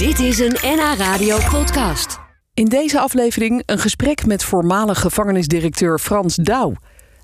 Dit 0.00 0.18
is 0.18 0.38
een 0.38 0.56
NH 0.62 0.94
Radio 0.98 1.38
podcast. 1.50 2.18
In 2.54 2.64
deze 2.64 3.00
aflevering 3.00 3.62
een 3.66 3.78
gesprek 3.78 4.26
met 4.26 4.44
voormalig 4.44 5.00
gevangenisdirecteur 5.00 5.98
Frans 5.98 6.34
Douw. 6.34 6.74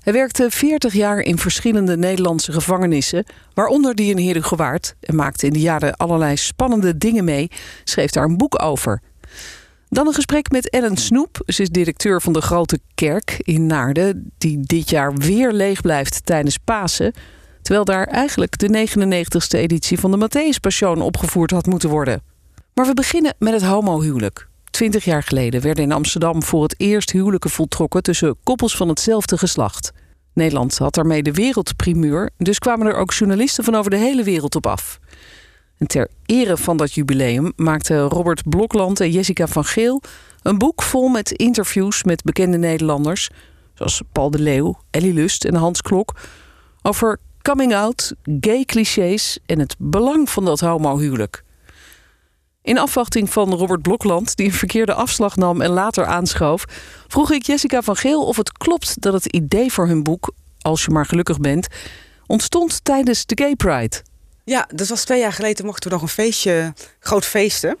Hij 0.01 0.13
werkte 0.13 0.47
40 0.49 0.93
jaar 0.93 1.19
in 1.19 1.37
verschillende 1.37 1.97
Nederlandse 1.97 2.51
gevangenissen, 2.51 3.25
waaronder 3.53 3.95
die 3.95 4.15
in 4.15 4.27
Herugewaard, 4.27 4.95
en 4.99 5.15
maakte 5.15 5.45
in 5.45 5.53
de 5.53 5.59
jaren 5.59 5.95
allerlei 5.95 6.35
spannende 6.35 6.97
dingen 6.97 7.23
mee, 7.23 7.51
schreef 7.83 8.11
daar 8.11 8.23
een 8.23 8.37
boek 8.37 8.63
over. 8.63 9.01
Dan 9.89 10.07
een 10.07 10.13
gesprek 10.13 10.51
met 10.51 10.69
Ellen 10.69 10.97
Snoep. 10.97 11.41
Ze 11.45 11.61
is 11.61 11.69
directeur 11.69 12.21
van 12.21 12.33
de 12.33 12.41
Grote 12.41 12.79
Kerk 12.95 13.37
in 13.37 13.65
Naarden, 13.65 14.31
die 14.37 14.59
dit 14.59 14.89
jaar 14.89 15.13
weer 15.13 15.51
leeg 15.51 15.81
blijft 15.81 16.25
tijdens 16.25 16.57
Pasen. 16.57 17.13
Terwijl 17.61 17.85
daar 17.85 18.07
eigenlijk 18.07 18.57
de 18.57 18.87
99ste 18.87 19.59
editie 19.59 19.99
van 19.99 20.11
de 20.11 20.27
Matthäus 20.27 20.59
Passion 20.61 21.01
opgevoerd 21.01 21.51
had 21.51 21.65
moeten 21.65 21.89
worden. 21.89 22.26
Maar 22.77 22.85
we 22.85 22.93
beginnen 22.93 23.33
met 23.39 23.53
het 23.53 23.63
homohuwelijk. 23.63 24.47
Twintig 24.71 25.05
jaar 25.05 25.23
geleden 25.23 25.61
werden 25.61 25.83
in 25.83 25.91
Amsterdam 25.91 26.43
voor 26.43 26.63
het 26.63 26.75
eerst 26.77 27.11
huwelijken 27.11 27.49
voltrokken 27.49 28.03
tussen 28.03 28.35
koppels 28.43 28.75
van 28.75 28.87
hetzelfde 28.87 29.37
geslacht. 29.37 29.91
Nederland 30.33 30.77
had 30.77 30.93
daarmee 30.93 31.23
de 31.23 31.31
wereldprimeur, 31.31 32.29
dus 32.37 32.59
kwamen 32.59 32.87
er 32.87 32.95
ook 32.95 33.13
journalisten 33.13 33.63
van 33.63 33.75
over 33.75 33.91
de 33.91 33.97
hele 33.97 34.23
wereld 34.23 34.55
op 34.55 34.67
af. 34.67 34.99
En 35.77 35.87
ter 35.87 36.07
ere 36.25 36.57
van 36.57 36.77
dat 36.77 36.93
jubileum 36.93 37.53
maakten 37.55 37.99
Robert 37.99 38.49
Blokland 38.49 38.99
en 38.99 39.11
Jessica 39.11 39.47
van 39.47 39.65
Geel 39.65 40.01
een 40.41 40.57
boek 40.57 40.81
vol 40.81 41.07
met 41.07 41.31
interviews 41.31 42.03
met 42.03 42.23
bekende 42.23 42.57
Nederlanders, 42.57 43.29
zoals 43.73 44.01
Paul 44.11 44.31
de 44.31 44.39
Leeuw, 44.39 44.79
Ellie 44.89 45.13
Lust 45.13 45.45
en 45.45 45.55
Hans 45.55 45.81
Klok, 45.81 46.19
over 46.81 47.19
coming 47.41 47.75
out, 47.75 48.13
gay 48.39 48.65
clichés 48.65 49.39
en 49.45 49.59
het 49.59 49.75
belang 49.79 50.29
van 50.29 50.45
dat 50.45 50.59
homohuwelijk. 50.59 51.45
In 52.67 52.77
afwachting 52.77 53.29
van 53.29 53.53
Robert 53.53 53.81
Blokland, 53.81 54.35
die 54.35 54.45
een 54.45 54.53
verkeerde 54.53 54.93
afslag 54.93 55.35
nam 55.35 55.61
en 55.61 55.69
later 55.69 56.05
aanschoof, 56.05 56.63
vroeg 57.07 57.31
ik 57.31 57.45
Jessica 57.45 57.81
van 57.81 57.95
Geel 57.95 58.25
of 58.25 58.37
het 58.37 58.51
klopt 58.51 59.01
dat 59.01 59.13
het 59.13 59.25
idee 59.25 59.71
voor 59.71 59.87
hun 59.87 60.03
boek, 60.03 60.31
Als 60.61 60.85
je 60.85 60.91
maar 60.91 61.05
gelukkig 61.05 61.39
bent, 61.39 61.67
ontstond 62.25 62.83
tijdens 62.83 63.25
de 63.25 63.37
Gay 63.43 63.55
Pride. 63.55 64.01
Ja, 64.43 64.67
dat 64.75 64.87
was 64.87 65.03
twee 65.03 65.19
jaar 65.19 65.33
geleden. 65.33 65.65
Mochten 65.65 65.89
we 65.89 65.95
nog 65.95 66.03
een 66.03 66.09
feestje, 66.11 66.73
groot 66.99 67.25
feesten. 67.25 67.77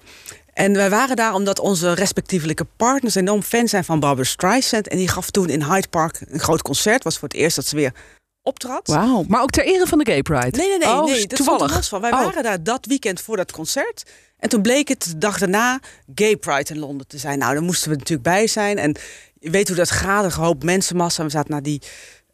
En 0.53 0.73
wij 0.73 0.89
waren 0.89 1.15
daar 1.15 1.33
omdat 1.33 1.59
onze 1.59 1.93
respectievelijke 1.93 2.65
partners 2.77 3.15
enorm 3.15 3.41
fan 3.43 3.67
zijn 3.67 3.83
van 3.83 3.99
Barbara 3.99 4.27
Streisand. 4.27 4.87
En 4.87 4.97
die 4.97 5.07
gaf 5.07 5.29
toen 5.31 5.49
in 5.49 5.63
Hyde 5.63 5.87
Park 5.87 6.21
een 6.27 6.39
groot 6.39 6.61
concert. 6.61 7.03
was 7.03 7.17
voor 7.17 7.27
het 7.27 7.37
eerst 7.37 7.55
dat 7.55 7.65
ze 7.65 7.75
weer 7.75 7.93
optrad. 8.41 8.87
Wauw, 8.87 9.23
maar 9.27 9.41
ook 9.41 9.49
ter 9.49 9.65
ere 9.65 9.87
van 9.87 9.97
de 9.97 10.05
Gay 10.05 10.21
Pride? 10.21 10.57
Nee, 10.57 10.67
nee, 10.67 10.77
nee. 10.77 10.89
Oh, 10.89 11.05
nee 11.05 11.27
dat 11.27 11.37
toevallig. 11.37 11.87
Van. 11.87 12.01
Wij 12.01 12.11
Oh. 12.11 12.19
waren 12.23 12.43
daar 12.43 12.63
dat 12.63 12.85
weekend 12.85 13.21
voor 13.21 13.37
dat 13.37 13.51
concert. 13.51 14.03
En 14.39 14.49
toen 14.49 14.61
bleek 14.61 14.87
het 14.87 15.03
de 15.03 15.17
dag 15.17 15.39
daarna 15.39 15.79
Gay 16.15 16.37
Pride 16.37 16.73
in 16.73 16.79
Londen 16.79 17.07
te 17.07 17.17
zijn. 17.17 17.39
Nou, 17.39 17.53
daar 17.53 17.63
moesten 17.63 17.89
we 17.89 17.95
natuurlijk 17.95 18.27
bij 18.27 18.47
zijn. 18.47 18.77
En 18.77 18.95
je 19.39 19.49
weet 19.49 19.67
hoe 19.67 19.77
dat 19.77 19.91
gaat, 19.91 20.23
een 20.23 20.43
hoop 20.43 20.63
mensenmassa. 20.63 21.23
We 21.23 21.29
zaten 21.29 21.51
naar 21.51 21.63
die 21.63 21.81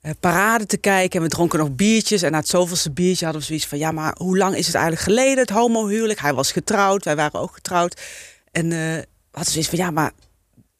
eh, 0.01 0.11
parade 0.19 0.65
te 0.65 0.77
kijken 0.77 1.19
en 1.19 1.25
we 1.25 1.31
dronken 1.31 1.59
nog 1.59 1.75
biertjes. 1.75 2.21
En 2.21 2.31
na 2.31 2.37
het 2.37 2.47
zoveelste 2.47 2.91
biertje 2.91 3.23
hadden 3.23 3.41
we 3.41 3.47
zoiets 3.47 3.67
van... 3.67 3.77
ja, 3.77 3.91
maar 3.91 4.15
hoe 4.17 4.37
lang 4.37 4.55
is 4.55 4.65
het 4.65 4.75
eigenlijk 4.75 5.05
geleden, 5.05 5.37
het 5.37 5.49
homohuwelijk? 5.49 6.19
Hij 6.19 6.33
was 6.33 6.51
getrouwd, 6.51 7.03
wij 7.03 7.15
waren 7.15 7.39
ook 7.39 7.53
getrouwd. 7.53 8.01
En 8.51 8.71
eh 8.71 9.01
hadden 9.33 9.53
zoiets 9.53 9.69
van, 9.69 9.79
ja, 9.79 9.91
maar 9.91 10.11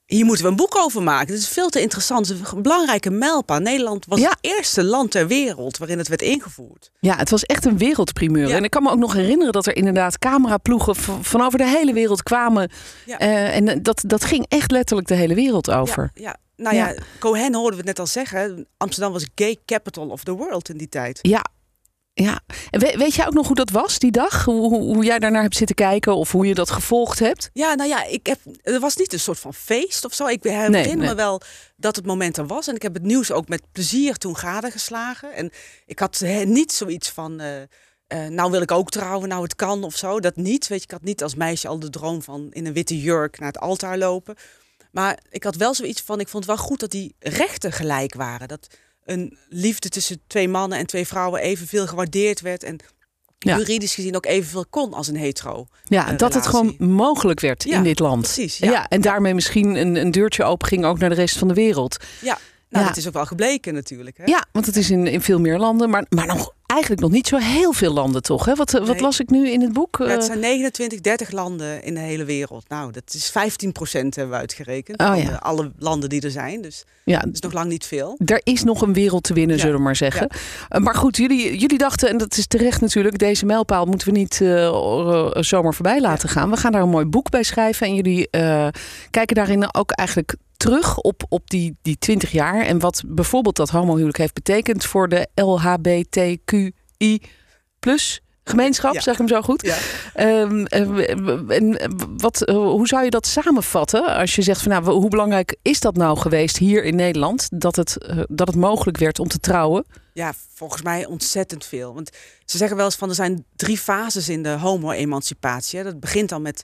hier 0.06 0.26
moeten 0.26 0.44
we 0.46 0.50
een 0.52 0.58
boek 0.58 0.76
over 0.78 1.04
maken. 1.04 1.34
Het 1.34 1.44
is 1.44 1.48
veel 1.48 1.70
te 1.70 1.82
interessant. 1.82 2.28
Het 2.28 2.40
is 2.42 2.52
een 2.52 2.62
belangrijke 2.62 3.10
mijlpaal. 3.10 3.60
Nederland 3.60 4.06
was 4.06 4.20
Ja. 4.20 4.30
het 4.30 4.38
eerste 4.42 4.84
land 4.84 5.12
ter 5.12 5.28
wereld 5.28 5.78
waarin 5.78 5.98
het 5.98 6.08
werd 6.08 6.22
ingevoerd. 6.22 6.92
Ja, 7.00 7.16
het 7.18 7.30
was 7.30 7.44
echt 7.44 7.66
een 7.66 7.78
wereldprimeur. 7.78 8.48
Ja. 8.48 8.56
En 8.56 8.64
ik 8.64 8.70
kan 8.70 8.84
me 8.84 8.90
ook 8.92 8.98
nog 8.98 9.14
herinneren 9.14 9.54
dat 9.54 9.66
er 9.66 9.76
inderdaad 9.76 10.20
cameraploegen 10.20 10.96
van 11.22 11.42
over 11.42 11.58
de 11.58 11.68
hele 11.68 11.94
wereld 11.94 12.24
kwamen. 12.24 12.72
Ja. 13.06 13.18
Eh, 13.20 13.56
en 13.56 13.84
dat, 13.84 14.04
dat 14.08 14.26
ging 14.26 14.46
echt 14.48 14.72
letterlijk 14.72 15.08
de 15.08 15.16
hele 15.16 15.36
wereld 15.36 15.72
over. 15.72 16.12
Ja, 16.14 16.22
ja. 16.24 16.36
Nou 16.56 16.76
ja, 16.76 16.88
Ja. 16.90 16.96
Cohen 17.20 17.54
hoorden 17.56 17.72
we 17.72 17.78
het 17.78 17.86
net 17.86 18.00
al 18.00 18.08
zeggen. 18.08 18.68
Amsterdam 18.78 19.12
was 19.14 19.28
gay 19.36 19.58
capital 19.66 20.08
of 20.08 20.24
the 20.24 20.32
world 20.32 20.70
in 20.70 20.78
die 20.78 20.90
tijd. 20.90 21.20
Ja. 21.22 21.46
Ja. 22.14 22.40
En 22.70 22.80
we- 22.80 22.98
weet 22.98 23.16
jij 23.16 23.28
ook 23.28 23.34
nog 23.34 23.48
hoe 23.48 23.56
dat 23.56 23.70
was 23.70 24.00
die 24.00 24.12
dag? 24.12 24.46
Hoe, 24.46 24.70
hoe, 24.70 24.94
hoe 24.96 25.04
jij 25.04 25.20
daarnaar 25.20 25.42
hebt 25.42 25.56
zitten 25.56 25.76
kijken 25.76 26.16
of 26.16 26.32
hoe 26.32 26.48
je 26.48 26.54
dat 26.54 26.70
gevolgd 26.72 27.20
hebt? 27.20 27.50
Ja, 27.54 27.74
nou 27.76 27.90
ja, 27.90 28.04
ik 28.06 28.26
heb, 28.28 28.40
er 28.64 28.80
was 28.80 28.96
niet 28.96 29.14
een 29.14 29.20
soort 29.20 29.40
van 29.40 29.54
feest 29.54 30.06
of 30.06 30.14
zo. 30.14 30.28
Ik 30.28 30.44
herinner 30.44 30.70
Nee, 30.70 30.86
nee. 30.96 30.96
me 31.08 31.16
wel 31.16 31.42
dat 31.76 31.96
het 31.96 32.06
moment 32.06 32.38
er 32.38 32.48
was. 32.48 32.68
En 32.68 32.76
ik 32.76 32.82
heb 32.82 32.94
het 32.94 33.04
nieuws 33.04 33.32
ook 33.32 33.48
met 33.48 33.62
plezier 33.72 34.18
toen 34.18 34.38
gadegeslagen. 34.38 35.34
En 35.34 35.52
ik 35.86 36.00
had 36.00 36.24
niet 36.46 36.72
zoiets 36.72 37.10
van... 37.10 37.40
eh, 37.40 38.26
nou 38.28 38.52
wil 38.52 38.62
ik 38.62 38.72
ook 38.72 38.90
trouwen, 38.90 39.30
nou 39.30 39.44
het 39.44 39.56
kan 39.56 39.84
of 39.84 39.96
zo. 39.96 40.20
Dat 40.20 40.36
niet, 40.36 40.68
weet 40.68 40.78
je. 40.80 40.84
Ik 40.86 40.92
had 40.92 41.04
niet 41.04 41.24
als 41.24 41.36
meisje 41.36 41.68
al 41.68 41.80
de 41.80 41.90
droom 41.90 42.22
van 42.22 42.48
in 42.52 42.66
een 42.66 42.74
witte 42.74 43.00
jurk 43.02 43.40
naar 43.40 43.48
het 43.48 43.60
altaar 43.60 43.98
lopen. 43.98 44.36
Maar 44.92 45.20
ik 45.30 45.44
had 45.44 45.56
wel 45.56 45.74
zoiets 45.74 46.02
van, 46.02 46.20
ik 46.20 46.28
vond 46.28 46.46
het 46.46 46.56
wel 46.56 46.66
goed 46.66 46.80
dat 46.80 46.92
die 46.92 47.16
rechten 47.20 47.72
gelijk 47.72 48.14
waren. 48.14 48.48
Dat 48.48 48.68
een 49.06 49.38
liefde 49.50 49.90
tussen 49.90 50.22
twee 50.28 50.48
mannen 50.48 50.78
en 50.78 50.86
twee 50.86 51.08
vrouwen 51.08 51.42
evenveel 51.42 51.88
gewaardeerd 51.88 52.42
werd. 52.42 52.64
En 52.64 52.78
Ja. 53.40 53.58
juridisch 53.58 53.94
gezien 53.96 54.16
ook 54.16 54.26
evenveel 54.26 54.66
kon 54.70 54.94
als 54.94 55.08
een 55.08 55.16
hetero. 55.16 55.68
Ja, 55.84 56.12
eh, 56.12 56.18
dat 56.18 56.34
het 56.34 56.48
gewoon 56.48 56.76
mogelijk 56.78 57.40
werd 57.40 57.64
Ja, 57.64 57.78
in 57.78 57.84
dit 57.84 58.00
land. 58.00 58.22
precies, 58.22 58.58
Ja. 58.58 58.72
ja. 58.72 58.88
en 58.88 59.02
daarmee 59.02 59.34
misschien 59.34 59.76
een, 59.76 59.96
een 59.96 60.12
deurtje 60.12 60.44
open 60.44 60.68
ging 60.68 60.86
ook 60.86 61.00
naar 61.00 61.10
de 61.10 61.16
rest 61.16 61.38
van 61.38 61.48
de 61.48 61.54
wereld. 61.54 61.98
Ja, 62.22 62.38
nou, 62.70 62.86
dat 62.86 62.98
is 62.98 63.08
ook 63.08 63.14
wel 63.14 63.26
gebleken 63.26 63.74
natuurlijk. 63.74 64.18
Hè? 64.18 64.24
Ja, 64.26 64.46
want 64.52 64.66
het 64.66 64.76
is 64.76 64.90
in, 64.90 65.08
in 65.08 65.22
veel 65.22 65.40
meer 65.40 65.58
landen, 65.58 65.90
maar, 65.90 66.06
maar 66.10 66.28
nog 66.28 66.54
eigenlijk 66.74 67.02
nog 67.02 67.12
niet 67.12 67.28
zo 67.28 67.38
heel 67.38 67.74
veel 67.74 67.94
landen, 67.94 68.22
toch? 68.22 68.46
Hè? 68.46 68.56
Wat, 68.56 68.74
eh, 68.74 68.86
wat 68.86 69.00
las 69.00 69.20
ik 69.20 69.30
nu 69.30 69.50
in 69.50 69.62
het 69.62 69.74
boek? 69.74 69.96
Ja, 70.00 70.06
het 70.06 70.20
Eh, 70.20 70.26
zijn 70.26 70.40
29, 70.40 71.02
30 71.02 71.32
landen 71.32 71.84
in 71.84 71.94
de 71.94 72.00
hele 72.00 72.24
wereld. 72.24 72.70
Nou, 72.70 72.92
dat 72.92 73.14
is 73.14 73.30
15 73.30 73.72
procent 73.72 74.16
hebben 74.16 74.34
we 74.34 74.40
uitgerekend. 74.40 75.02
Oh, 75.02 75.08
van 75.08 75.22
ja. 75.22 75.36
alle 75.36 75.72
landen 75.80 76.10
die 76.10 76.22
er 76.22 76.32
zijn. 76.32 76.62
Dus 76.62 76.86
ja, 77.04 77.20
dat 77.20 77.34
is 77.34 77.40
nog 77.40 77.54
lang 77.54 77.70
niet 77.70 77.86
veel. 77.86 78.18
er 78.26 78.42
is 78.44 78.64
nog 78.64 78.82
een 78.82 78.94
wereld 78.94 79.24
te 79.24 79.34
winnen, 79.34 79.60
zullen 79.60 79.76
we 79.76 79.82
maar 79.82 79.96
zeggen. 79.96 80.28
Eh, 80.70 80.82
Maar 80.82 80.96
goed, 80.96 81.18
jullie, 81.18 81.58
jullie 81.58 81.78
dachten, 81.78 82.10
en 82.10 82.18
dat 82.18 82.38
is 82.38 82.48
terecht 82.48 82.82
natuurlijk, 82.82 83.18
deze 83.18 83.46
mijlpaal 83.46 83.86
moeten 83.86 84.14
we 84.14 84.18
niet 84.20 84.36
zomaar 85.46 85.74
voorbij 85.74 86.02
laten 86.02 86.30
gaan. 86.30 86.50
We 86.50 86.58
gaan 86.58 86.72
daar 86.72 86.82
een 86.82 86.90
mooi 86.90 87.06
boek 87.06 87.30
bij 87.30 87.44
schrijven. 87.44 87.88
En 87.88 87.96
jullie 87.96 88.30
kijken 89.10 89.36
daarin 89.36 89.74
ook 89.76 89.92
eigenlijk 89.92 90.36
terug 90.64 90.98
op, 90.98 91.24
op 91.30 91.50
die, 91.50 91.78
die 91.82 91.98
20 91.98 92.32
jaar. 92.32 92.62
En 92.62 92.80
wat 92.80 93.04
bijvoorbeeld 93.08 93.56
dat 93.56 93.70
homohuwelijk 93.70 94.18
heeft 94.18 94.34
betekend 94.34 94.86
voor 94.86 95.10
de 95.10 95.28
LHBTQI 95.36 97.22
plus 97.80 98.22
gemeenschap, 98.44 98.94
Ja. 98.94 99.02
zeg 99.02 99.14
ik 99.14 99.20
hem 99.20 99.28
zo 99.28 99.42
goed. 99.42 99.62
Ja. 99.62 99.78
Ehm, 100.14 100.66
eh, 100.66 101.10
en 101.58 101.80
eh, 101.80 101.90
wat, 102.18 102.44
eh, 102.44 102.56
hoe 102.56 102.88
zou 102.88 103.04
je 103.04 103.10
dat 103.10 103.28
samenvatten 103.28 104.06
als 104.06 104.36
je 104.36 104.42
zegt 104.42 104.62
van 104.62 104.72
nou, 104.72 104.92
hoe 104.92 105.10
belangrijk 105.10 105.56
is 105.62 105.80
dat 105.80 105.96
nou 105.96 106.18
geweest 106.18 106.58
hier 106.58 106.84
in 106.84 106.96
Nederland 106.96 107.48
dat 107.52 107.76
het, 107.76 107.98
eh, 107.98 108.20
dat 108.28 108.48
het 108.48 108.56
mogelijk 108.56 108.98
werd 108.98 109.20
om 109.20 109.28
te 109.28 109.40
trouwen? 109.40 109.86
ja, 110.14 110.34
volgens 110.54 110.82
mij 110.82 111.06
ontzettend 111.06 111.66
veel. 111.66 111.94
Want 111.94 112.10
ze 112.46 112.58
zeggen 112.58 112.78
wel 112.78 112.86
eens 112.86 112.96
van 112.96 113.10
er 113.10 113.16
zijn 113.16 113.46
drie 113.56 113.78
fases 113.78 114.30
in 114.30 114.44
de 114.44 114.50
homo-emancipatie. 114.50 115.84
Dat 115.84 116.00
begint 116.00 116.32
al 116.32 116.40
met 116.42 116.64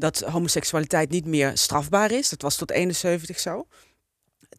dat 0.00 0.20
homoseksualiteit 0.20 1.10
niet 1.10 1.26
meer 1.26 1.58
strafbaar 1.58 2.10
is. 2.10 2.28
Dat 2.28 2.42
was 2.42 2.56
tot 2.56 2.70
71 2.70 3.38
zo. 3.38 3.66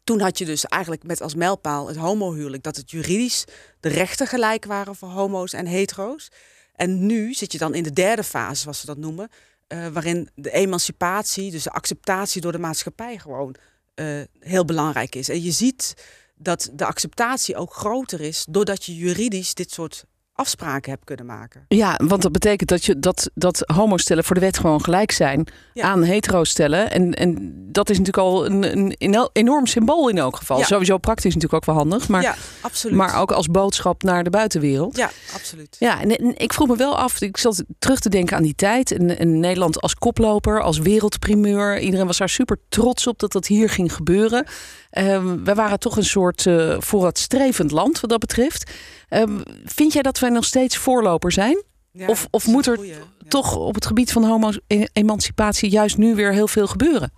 Toen 0.03 0.19
had 0.19 0.37
je 0.37 0.45
dus 0.45 0.65
eigenlijk 0.65 1.03
met 1.03 1.21
als 1.21 1.35
mijlpaal 1.35 1.87
het 1.87 1.97
homohuwelijk... 1.97 2.63
dat 2.63 2.75
het 2.75 2.91
juridisch 2.91 3.45
de 3.79 3.89
rechten 3.89 4.27
gelijk 4.27 4.65
waren 4.65 4.95
voor 4.95 5.09
homo's 5.09 5.53
en 5.53 5.65
hetero's. 5.65 6.31
En 6.75 7.05
nu 7.05 7.33
zit 7.33 7.51
je 7.51 7.57
dan 7.57 7.73
in 7.73 7.83
de 7.83 7.93
derde 7.93 8.23
fase, 8.23 8.61
zoals 8.61 8.79
ze 8.79 8.85
dat 8.85 8.97
noemen... 8.97 9.29
eh, 9.67 9.87
waarin 9.87 10.29
de 10.35 10.51
emancipatie, 10.51 11.51
dus 11.51 11.63
de 11.63 11.71
acceptatie 11.71 12.41
door 12.41 12.51
de 12.51 12.59
maatschappij 12.59 13.17
gewoon 13.17 13.55
eh, 13.93 14.21
heel 14.39 14.65
belangrijk 14.65 15.15
is. 15.15 15.29
En 15.29 15.43
je 15.43 15.51
ziet 15.51 15.93
dat 16.35 16.69
de 16.73 16.85
acceptatie 16.85 17.55
ook 17.55 17.73
groter 17.73 18.21
is 18.21 18.45
doordat 18.49 18.85
je 18.85 18.95
juridisch 18.95 19.53
dit 19.53 19.71
soort 19.71 20.05
afspraken 20.41 20.91
hebt 20.91 21.03
kunnen 21.03 21.25
maken. 21.25 21.65
Ja, 21.67 21.99
want 22.03 22.21
dat 22.21 22.31
betekent 22.31 22.69
dat, 22.69 22.85
je, 22.85 22.99
dat, 22.99 23.29
dat 23.33 23.63
homostellen 23.75 24.23
voor 24.23 24.35
de 24.35 24.41
wet 24.41 24.57
gewoon 24.57 24.83
gelijk 24.83 25.11
zijn 25.11 25.47
Ja. 25.73 25.83
aan 25.83 26.03
hetero-stellen. 26.03 26.91
En, 26.91 27.13
en 27.13 27.53
dat 27.71 27.89
is 27.89 27.97
natuurlijk 27.97 28.27
al 28.27 28.45
een, 28.45 28.95
een, 28.97 29.29
enorm 29.33 29.67
symbool 29.67 30.09
in 30.09 30.17
elk 30.17 30.35
geval. 30.35 30.57
Ja. 30.57 30.65
Sowieso 30.65 30.97
praktisch 30.97 31.33
natuurlijk 31.33 31.53
ook 31.53 31.65
wel 31.65 31.75
handig, 31.75 32.07
maar, 32.07 32.21
ja, 32.21 32.35
absoluut. 32.61 32.97
maar 32.97 33.19
ook 33.19 33.31
als 33.31 33.47
boodschap 33.47 34.03
naar 34.03 34.23
de 34.23 34.29
buitenwereld. 34.29 34.97
Ja, 34.97 35.09
absoluut. 35.35 35.75
Ja, 35.79 36.01
en, 36.01 36.17
en 36.17 36.37
ik 36.37 36.53
vroeg 36.53 36.67
me 36.67 36.75
wel 36.75 36.97
af, 36.97 37.21
ik 37.21 37.37
zat 37.37 37.63
terug 37.79 37.99
te 37.99 38.09
denken 38.09 38.37
aan 38.37 38.43
die 38.43 38.55
tijd. 38.55 38.91
En, 38.91 39.17
en 39.17 39.39
Nederland 39.39 39.81
als 39.81 39.95
koploper, 39.95 40.61
als 40.61 40.77
wereldprimeur. 40.77 41.79
Iedereen 41.79 42.05
was 42.05 42.17
daar 42.17 42.29
super 42.29 42.57
trots 42.69 43.07
op 43.07 43.19
dat 43.19 43.31
dat 43.31 43.47
hier 43.47 43.69
ging 43.69 43.93
gebeuren. 43.93 44.45
Ehm, 44.91 45.43
wij 45.43 45.55
waren 45.55 45.79
toch 45.79 45.97
een 45.97 46.05
soort 46.05 46.45
eh, 46.45 46.75
vooruitstrevend 46.79 47.71
land 47.71 47.99
wat 47.99 48.09
dat 48.09 48.19
betreft. 48.19 48.71
Ehm, 49.11 49.41
vind 49.65 49.93
jij 49.93 50.01
dat 50.01 50.19
wij 50.19 50.29
nog 50.29 50.45
steeds 50.45 50.77
voorloper 50.77 51.31
zijn? 51.31 51.63
Ja, 51.91 52.07
Of- 52.07 52.27
of 52.29 52.47
moet 52.47 52.65
er 52.65 52.75
goeie, 52.75 52.91
ja. 52.93 52.97
Toch 53.27 53.55
op 53.55 53.75
het 53.75 53.85
gebied 53.85 54.11
van 54.11 54.23
homo-emancipatie 54.23 55.69
juist 55.69 55.97
nu 55.97 56.15
weer 56.15 56.31
heel 56.33 56.47
veel 56.47 56.67
gebeuren? 56.67 57.13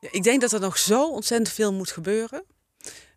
Ja, 0.00 0.08
ik 0.12 0.22
denk 0.22 0.40
dat 0.40 0.52
er 0.52 0.60
nog 0.60 0.78
zo 0.78 1.08
ontzettend 1.10 1.50
veel 1.50 1.72
moet 1.72 1.90
gebeuren. 1.90 2.44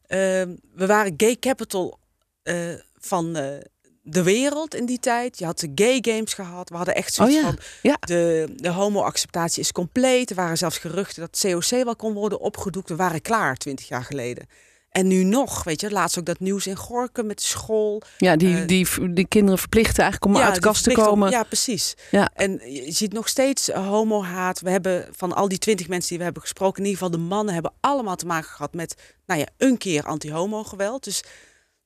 Ehm, 0.08 0.56
we 0.76 0.86
waren 0.86 1.14
gay 1.18 1.36
capital 1.40 2.00
eh, 2.44 2.56
van 3.00 3.36
eh, 3.36 3.58
de 4.04 4.24
wereld 4.24 4.76
in 4.76 4.86
die 4.86 5.00
tijd. 5.00 5.40
Je 5.40 5.46
had 5.46 5.60
de 5.60 5.72
gay 5.76 5.98
games 6.02 6.34
gehad. 6.34 6.70
We 6.70 6.76
hadden 6.76 6.96
echt 6.96 7.14
zoiets 7.14 7.36
Oh 7.36 7.42
ja, 7.42 7.48
van 7.82 7.98
de, 8.16 8.54
de 8.56 8.70
homo-acceptatie 8.70 9.62
is 9.62 9.72
compleet. 9.72 10.30
Er 10.30 10.36
waren 10.36 10.58
zelfs 10.58 10.78
geruchten 10.78 11.22
dat 11.22 11.40
COC 11.42 11.84
wel 11.84 11.96
kon 11.96 12.14
worden 12.14 12.40
opgedoekt. 12.40 12.90
We 12.90 12.96
waren 12.96 13.22
klaar 13.22 13.56
twintig 13.56 13.88
jaar 13.88 14.04
geleden. 14.04 14.48
En 14.92 15.08
nu 15.08 15.24
nog, 15.24 15.64
weet 15.64 15.82
je, 15.82 15.92
laatst 15.92 16.20
ook 16.20 16.26
dat 16.26 16.40
nieuws 16.40 16.68
in 16.68 16.76
Gorkum 16.76 17.26
met 17.26 17.42
school. 17.42 18.02
Ja, 18.18 18.36
die, 18.36 18.58
Eh, 18.58 18.68
die, 18.68 19.14
die 19.14 19.28
kinderen 19.28 19.60
verplichten 19.60 20.04
eigenlijk 20.04 20.36
om 20.36 20.42
uit 20.42 20.56
de 20.56 20.62
kast 20.62 20.84
te 20.84 20.90
om- 20.90 20.96
komen. 20.96 21.30
ja, 21.32 21.44
precies. 21.44 21.94
Ja. 22.12 22.30
En 22.34 22.52
je 22.74 22.92
ziet 22.92 23.14
nog 23.14 23.28
steeds 23.28 23.70
eh, 23.70 23.88
homo-haat. 23.88 24.60
We 24.62 24.70
hebben 24.70 25.08
van 25.16 25.34
al 25.34 25.48
die 25.48 25.58
twintig 25.58 25.88
mensen 25.88 26.10
die 26.10 26.18
we 26.18 26.24
hebben 26.24 26.42
gesproken, 26.42 26.84
in 26.84 26.90
ieder 26.90 27.04
geval 27.04 27.20
de 27.20 27.26
mannen 27.28 27.54
hebben 27.54 27.74
allemaal 27.80 28.16
te 28.16 28.26
maken 28.26 28.50
gehad 28.50 28.74
met, 28.74 28.96
nou 29.26 29.40
ja, 29.40 29.46
een 29.58 29.78
keer 29.78 30.04
anti-homo-geweld. 30.06 31.04
Dus 31.04 31.24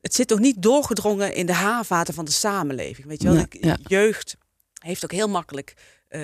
het 0.01 0.13
zit 0.15 0.29
nog 0.29 0.39
niet 0.39 0.61
doorgedrongen 0.61 1.33
in 1.33 1.45
de 1.45 1.53
haarvaten 1.53 2.13
van 2.13 2.25
de 2.25 2.31
samenleving. 2.31 3.07
Weet 3.07 3.21
je 3.21 3.27
wel, 3.27 3.37
Ja, 3.37 3.45
de 3.49 3.57
ja. 3.67 3.77
jeugd 3.87 4.35
heeft 4.81 5.03
ook 5.03 5.11
heel 5.11 5.29
makkelijk 5.29 5.73
eh, 6.07 6.21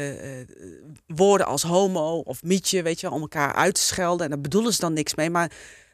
woorden 1.08 1.48
als 1.48 1.62
homo 1.64 2.18
of 2.18 2.44
mietje, 2.44 2.82
weet 2.82 3.00
je 3.00 3.08
wel, 3.08 3.16
om 3.16 3.22
elkaar 3.22 3.54
uit 3.54 3.74
te 3.76 3.82
schelden. 3.82 4.26
En 4.26 4.32
daar 4.32 4.42
bedoelen 4.42 4.74
ze 4.74 4.80
dan 4.80 4.94
niks 4.94 5.16
mee. 5.16 5.30
Maar 5.30 5.52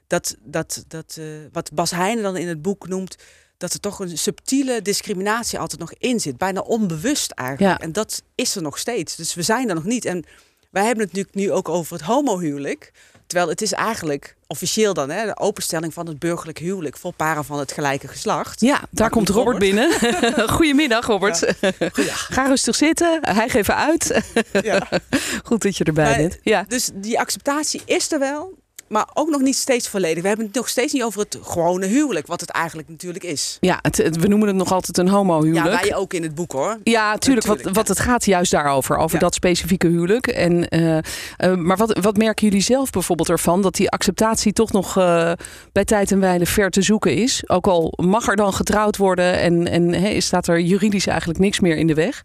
dat, 0.07 0.35
dat, 0.39 0.83
dat 0.87 1.15
eh, 1.19 1.25
wat 1.51 1.73
Bas 1.73 1.91
Heijnen 1.91 2.23
dan 2.23 2.37
in 2.37 2.47
het 2.47 2.61
boek 2.61 2.87
noemt, 2.87 3.15
dat 3.57 3.73
er 3.73 3.79
toch 3.79 3.99
een 3.99 4.17
subtiele 4.17 4.81
discriminatie 4.81 5.59
altijd 5.59 5.79
nog 5.79 5.93
in 5.93 6.19
zit. 6.19 6.37
Bijna 6.37 6.59
onbewust 6.59 7.31
eigenlijk. 7.31 7.79
Ja. 7.79 7.85
En 7.85 7.91
dat 7.91 8.23
is 8.35 8.55
er 8.55 8.61
nog 8.61 8.77
steeds. 8.77 9.15
Dus 9.15 9.33
we 9.33 9.41
zijn 9.41 9.69
er 9.69 9.75
nog 9.75 9.83
niet. 9.83 10.05
En 10.05 10.25
wij 10.71 10.85
hebben 10.85 11.05
het 11.05 11.13
nu, 11.13 11.25
nu 11.31 11.51
ook 11.51 11.69
over 11.69 11.93
het 11.93 12.05
homohuwelijk. 12.05 12.91
Terwijl 13.27 13.49
het 13.49 13.61
is 13.61 13.73
eigenlijk 13.73 14.35
officieel 14.47 14.93
dan 14.93 15.09
hè, 15.09 15.25
de 15.25 15.37
openstelling 15.37 15.93
van 15.93 16.07
het 16.07 16.19
burgerlijk 16.19 16.57
huwelijk 16.57 16.97
voor 16.97 17.13
paren 17.13 17.45
van 17.45 17.59
het 17.59 17.71
gelijke 17.71 18.07
geslacht. 18.07 18.61
Ja, 18.61 18.81
daar 18.91 19.09
komt 19.09 19.25
komt 19.25 19.37
Robert 19.37 19.59
binnen. 19.59 19.91
Goedemiddag, 20.49 21.05
Robert. 21.05 21.53
Ga 22.35 22.47
rustig 22.47 22.75
zitten. 22.75 23.19
Hij 23.21 23.49
geeft 23.49 23.69
uit. 23.69 24.21
Ja. 24.61 24.87
Goed 25.43 25.61
dat 25.61 25.77
je 25.77 25.83
erbij 25.83 26.05
Maar- 26.09 26.17
bent. 26.17 26.37
Ja. 26.41 26.65
Dus 26.67 26.89
die 26.93 27.19
acceptatie 27.19 27.81
is 27.85 28.11
er 28.11 28.19
wel, 28.19 28.57
maar 28.89 29.07
ook 29.13 29.29
nog 29.29 29.41
niet 29.41 29.55
steeds 29.55 29.87
volledig. 29.89 30.21
We 30.21 30.27
hebben 30.27 30.45
het 30.45 30.55
nog 30.55 30.69
steeds 30.69 30.93
niet 30.93 31.03
over 31.03 31.19
het 31.19 31.37
gewone 31.41 31.85
huwelijk, 31.85 32.27
wat 32.27 32.41
het 32.41 32.49
eigenlijk 32.49 32.89
natuurlijk 32.89 33.23
is. 33.23 33.57
Ja, 33.59 33.79
het, 33.81 33.97
het- 33.97 34.17
we 34.17 34.27
noemen 34.27 34.47
het 34.47 34.57
nog 34.57 34.71
altijd 34.71 34.97
een 34.97 35.07
homohuwelijk. 35.07 35.65
Ja, 35.65 35.79
wij 35.81 35.95
ook 35.95 36.13
in 36.13 36.23
het 36.23 36.35
boek 36.35 36.51
hoor. 36.51 36.77
Ja, 36.83 37.17
tuurlijk. 37.17 37.45
Wat, 37.45 37.55
Natuurlijk, 37.55 37.75
wat 37.75 37.87
het 37.97 37.99
gaat 37.99 38.25
juist 38.25 38.51
daarover, 38.51 38.97
over 38.97 39.13
Ja. 39.15 39.19
dat 39.19 39.33
specifieke 39.33 39.87
huwelijk. 39.87 40.27
En, 40.27 40.67
eh, 40.67 40.97
eh, 40.97 41.55
maar 41.55 41.77
wat, 41.77 41.97
wat 42.01 42.17
merken 42.17 42.47
jullie 42.47 42.61
zelf 42.63 42.89
bijvoorbeeld 42.89 43.29
ervan? 43.29 43.61
Dat 43.61 43.75
die 43.75 43.89
acceptatie 43.89 44.53
toch 44.53 44.71
nog 44.71 44.97
eh, 44.97 45.31
bij 45.71 45.85
tijd 45.85 46.11
en 46.11 46.19
wijle 46.19 46.45
ver 46.45 46.69
te 46.69 46.81
zoeken 46.81 47.15
is. 47.15 47.43
Ook 47.49 47.67
al 47.67 47.93
mag 47.95 48.27
er 48.27 48.35
dan 48.35 48.53
getrouwd 48.53 48.97
worden 48.97 49.39
en, 49.39 49.67
en 49.67 50.21
staat 50.21 50.47
er 50.47 50.59
juridisch 50.59 51.07
eigenlijk 51.07 51.39
niks 51.39 51.59
meer 51.59 51.77
in 51.77 51.87
de 51.87 51.93
weg. 51.93 52.23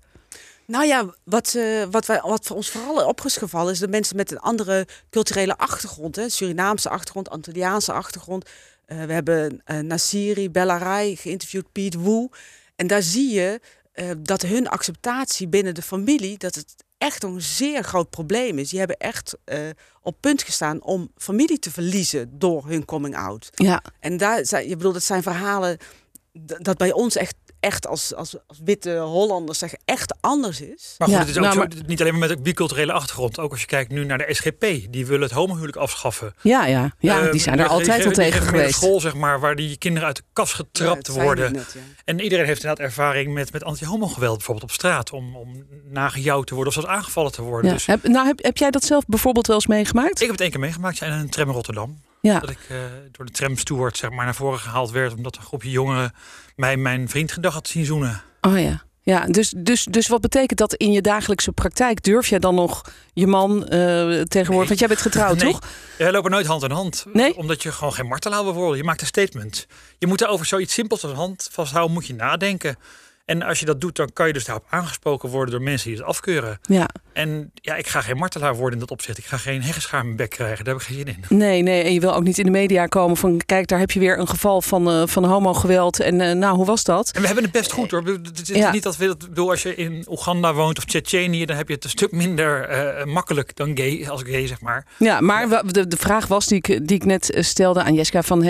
Nou 0.72 0.86
ja, 0.86 1.14
wat, 1.24 1.54
eh, 1.54 1.82
wat, 1.90 2.06
wij, 2.06 2.20
wat 2.20 2.46
voor 2.46 2.56
ons 2.56 2.70
vooral 2.70 3.06
op 3.06 3.24
is 3.24 3.36
gevallen 3.36 3.72
is 3.72 3.78
de 3.78 3.88
mensen 3.88 4.16
met 4.16 4.30
een 4.30 4.38
andere 4.38 4.86
culturele 5.10 5.56
achtergrond. 5.56 6.16
Hè? 6.16 6.28
Surinaamse 6.28 6.88
achtergrond, 6.88 7.30
Antilliaanse 7.30 7.92
achtergrond. 7.92 8.48
Eh, 8.84 9.04
we 9.04 9.12
hebben 9.12 9.60
eh 9.64 9.78
Nasiri 9.78 10.50
Bellarai 10.50 11.16
geïnterviewd, 11.16 11.72
Piet 11.72 11.94
Woe. 11.94 12.30
En 12.76 12.86
daar 12.86 13.02
zie 13.02 13.32
je 13.32 13.60
dat 14.18 14.42
hun 14.42 14.68
acceptatie 14.68 15.48
binnen 15.48 15.74
de 15.74 15.82
familie, 15.82 16.38
dat 16.38 16.54
het 16.54 16.74
echt 16.98 17.22
een 17.22 17.40
zeer 17.40 17.82
groot 17.82 18.10
probleem 18.10 18.58
is. 18.58 18.70
Die 18.70 18.78
hebben 18.78 18.96
echt 18.96 19.36
op 20.02 20.16
punt 20.20 20.42
gestaan 20.42 20.82
om 20.82 21.10
familie 21.16 21.58
te 21.58 21.70
verliezen 21.70 22.38
door 22.38 22.66
hun 22.66 22.84
coming 22.84 23.16
out. 23.16 23.48
Ja, 23.54 23.82
En 24.00 24.16
daar 24.16 24.46
zijn, 24.46 24.68
je 24.68 24.76
bedoelt, 24.76 24.94
dat 24.94 25.02
zijn 25.02 25.22
verhalen 25.22 25.78
dat 26.58 26.76
bij 26.76 26.92
ons 26.92 27.16
echt, 27.16 27.34
echt 27.62 27.86
als, 27.86 28.14
als, 28.14 28.36
als 28.46 28.58
witte 28.64 28.98
Hollanders 28.98 29.58
zeggen, 29.58 29.78
echt 29.84 30.14
anders 30.20 30.60
is. 30.60 30.94
Maar 30.98 31.08
goed, 31.08 31.16
Ja, 31.16 31.22
het 31.22 31.28
is 31.30 31.36
ook 31.36 31.42
nou, 31.42 31.54
zo, 31.54 31.58
maar- 31.60 31.86
niet 31.86 32.00
alleen 32.00 32.12
maar 32.18 32.28
met 32.28 32.36
een 32.36 32.42
biculturele 32.42 32.92
achtergrond. 32.92 33.38
Ook 33.38 33.50
als 33.50 33.60
je 33.60 33.66
kijkt 33.66 33.90
nu 33.90 34.04
naar 34.04 34.18
de 34.18 34.26
SGP. 34.34 34.60
Die 34.92 35.06
willen 35.06 35.22
het 35.22 35.30
homohuwelijk 35.30 35.76
afschaffen. 35.76 36.34
ja, 36.42 36.66
ja. 36.66 36.92
ja 36.98 37.20
Eh, 37.24 37.30
die 37.30 37.40
zijn 37.40 37.58
er 37.58 37.66
altijd 37.68 38.04
al 38.06 38.12
tegen 38.12 38.42
geweest. 38.42 38.74
school, 38.74 39.00
zeg 39.00 39.14
maar, 39.14 39.40
waar 39.40 39.56
die 39.56 39.76
kinderen 39.76 40.06
uit 40.06 40.16
de 40.16 40.22
kast 40.32 40.54
getrapt 40.54 41.08
worden. 41.08 41.52
net, 41.52 41.72
ja. 41.74 41.80
En 42.04 42.20
iedereen 42.20 42.46
heeft 42.46 42.62
inderdaad 42.62 42.86
ervaring 42.86 43.32
met, 43.34 43.52
met 43.52 43.64
anti-homo-geweld, 43.64 44.36
bijvoorbeeld 44.36 44.70
op 44.70 44.74
straat. 44.76 45.10
Om, 45.12 45.36
om 45.36 45.64
nagejouwd 45.90 46.46
te 46.46 46.54
worden 46.54 46.74
of 46.76 46.80
zelfs 46.82 46.96
aangevallen 46.98 47.32
te 47.32 47.42
worden. 47.42 47.66
Ja. 47.70 47.76
Dus 47.76 47.86
Heb, 47.86 48.02
nou, 48.08 48.26
heb, 48.26 48.42
heb 48.42 48.56
jij 48.56 48.70
dat 48.70 48.84
zelf 48.84 49.04
bijvoorbeeld 49.06 49.46
wel 49.46 49.56
eens 49.56 49.66
meegemaakt? 49.66 50.14
ik 50.14 50.20
heb 50.20 50.30
het 50.30 50.40
één 50.40 50.50
keer 50.50 50.60
meegemaakt 50.60 51.00
in 51.00 51.10
een 51.10 51.28
tram 51.30 51.48
in 51.48 51.54
Rotterdam. 51.54 52.02
ja. 52.20 52.38
Dat 52.40 52.50
ik 52.50 52.58
eh, 52.68 52.76
door 53.12 53.26
de 53.26 53.32
tramsteward 53.32 53.96
zeg 53.96 54.10
maar, 54.10 54.24
naar 54.24 54.34
voren 54.34 54.58
gehaald 54.58 54.90
werd. 54.90 55.14
Omdat 55.14 55.36
een 55.36 55.42
groepje 55.42 55.70
jongeren 55.70 56.12
mij 56.56 56.76
mijn 56.76 57.08
vriend 57.08 57.32
gedag 57.32 57.54
had 57.54 57.68
zien 57.68 57.84
zoenen. 57.84 58.22
Oh 58.40 58.60
ja. 58.60 58.82
Ja, 59.04 59.26
dus, 59.26 59.54
dus, 59.56 59.84
dus 59.84 60.08
wat 60.08 60.20
betekent 60.20 60.58
dat 60.58 60.74
in 60.74 60.92
je 60.92 61.00
dagelijkse 61.00 61.52
praktijk? 61.52 62.02
Durf 62.02 62.26
jij 62.28 62.38
dan 62.38 62.54
nog 62.54 62.82
je 63.12 63.26
man 63.26 63.62
eh, 63.68 63.68
tegenwoordig? 64.20 64.48
Nee. 64.48 64.66
Want 64.66 64.78
jij 64.78 64.88
bent 64.88 65.00
getrouwd, 65.00 65.42
Nee. 65.42 65.52
toch? 65.52 65.60
Wij 65.98 66.12
lopen 66.12 66.30
nooit 66.30 66.46
hand 66.46 66.62
in 66.62 66.70
hand. 66.70 67.04
Nee? 67.12 67.36
Omdat 67.36 67.62
je 67.62 67.72
gewoon 67.72 67.92
geen 67.92 68.06
martelaar 68.06 68.44
wil 68.44 68.52
worden. 68.52 68.76
Je 68.76 68.84
maakt 68.84 69.00
een 69.00 69.06
statement. 69.06 69.66
Je 69.98 70.06
moet 70.06 70.20
er 70.20 70.28
over 70.28 70.46
zoiets 70.46 70.74
simpels 70.74 71.04
als 71.04 71.12
hand 71.12 71.48
vasthouden, 71.52 71.92
moet 71.94 72.06
je 72.06 72.14
nadenken. 72.14 72.76
En 73.24 73.42
als 73.42 73.60
je 73.60 73.66
dat 73.66 73.80
doet, 73.80 73.96
dan 73.96 74.10
kan 74.12 74.26
je 74.26 74.32
dus 74.32 74.44
daarop 74.44 74.64
aangesproken 74.68 75.28
worden 75.28 75.54
door 75.54 75.62
mensen 75.62 75.88
die 75.88 75.98
het 75.98 76.06
afkeuren. 76.06 76.58
Ja. 76.62 76.88
En 77.12 77.50
ja, 77.54 77.74
ik 77.74 77.86
ga 77.86 78.00
geen 78.00 78.16
martelaar 78.16 78.54
worden 78.54 78.72
in 78.72 78.78
dat 78.78 78.90
opzicht. 78.90 79.18
Ik 79.18 79.24
ga 79.24 79.36
geen 79.36 79.62
heggeschaar 79.62 80.00
in 80.00 80.04
mijn 80.06 80.16
bek 80.16 80.30
krijgen. 80.30 80.64
Daar 80.64 80.74
heb 80.74 80.82
ik 80.82 80.88
geen 80.88 80.96
zin 80.96 81.06
in. 81.06 81.36
Nee, 81.38 81.62
nee. 81.62 81.82
En 81.82 81.92
je 81.94 82.00
wil 82.00 82.14
ook 82.14 82.22
niet 82.22 82.38
in 82.38 82.44
de 82.44 82.50
media 82.50 82.86
komen 82.86 83.16
van... 83.16 83.40
kijk, 83.46 83.66
daar 83.66 83.78
heb 83.78 83.90
je 83.90 83.98
weer 84.00 84.18
een 84.18 84.28
geval 84.28 84.62
van, 84.62 84.90
eh 84.90 85.02
van 85.06 85.24
homogeweld. 85.24 86.00
En 86.00 86.20
eh, 86.20 86.32
nou, 86.36 86.56
hoe 86.56 86.66
was 86.66 86.84
dat? 86.84 87.10
En 87.10 87.20
we 87.20 87.26
hebben 87.26 87.44
het 87.44 87.52
best 87.52 87.72
goed 87.72 87.90
hoor. 87.90 88.02
Het 88.04 88.40
is 88.50 88.56
Ja. 88.56 88.72
niet 88.72 88.82
dat 88.82 88.96
we 88.96 89.06
dat 89.06 89.22
ik 89.22 89.28
bedoel, 89.28 89.50
als 89.50 89.62
je 89.62 89.74
in 89.74 90.06
Oeganda 90.10 90.54
woont 90.54 90.78
of 90.78 90.84
Tsjetsjenië, 90.84 91.44
dan 91.44 91.56
heb 91.56 91.68
je 91.68 91.74
het 91.74 91.84
een 91.84 91.90
stuk 91.90 92.12
minder 92.12 92.62
eh, 92.68 93.04
makkelijk 93.04 93.56
dan 93.56 93.76
gay, 93.76 94.08
als 94.08 94.22
gay, 94.22 94.46
zeg 94.46 94.60
maar. 94.60 94.86
Ja, 94.98 95.20
maar 95.20 95.62
de, 95.72 95.86
de 95.88 95.96
vraag 95.96 96.26
was 96.26 96.46
die 96.46 96.56
ik, 96.56 96.66
die 96.86 96.96
ik 96.96 97.04
net 97.04 97.36
stelde 97.38 97.82
aan 97.82 97.94
Jessica... 97.94 98.22
van 98.22 98.40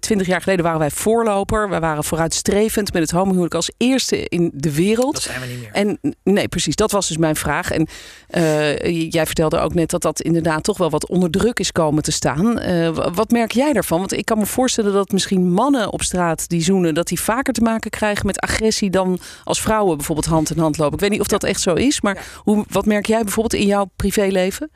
twintig 0.00 0.26
jaar 0.26 0.40
geleden 0.42 0.64
waren 0.64 0.78
wij 0.80 0.90
voorloper. 0.90 1.68
Wij 1.68 1.80
waren 1.80 2.04
vooruitstrevend 2.04 2.92
met 2.92 3.02
het 3.02 3.10
homohuwelijk 3.10 3.54
als 3.54 3.70
eerste 3.76 4.11
in 4.12 4.50
de 4.54 4.74
wereld. 4.74 5.12
Dat 5.12 5.22
zijn 5.22 5.40
we 5.40 5.46
niet 5.46 5.60
meer. 5.60 5.70
En 5.72 6.16
nee, 6.22 6.48
precies, 6.48 6.76
dat 6.76 6.90
was 6.90 7.08
dus 7.08 7.16
mijn 7.16 7.36
vraag. 7.36 7.70
En 7.70 7.86
eh, 8.28 9.10
jij 9.10 9.26
vertelde 9.26 9.58
ook 9.58 9.74
net 9.74 9.90
dat 9.90 10.02
dat 10.02 10.20
inderdaad 10.20 10.64
toch 10.64 10.78
wel 10.78 10.90
wat 10.90 11.08
onder 11.08 11.30
druk 11.30 11.58
is 11.58 11.72
komen 11.72 12.02
te 12.02 12.12
staan. 12.12 12.58
Eh, 12.58 13.14
wat 13.14 13.30
merk 13.30 13.52
jij 13.52 13.72
daarvan? 13.72 13.98
Want 13.98 14.12
ik 14.12 14.24
kan 14.24 14.38
me 14.38 14.46
voorstellen 14.46 14.92
dat 14.92 15.12
misschien 15.12 15.52
mannen 15.52 15.92
op 15.92 16.02
straat 16.02 16.48
die 16.48 16.62
zoenen, 16.62 16.94
dat 16.94 17.06
die 17.06 17.20
vaker 17.20 17.52
te 17.52 17.60
maken 17.60 17.90
krijgen 17.90 18.26
met 18.26 18.38
agressie 18.38 18.90
dan 18.90 19.18
als 19.44 19.60
vrouwen 19.60 19.96
bijvoorbeeld 19.96 20.26
hand 20.26 20.50
in 20.50 20.58
hand 20.58 20.78
lopen. 20.78 20.94
Ik 20.94 21.00
weet 21.00 21.10
niet 21.10 21.20
of 21.20 21.26
dat 21.26 21.44
echt 21.44 21.60
zo 21.60 21.74
is, 21.74 22.00
maar 22.00 22.26
hoe, 22.36 22.64
wat 22.68 22.86
merk 22.86 23.06
jij 23.06 23.22
bijvoorbeeld 23.22 23.62
in 23.62 23.66
jouw 23.66 23.90
privéleven? 23.96 24.70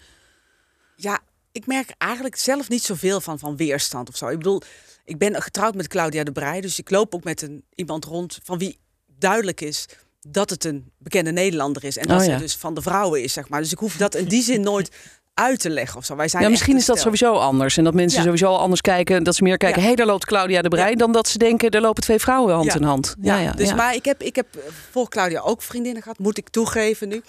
Ja, 0.97 1.21
ik 1.53 1.67
merk 1.67 1.95
eigenlijk 1.99 2.37
zelf 2.37 2.69
niet 2.69 2.83
zoveel 2.83 3.21
van, 3.21 3.39
van 3.39 3.57
weerstand 3.57 4.09
of 4.09 4.17
zo. 4.17 4.29
Ik 4.29 4.37
bedoel, 4.37 4.63
ik 5.05 5.19
ben 5.19 5.43
getrouwd 5.43 5.75
met 5.75 5.89
Claudia 5.89 6.25
de 6.25 6.33
Breij, 6.33 6.61
dus 6.61 6.79
ik 6.79 6.91
loop 6.91 7.15
ook 7.15 7.25
met 7.25 7.43
een, 7.43 7.65
iemand 7.75 8.05
rond 8.05 8.39
van 8.43 8.59
wie 8.59 8.79
duidelijk 9.19 9.61
is 9.61 9.87
dat 10.29 10.51
het 10.51 10.65
een 10.65 10.91
bekende 10.99 11.33
Nederlander 11.33 11.85
is. 11.85 11.97
En 11.99 12.07
dat 12.09 12.19
Oh, 12.19 12.25
ze 12.25 12.31
ja. 12.31 12.39
dus 12.39 12.57
van 12.57 12.75
de 12.75 12.83
vrouwen 12.83 13.23
is, 13.23 13.33
zeg 13.33 13.49
maar. 13.49 13.61
Dus 13.61 13.73
ik 13.73 13.79
hoef 13.79 13.97
dat 13.97 14.15
in 14.15 14.25
die 14.25 14.43
zin 14.43 14.61
nooit 14.61 14.91
uit 15.35 15.61
te 15.61 15.71
leggen 15.71 15.99
of 15.99 16.05
zo. 16.05 16.17
Wij 16.17 16.29
zijn 16.29 16.43
Ja, 16.43 16.49
misschien 16.49 16.77
is 16.77 16.85
dat 16.87 16.99
stel. 16.99 17.13
sowieso 17.13 17.39
anders. 17.41 17.77
En 17.77 17.85
dat 17.85 17.95
mensen 17.95 18.19
Ja. 18.19 18.25
sowieso 18.25 18.47
al 18.47 18.59
anders 18.59 18.81
kijken. 18.81 19.23
Dat 19.25 19.35
ze 19.35 19.43
meer 19.43 19.57
kijken, 19.57 19.81
hé, 19.81 19.87
hey, 19.87 19.97
daar 19.97 20.07
loopt 20.07 20.25
Claudia 20.25 20.63
de 20.63 20.69
Breij. 20.69 20.95
Dan 20.95 21.13
dat 21.13 21.29
ze 21.29 21.39
denken, 21.39 21.71
er 21.71 21.81
lopen 21.81 22.03
twee 22.03 22.19
vrouwen 22.19 22.55
hand 22.55 22.75
in 22.75 22.83
hand. 22.83 23.15
Ja, 23.21 23.39
ja, 23.39 23.53
dus 23.53 23.75
maar 23.75 23.95
ik 23.95 24.05
heb, 24.05 24.23
ik 24.23 24.37
heb 24.37 24.47
voor 24.91 25.09
Claudia 25.09 25.41
ook 25.41 25.63
vriendinnen 25.63 26.03
gehad, 26.03 26.19
moet 26.19 26.39
ik 26.39 26.49
toegeven 26.49 27.09
nu. 27.09 27.23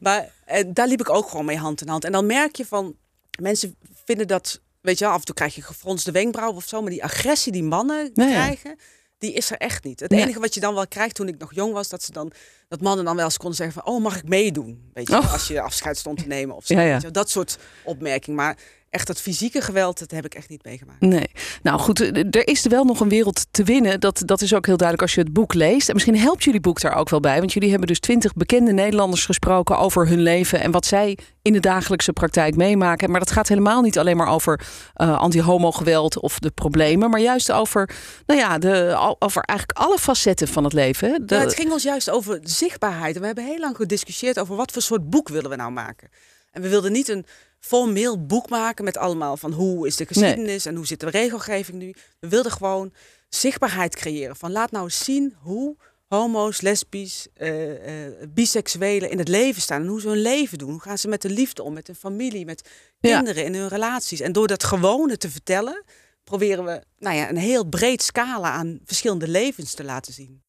Maar 0.00 0.28
eh, 0.44 0.64
daar 0.68 0.88
liep 0.88 1.00
ik 1.00 1.10
ook 1.10 1.28
gewoon 1.28 1.44
mee 1.44 1.56
hand 1.58 1.80
in 1.80 1.88
hand. 1.88 2.04
En 2.04 2.12
dan 2.12 2.26
merk 2.26 2.56
je 2.56 2.66
van, 2.66 2.94
mensen 3.40 3.76
vinden 4.04 4.28
dat, 4.28 4.60
weet 4.80 4.98
je 4.98 5.06
af 5.06 5.18
en 5.18 5.24
toe 5.24 5.34
krijg 5.34 5.54
je 5.54 5.62
gefronste 5.62 6.10
wenkbrauwen 6.10 6.56
of 6.56 6.64
zo. 6.68 6.80
Maar 6.82 6.90
die 6.90 7.04
agressie 7.04 7.52
die 7.52 7.62
mannen 7.64 8.12
krijgen, 8.12 8.76
die 9.22 9.32
is 9.32 9.50
er 9.50 9.56
echt 9.56 9.84
niet. 9.84 10.00
Het 10.00 10.10
Nee. 10.10 10.20
enige 10.20 10.40
wat 10.40 10.54
je 10.54 10.60
dan 10.60 10.74
wel 10.74 10.86
krijgt 10.88 11.14
toen 11.14 11.28
ik 11.28 11.38
nog 11.38 11.54
jong 11.54 11.72
was, 11.72 11.88
dat 11.88 12.02
ze 12.02 12.12
dan, 12.12 12.32
dat 12.68 12.80
mannen 12.80 13.04
dan 13.04 13.16
wel 13.16 13.24
eens 13.24 13.36
konden 13.36 13.56
zeggen 13.56 13.82
van, 13.82 13.92
oh 13.94 14.02
mag 14.02 14.16
ik 14.16 14.28
meedoen? 14.28 14.90
Weet 14.94 15.08
je, 15.08 15.16
Oh. 15.16 15.32
als 15.32 15.48
je 15.48 15.60
afscheid 15.60 15.96
stond 15.98 16.18
te 16.18 16.26
nemen 16.26 16.56
of 16.56 16.66
zo. 16.66 16.74
Ja, 16.74 16.82
ja. 16.82 16.98
Dat 17.10 17.30
soort 17.30 17.58
opmerkingen. 17.84 18.36
Maar 18.36 18.56
echt 18.92 19.06
dat 19.06 19.20
fysieke 19.20 19.60
geweld, 19.60 19.98
dat 19.98 20.10
heb 20.10 20.24
ik 20.24 20.34
echt 20.34 20.48
niet 20.48 20.64
meegemaakt. 20.64 21.00
Nee. 21.00 21.26
Nou 21.62 21.78
goed, 21.80 22.00
eh, 22.00 22.24
er 22.30 22.46
is 22.48 22.66
wel 22.66 22.84
nog 22.84 23.00
een 23.00 23.08
wereld 23.08 23.46
te 23.50 23.64
winnen. 23.64 24.00
Dat, 24.00 24.22
dat 24.24 24.40
is 24.40 24.54
ook 24.54 24.66
heel 24.66 24.76
duidelijk 24.76 25.08
als 25.08 25.14
je 25.16 25.20
het 25.24 25.32
boek 25.32 25.54
leest. 25.54 25.88
En 25.88 25.94
misschien 25.94 26.18
helpt 26.18 26.44
jullie 26.44 26.60
boek 26.60 26.80
daar 26.80 26.94
ook 26.96 27.08
wel 27.08 27.20
bij. 27.20 27.38
Want 27.38 27.52
jullie 27.52 27.70
hebben 27.70 27.88
dus 27.88 28.00
twintig 28.00 28.32
bekende 28.32 28.72
Nederlanders 28.72 29.24
gesproken 29.24 29.78
over 29.78 30.08
hun 30.08 30.20
leven. 30.20 30.60
En 30.60 30.70
wat 30.70 30.86
zij 30.86 31.18
in 31.42 31.52
de 31.52 31.60
dagelijkse 31.60 32.12
praktijk 32.12 32.56
meemaken. 32.56 33.10
Maar 33.10 33.20
dat 33.20 33.30
gaat 33.30 33.48
helemaal 33.48 33.82
niet 33.82 33.98
alleen 33.98 34.16
maar 34.16 34.28
over 34.28 34.60
eh, 34.94 35.18
anti-homo-geweld 35.18 36.20
of 36.20 36.38
de 36.38 36.50
problemen. 36.50 37.10
Maar 37.10 37.20
juist 37.20 37.52
over, 37.52 37.90
nou 38.26 38.40
ja, 38.40 38.58
de, 38.58 38.96
over 39.18 39.42
eigenlijk 39.42 39.78
alle 39.78 39.98
facetten 39.98 40.48
van 40.48 40.64
het 40.64 40.72
leven. 40.72 41.10
hè. 41.10 41.18
De- 41.24 41.34
Ja, 41.34 41.40
het 41.40 41.54
ging 41.54 41.72
ons 41.72 41.82
juist 41.82 42.10
over 42.10 42.38
zichtbaarheid. 42.42 43.14
En 43.14 43.20
we 43.20 43.26
hebben 43.26 43.44
heel 43.44 43.58
lang 43.58 43.76
gediscussieerd 43.76 44.38
over 44.38 44.56
wat 44.56 44.72
voor 44.72 44.82
soort 44.82 45.10
boek 45.10 45.28
willen 45.28 45.50
we 45.50 45.56
nou 45.56 45.70
maken. 45.72 46.08
En 46.50 46.62
we 46.62 46.68
wilden 46.68 46.92
niet 46.92 47.08
een 47.08 47.26
formeel 47.66 48.26
boek 48.26 48.48
maken 48.48 48.84
met 48.84 48.96
allemaal 48.96 49.36
van 49.36 49.52
hoe 49.52 49.86
is 49.86 49.96
de 49.96 50.06
geschiedenis 50.06 50.66
en 50.66 50.74
hoe 50.76 50.86
zit 50.86 51.00
de 51.00 51.10
regelgeving 51.10 51.78
nu. 51.78 51.94
We 52.20 52.28
wilden 52.28 52.52
gewoon 52.52 52.92
zichtbaarheid 53.28 53.94
creëren. 53.96 54.36
Van 54.36 54.52
laat 54.52 54.70
nou 54.70 54.84
eens 54.84 55.04
zien 55.04 55.34
hoe 55.42 55.76
homo's, 56.08 56.60
lesbisch, 56.60 57.26
eh, 57.34 58.06
eh, 58.06 58.12
biseksuelen 58.28 59.10
in 59.10 59.18
het 59.18 59.28
leven 59.28 59.62
staan. 59.62 59.80
En 59.80 59.86
hoe 59.86 60.00
ze 60.00 60.08
hun 60.08 60.20
leven 60.22 60.58
doen. 60.58 60.70
Hoe 60.70 60.80
gaan 60.80 60.98
ze 60.98 61.08
met 61.08 61.22
de 61.22 61.30
liefde 61.30 61.62
om, 61.62 61.72
met 61.72 61.86
hun 61.86 61.96
familie, 61.96 62.44
met 62.44 62.68
Ja. 63.00 63.14
kinderen 63.16 63.44
in 63.44 63.54
hun 63.54 63.68
relaties. 63.68 64.20
En 64.20 64.32
door 64.32 64.46
dat 64.46 64.64
gewone 64.64 65.16
te 65.16 65.30
vertellen, 65.30 65.84
proberen 66.24 66.64
we 66.64 66.82
nou 66.98 67.16
ja, 67.16 67.28
een 67.28 67.36
heel 67.36 67.64
breed 67.64 68.02
scala 68.02 68.50
aan 68.50 68.80
verschillende 68.84 69.28
levens 69.28 69.74
te 69.74 69.84
laten 69.84 70.12
zien. 70.12 70.42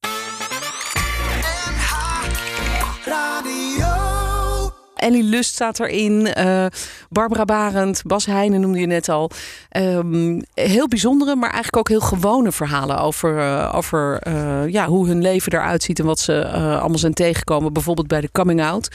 Ellie 5.04 5.24
Lust 5.24 5.54
staat 5.54 5.80
erin. 5.80 6.34
eh, 6.34 6.66
Barbara 7.10 7.46
Barend, 7.46 8.02
Bas 8.06 8.26
Heijnen 8.26 8.62
noemde 8.62 8.80
je 8.80 8.86
net 8.86 9.10
al. 9.10 9.30
Ehm, 9.70 10.42
heel 10.54 10.88
bijzondere, 10.88 11.36
maar 11.36 11.52
eigenlijk 11.52 11.78
ook 11.78 11.90
heel 11.90 12.08
gewone 12.08 12.52
verhalen 12.52 12.98
over, 13.00 13.40
eh, 13.40 13.74
over 13.76 14.20
eh, 14.20 14.68
ja, 14.68 14.88
hoe 14.88 15.08
hun 15.08 15.22
leven 15.22 15.52
eruit 15.54 15.84
ziet 15.84 16.00
en 16.00 16.06
wat 16.06 16.20
ze 16.20 16.48
allemaal 16.50 16.98
zijn 16.98 17.14
tegengekomen. 17.14 17.74
Bijvoorbeeld 17.74 18.08
bij 18.08 18.22
de 18.22 18.32
coming 18.32 18.62
out. 18.64 18.88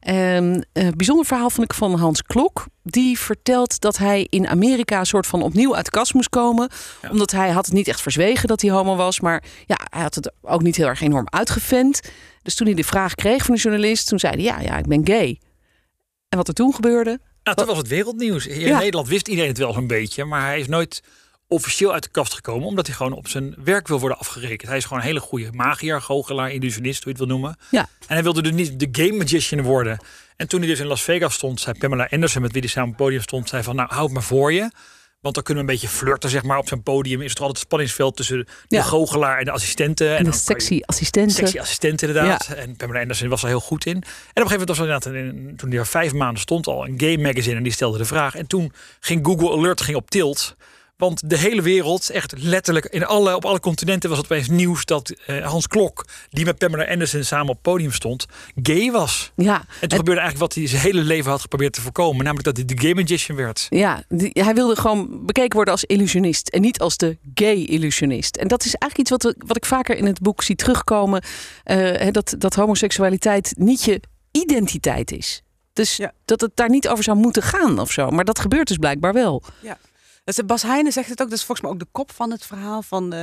En 0.00 0.66
een 0.72 0.92
bijzonder 0.96 1.26
verhaal 1.26 1.50
vond 1.50 1.70
ik 1.70 1.76
van 1.78 1.94
Hans 1.94 2.22
Klok. 2.22 2.66
Die 2.82 3.18
vertelt 3.18 3.80
dat 3.80 3.96
hij 3.96 4.26
in 4.30 4.48
Amerika 4.48 4.98
een 4.98 5.06
soort 5.06 5.26
van 5.26 5.42
opnieuw 5.42 5.76
uit 5.76 5.84
de 5.84 5.90
kast 5.90 6.14
moest 6.14 6.28
komen. 6.28 6.68
Ja. 7.02 7.10
Omdat 7.10 7.30
hij 7.30 7.50
had 7.50 7.64
het 7.64 7.74
niet 7.74 7.88
echt 7.88 8.00
verzwegen 8.00 8.48
dat 8.48 8.60
hij 8.60 8.70
homo 8.70 8.96
was. 8.96 9.20
Maar 9.20 9.42
ja, 9.66 9.76
hij 9.90 10.02
had 10.02 10.14
het 10.14 10.32
ook 10.42 10.62
niet 10.62 10.76
heel 10.76 10.86
erg 10.86 11.00
enorm 11.00 11.26
uitgevent. 11.30 12.00
Dus 12.42 12.54
toen 12.54 12.66
hij 12.66 12.76
de 12.76 12.84
vraag 12.84 13.14
kreeg 13.14 13.44
van 13.44 13.54
de 13.54 13.60
journalist, 13.60 14.08
toen 14.08 14.18
zei 14.18 14.32
hij 14.32 14.42
ja, 14.42 14.60
ja, 14.60 14.78
ik 14.78 14.86
ben 14.86 15.06
gay. 15.06 15.38
En 16.30 16.36
wat 16.38 16.48
er 16.48 16.54
toen 16.54 16.74
gebeurde, 16.74 17.20
Nou, 17.42 17.56
toen 17.56 17.66
was 17.66 17.76
het 17.76 17.88
wereldnieuws. 17.88 18.44
Hier 18.44 18.58
Ja. 18.60 18.66
in 18.72 18.76
Nederland 18.78 19.08
wist 19.08 19.28
iedereen 19.28 19.48
het 19.50 19.58
wel 19.58 19.72
zo'n 19.72 19.86
beetje. 19.86 20.24
Maar 20.24 20.42
hij 20.46 20.60
is 20.60 20.66
nooit 20.68 21.02
officieel 21.48 21.92
uit 21.92 22.02
de 22.02 22.08
kast 22.08 22.34
gekomen. 22.34 22.66
Omdat 22.68 22.86
hij 22.86 22.96
gewoon 22.96 23.12
op 23.12 23.28
zijn 23.28 23.54
werk 23.64 23.88
wil 23.88 24.00
worden 24.00 24.18
afgerekend. 24.18 24.68
Hij 24.68 24.76
is 24.76 24.84
gewoon 24.84 24.98
een 24.98 25.04
hele 25.04 25.20
goede 25.20 25.48
magier, 25.52 26.00
goochelaar, 26.02 26.52
illusionist, 26.52 27.04
hoe 27.04 27.12
je 27.12 27.18
het 27.18 27.28
wil 27.28 27.36
noemen. 27.38 27.56
Ja. 27.70 27.80
En 27.80 28.14
hij 28.14 28.22
wilde 28.22 28.42
dus 28.42 28.52
niet 28.52 28.80
de 28.80 28.88
game 29.04 29.16
magician 29.16 29.62
worden. 29.62 29.98
En 30.36 30.48
toen 30.48 30.60
hij 30.60 30.68
dus 30.68 30.80
in 30.80 30.86
Las 30.86 31.02
Vegas 31.02 31.34
stond, 31.34 31.60
zei 31.60 31.78
Pamela 31.78 32.06
Anderson, 32.10 32.42
met 32.42 32.52
wie 32.52 32.60
hij 32.60 32.70
samen 32.70 32.88
op 32.90 32.94
het 32.96 33.04
podium 33.04 33.22
stond, 33.22 33.48
zei 33.48 33.62
van, 33.62 33.76
nou, 33.76 33.94
houd 33.94 34.10
maar 34.10 34.22
voor 34.22 34.52
je. 34.52 34.70
Want 35.20 35.34
dan 35.34 35.44
kunnen 35.44 35.64
we 35.64 35.70
een 35.70 35.76
beetje 35.78 35.94
flirten, 35.96 36.30
zeg 36.30 36.42
maar. 36.42 36.58
Op 36.58 36.68
zijn 36.68 36.82
podium 36.82 37.20
is 37.20 37.30
er 37.32 37.38
altijd 37.38 37.56
een 37.56 37.64
spanningsveld 37.64 38.16
tussen 38.16 38.36
de 38.38 38.76
Ja. 38.76 38.82
goochelaar 38.82 39.38
en 39.38 39.44
de 39.44 39.50
assistenten. 39.50 40.16
en 40.16 40.24
de 40.24 40.30
je- 40.30 40.36
sexy 40.36 40.80
assistenten. 40.84 41.36
Sexy 41.36 41.58
assistent 41.58 42.02
inderdaad. 42.02 42.48
En 42.56 42.76
Pamela 42.76 43.00
Anderson 43.00 43.28
was 43.28 43.42
er 43.42 43.48
heel 43.48 43.60
goed 43.60 43.86
in. 43.86 43.92
En 43.92 43.98
op 43.98 44.04
een 44.04 44.48
gegeven 44.48 44.50
moment 44.50 44.68
was 44.68 44.78
er 44.78 45.14
inderdaad, 45.14 45.58
toen 45.58 45.68
hij 45.70 45.78
er 45.78 45.86
vijf 45.86 46.12
maanden 46.12 46.40
stond, 46.40 46.66
al 46.66 46.86
een 46.86 46.94
gay 47.00 47.16
magazine 47.16 47.56
en 47.56 47.62
die 47.62 47.72
stelde 47.72 47.98
de 47.98 48.04
vraag. 48.04 48.34
En 48.34 48.46
toen 48.46 48.72
ging 49.00 49.26
Google 49.26 49.50
Alert 49.52 49.80
ging 49.80 49.96
op 49.96 50.10
tilt. 50.10 50.56
Want 51.00 51.30
de 51.30 51.38
hele 51.38 51.62
wereld, 51.62 52.10
echt 52.10 52.34
letterlijk 52.38 52.84
in 52.86 53.04
alle, 53.06 53.34
op 53.36 53.44
alle 53.44 53.60
continenten 53.60 54.08
was 54.08 54.18
het 54.18 54.30
opeens 54.30 54.48
nieuws 54.48 54.84
dat 54.84 55.10
eh, 55.26 55.46
Hans 55.46 55.66
Klok, 55.66 56.04
die 56.30 56.44
met 56.44 56.58
Pamela 56.58 56.84
Anderson 56.90 57.24
samen 57.24 57.48
op 57.48 57.52
het 57.54 57.62
podium 57.62 57.92
stond, 57.92 58.26
gay 58.62 58.90
was. 58.90 59.32
Ja, 59.36 59.64
En 59.80 59.88
toen 59.88 59.98
gebeurde 59.98 60.20
eigenlijk 60.20 60.38
wat 60.38 60.54
hij 60.54 60.66
zijn 60.66 60.82
hele 60.82 61.02
leven 61.02 61.30
had 61.30 61.40
geprobeerd 61.40 61.72
te 61.72 61.80
voorkomen. 61.80 62.16
Namelijk 62.24 62.44
dat 62.44 62.56
hij 62.56 62.64
de 62.64 62.78
gay 62.82 62.92
magician 62.94 63.36
werd. 63.36 63.66
Ja, 63.70 64.02
die- 64.08 64.30
hij 64.32 64.54
wilde 64.54 64.76
gewoon 64.76 65.26
bekeken 65.26 65.54
worden 65.54 65.72
als 65.74 65.84
illusionist 65.84 66.48
en 66.48 66.60
niet 66.60 66.80
als 66.80 66.96
de 66.96 67.18
gay 67.34 67.54
illusionist. 67.64 68.36
En 68.36 68.48
dat 68.48 68.64
is 68.64 68.74
eigenlijk 68.74 68.98
iets 68.98 69.10
wat, 69.10 69.22
we, 69.22 69.44
wat 69.46 69.56
ik 69.56 69.64
vaker 69.64 69.96
in 69.96 70.06
het 70.06 70.20
boek 70.20 70.42
zie 70.42 70.56
terugkomen: 70.56 71.22
eh, 71.64 71.76
hè, 71.76 72.10
dat, 72.10 72.34
dat 72.38 72.54
homoseksualiteit 72.54 73.52
niet 73.58 73.82
je 73.84 74.00
identiteit 74.30 75.12
is. 75.12 75.42
Dus 75.72 75.96
Ja. 75.96 76.12
dat 76.24 76.40
het 76.40 76.50
daar 76.54 76.68
niet 76.70 76.88
over 76.88 77.04
zou 77.04 77.16
moeten 77.16 77.42
gaan 77.42 77.78
of 77.78 77.90
zo. 77.92 78.10
Maar 78.10 78.24
dat 78.24 78.38
gebeurt 78.38 78.68
dus 78.68 78.76
blijkbaar 78.76 79.12
wel. 79.12 79.42
Dus 79.60 79.70
Bas 80.46 80.62
Heijnen 80.62 80.92
zegt 80.92 81.08
het 81.08 81.22
ook, 81.22 81.28
dat 81.28 81.38
is 81.38 81.44
volgens 81.44 81.66
mij 81.66 81.70
ook 81.70 81.78
de 81.82 81.92
kop 81.92 82.12
van 82.12 82.30
het 82.30 82.46
verhaal 82.46 82.82
van... 82.82 83.12
eh, 83.12 83.22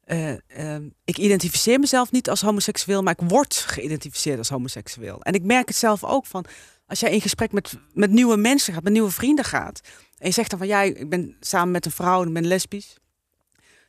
eh, 0.00 0.38
ehm, 0.46 0.88
ik 1.04 1.18
identificeer 1.18 1.80
mezelf 1.80 2.12
niet 2.12 2.30
als 2.30 2.40
homoseksueel, 2.40 3.02
maar 3.02 3.16
ik 3.18 3.28
word 3.28 3.54
geïdentificeerd 3.54 4.38
als 4.38 4.48
homoseksueel. 4.48 5.22
En 5.22 5.32
ik 5.32 5.42
merk 5.42 5.68
het 5.68 5.76
zelf 5.76 6.04
ook 6.04 6.26
van, 6.26 6.44
als 6.86 7.00
jij 7.00 7.10
in 7.10 7.20
gesprek 7.20 7.52
met, 7.52 7.72
met 7.92 8.10
nieuwe 8.10 8.36
mensen 8.36 8.74
gaat, 8.74 8.82
met 8.82 8.92
nieuwe 8.92 9.10
vrienden 9.10 9.44
gaat... 9.44 9.80
en 10.18 10.26
je 10.26 10.32
zegt 10.32 10.50
dan 10.50 10.58
van, 10.58 10.68
ja, 10.68 10.82
ik 10.82 11.08
ben 11.08 11.36
samen 11.40 11.70
met 11.70 11.84
een 11.84 11.90
vrouw 11.90 12.22
en 12.22 12.28
ik 12.28 12.34
ben 12.34 12.46
lesbisch... 12.46 12.96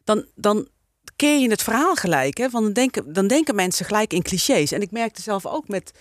dan, 0.04 0.26
dan 0.36 0.68
keer 1.18 1.40
je 1.40 1.50
het 1.50 1.64
verhaal 1.64 1.96
gelijk. 1.96 2.38
Hè? 2.38 2.50
Van 2.50 2.64
dan, 2.64 2.74
denken, 2.74 3.14
dan 3.14 3.28
denken 3.28 3.56
mensen 3.56 3.86
gelijk 3.86 4.14
in 4.14 4.22
clichés. 4.22 4.72
En 4.72 4.82
ik 4.82 4.92
merkte 4.92 5.22
zelf 5.22 5.46
ook 5.46 5.68
met 5.68 5.92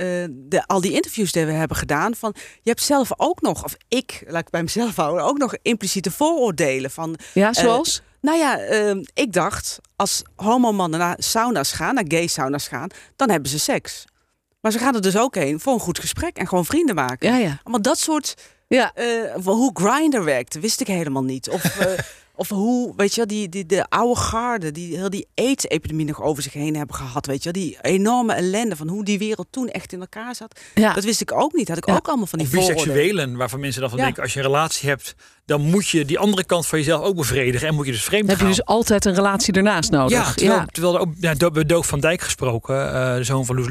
eh, 0.00 0.26
de, 0.30 0.66
al 0.66 0.80
die 0.80 0.92
interviews 0.92 1.32
die 1.32 1.44
we 1.44 1.52
hebben 1.52 1.76
gedaan... 1.76 2.14
van 2.14 2.34
je 2.62 2.70
hebt 2.70 2.82
zelf 2.82 3.10
ook 3.16 3.40
nog, 3.40 3.64
of 3.64 3.76
ik, 3.88 4.24
laat 4.26 4.40
ik 4.40 4.50
bij 4.50 4.62
mezelf 4.62 4.96
houden... 4.96 5.24
ook 5.24 5.38
nog 5.38 5.54
impliciete 5.62 6.10
vooroordelen 6.10 6.90
van... 6.90 7.18
Ja, 7.34 7.52
zoals? 7.52 8.02
Nou 8.20 8.38
ja, 8.38 8.58
eh, 8.58 8.96
ik 9.14 9.32
dacht, 9.32 9.78
als 9.96 10.22
homomannen 10.36 10.98
naar 10.98 11.16
sauna's 11.18 11.72
gaan, 11.72 11.94
naar 11.94 12.04
gay 12.08 12.26
sauna's 12.26 12.68
gaan, 12.68 12.88
dan 13.16 13.30
hebben 13.30 13.50
ze 13.50 13.58
seks. 13.58 14.04
Maar 14.60 14.72
ze 14.72 14.78
gaan 14.78 14.94
er 14.94 15.02
dus 15.02 15.16
ook 15.16 15.34
heen 15.34 15.60
voor 15.60 15.72
een 15.72 15.80
goed 15.80 15.98
gesprek 15.98 16.36
en 16.36 16.48
gewoon 16.48 16.64
vrienden 16.64 16.94
maken. 16.94 17.30
ja, 17.30 17.36
ja. 17.36 17.60
Maar 17.64 17.82
dat 17.82 17.98
soort, 17.98 18.34
Ja, 18.68 18.94
eh, 18.94 19.34
hoe 19.44 19.70
Grindr 19.74 20.24
werkte, 20.24 20.60
wist 20.60 20.80
ik 20.80 20.86
helemaal 20.86 21.24
niet. 21.24 21.48
Of, 21.48 21.64
eh, 21.78 21.92
of 22.40 22.48
hoe, 22.48 22.92
weet 22.96 23.10
je 23.10 23.16
wel, 23.16 23.26
die, 23.26 23.48
die, 23.48 23.66
de 23.66 23.84
oude 23.88 24.20
garde, 24.20 24.72
die 24.72 24.96
heel 24.96 25.10
die 25.10 25.26
AIDS-epidemie 25.34 26.06
nog 26.06 26.22
over 26.22 26.42
zich 26.42 26.52
heen 26.52 26.76
hebben 26.76 26.96
gehad, 26.96 27.26
weet 27.26 27.42
je 27.42 27.50
wel. 27.52 27.62
Die 27.62 27.78
enorme 27.82 28.32
ellende 28.32 28.76
van 28.76 28.88
hoe 28.88 29.04
die 29.04 29.18
wereld 29.18 29.46
toen 29.50 29.68
echt 29.68 29.92
in 29.92 30.00
elkaar 30.00 30.34
zat. 30.34 30.60
ja. 30.74 30.94
Dat 30.94 31.04
wist 31.04 31.20
ik 31.20 31.32
ook 31.32 31.52
niet. 31.54 31.68
Had 31.68 31.76
ik 31.76 31.86
Ja. 31.86 31.94
ook 31.94 32.08
allemaal 32.08 32.26
van 32.26 32.38
die 32.38 32.48
Of 32.48 32.54
biseksuelen, 32.54 33.36
waarvan 33.36 33.60
mensen 33.60 33.80
dan 33.80 33.90
van 33.90 33.98
Ja. 33.98 34.04
denken, 34.04 34.22
als 34.22 34.32
je 34.32 34.38
een 34.38 34.44
relatie 34.46 34.88
hebt, 34.88 35.14
dan 35.44 35.60
moet 35.60 35.88
je 35.88 36.04
die 36.04 36.18
andere 36.18 36.44
kant 36.44 36.66
van 36.66 36.78
jezelf 36.78 37.04
ook 37.04 37.16
bevredigen. 37.16 37.68
En 37.68 37.74
moet 37.74 37.86
je 37.86 37.92
dus 37.92 38.04
vreemd 38.04 38.26
Dan 38.28 38.36
heb 38.36 38.46
je 38.48 38.54
dus 38.54 38.64
altijd 38.64 39.04
een 39.04 39.14
relatie 39.14 39.54
ernaast 39.54 39.90
nodig. 39.90 40.18
Ja, 40.18 40.32
terwijl, 40.34 40.64
terwijl 40.66 40.94
er 40.94 41.00
ook 41.00 41.12
ja, 41.20 41.34
Do- 41.34 41.50
bij 41.50 41.64
Doof 41.64 41.86
van 41.86 42.00
Dijk 42.00 42.20
gesproken, 42.20 42.92
eh, 42.94 43.14
de 43.16 43.24
zoon 43.24 43.44
van 43.46 43.56
Loes 43.56 43.68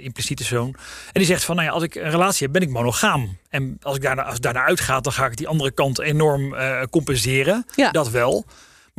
impliciete 0.00 0.44
zoon. 0.44 0.74
En 1.12 1.20
die 1.20 1.24
zegt 1.24 1.44
van, 1.44 1.56
nou 1.56 1.68
ja, 1.68 1.74
als 1.74 1.82
ik 1.82 1.94
een 1.94 2.10
relatie 2.10 2.42
heb, 2.44 2.52
ben 2.52 2.62
ik 2.62 2.68
monogaam. 2.68 3.36
En 3.48 3.78
als 3.82 3.96
ik 3.96 4.02
daarna, 4.02 4.22
als 4.22 4.40
daarna 4.40 4.64
uitgaat, 4.64 5.04
dan 5.04 5.12
ga 5.12 5.26
ik 5.26 5.36
die 5.36 5.48
andere 5.48 5.70
kant 5.70 5.98
enorm 5.98 6.54
eh, 6.54 6.82
compenseren. 6.90 7.66
Ja. 7.74 7.90
Dat 7.90 8.10
wel. 8.10 8.44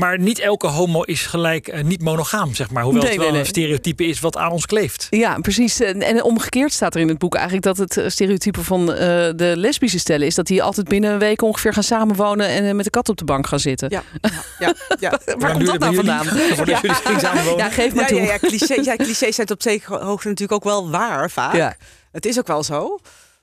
Maar 0.02 0.20
niet 0.20 0.40
elke 0.40 0.68
homo 0.68 1.02
is 1.02 1.26
gelijk 1.26 1.68
eh, 1.68 1.84
niet 1.84 2.02
monogaam, 2.02 2.56
zeg 2.56 2.72
maar. 2.72 2.84
Hoewel 2.84 3.02
Nee, 3.02 3.12
het 3.12 3.20
wel 3.20 3.32
nee, 3.32 3.36
nee. 3.38 3.48
een 3.48 3.56
stereotype 3.56 4.04
is 4.06 4.20
wat 4.20 4.38
aan 4.38 4.52
ons 4.52 4.66
kleeft. 4.66 5.08
Ja, 5.10 5.40
precies. 5.40 5.80
En, 5.80 6.02
en 6.02 6.24
omgekeerd 6.24 6.74
staat 6.74 6.96
er 6.96 7.02
in 7.02 7.08
het 7.08 7.18
boek 7.18 7.34
eigenlijk 7.36 7.64
dat 7.66 7.78
het 7.78 7.98
eh, 7.98 8.10
stereotype 8.10 8.64
van 8.64 8.94
eh, 8.94 8.98
de 9.36 9.54
lesbische 9.56 10.00
stellen 10.00 10.28
is 10.28 10.36
dat 10.36 10.48
die 10.48 10.64
altijd 10.64 10.88
binnen 10.88 11.12
een 11.12 11.20
week 11.20 11.42
ongeveer 11.42 11.74
gaan 11.74 11.84
samenwonen 11.84 12.48
en 12.48 12.76
met 12.76 12.86
de 12.86 12.92
kat 12.92 13.10
op 13.10 13.18
de 13.18 13.24
bank 13.26 13.48
gaan 13.48 13.60
zitten. 13.60 13.90
Ja, 13.90 14.04
ja, 14.22 14.30
ja. 14.60 14.74
ja. 15.00 15.20
Waar 15.38 15.52
komt 15.54 15.66
dat 15.66 15.80
nou 15.80 15.96
vandaan? 15.96 16.26
Samenwonen. 17.20 17.58
Ja, 17.58 17.70
geef 17.70 17.94
maar 17.94 18.04
Ja, 18.04 18.08
toe. 18.10 18.20
ja, 18.22 18.24
ja, 18.24 18.40
cliché, 18.40 18.82
ja, 18.82 18.96
clichés 18.96 19.36
zijn 19.36 19.50
op 19.50 19.62
zekere 19.62 20.04
hoogte 20.04 20.28
natuurlijk 20.28 20.66
ook 20.66 20.72
wel 20.72 20.90
waar 20.90 21.30
vaak. 21.32 21.56
Ja. 21.56 21.76
Het 22.12 22.26
is 22.26 22.40
ook 22.40 22.48
wel 22.48 22.64
zo. 22.64 23.00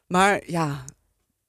Maar 0.07 0.41
ja, 0.47 0.85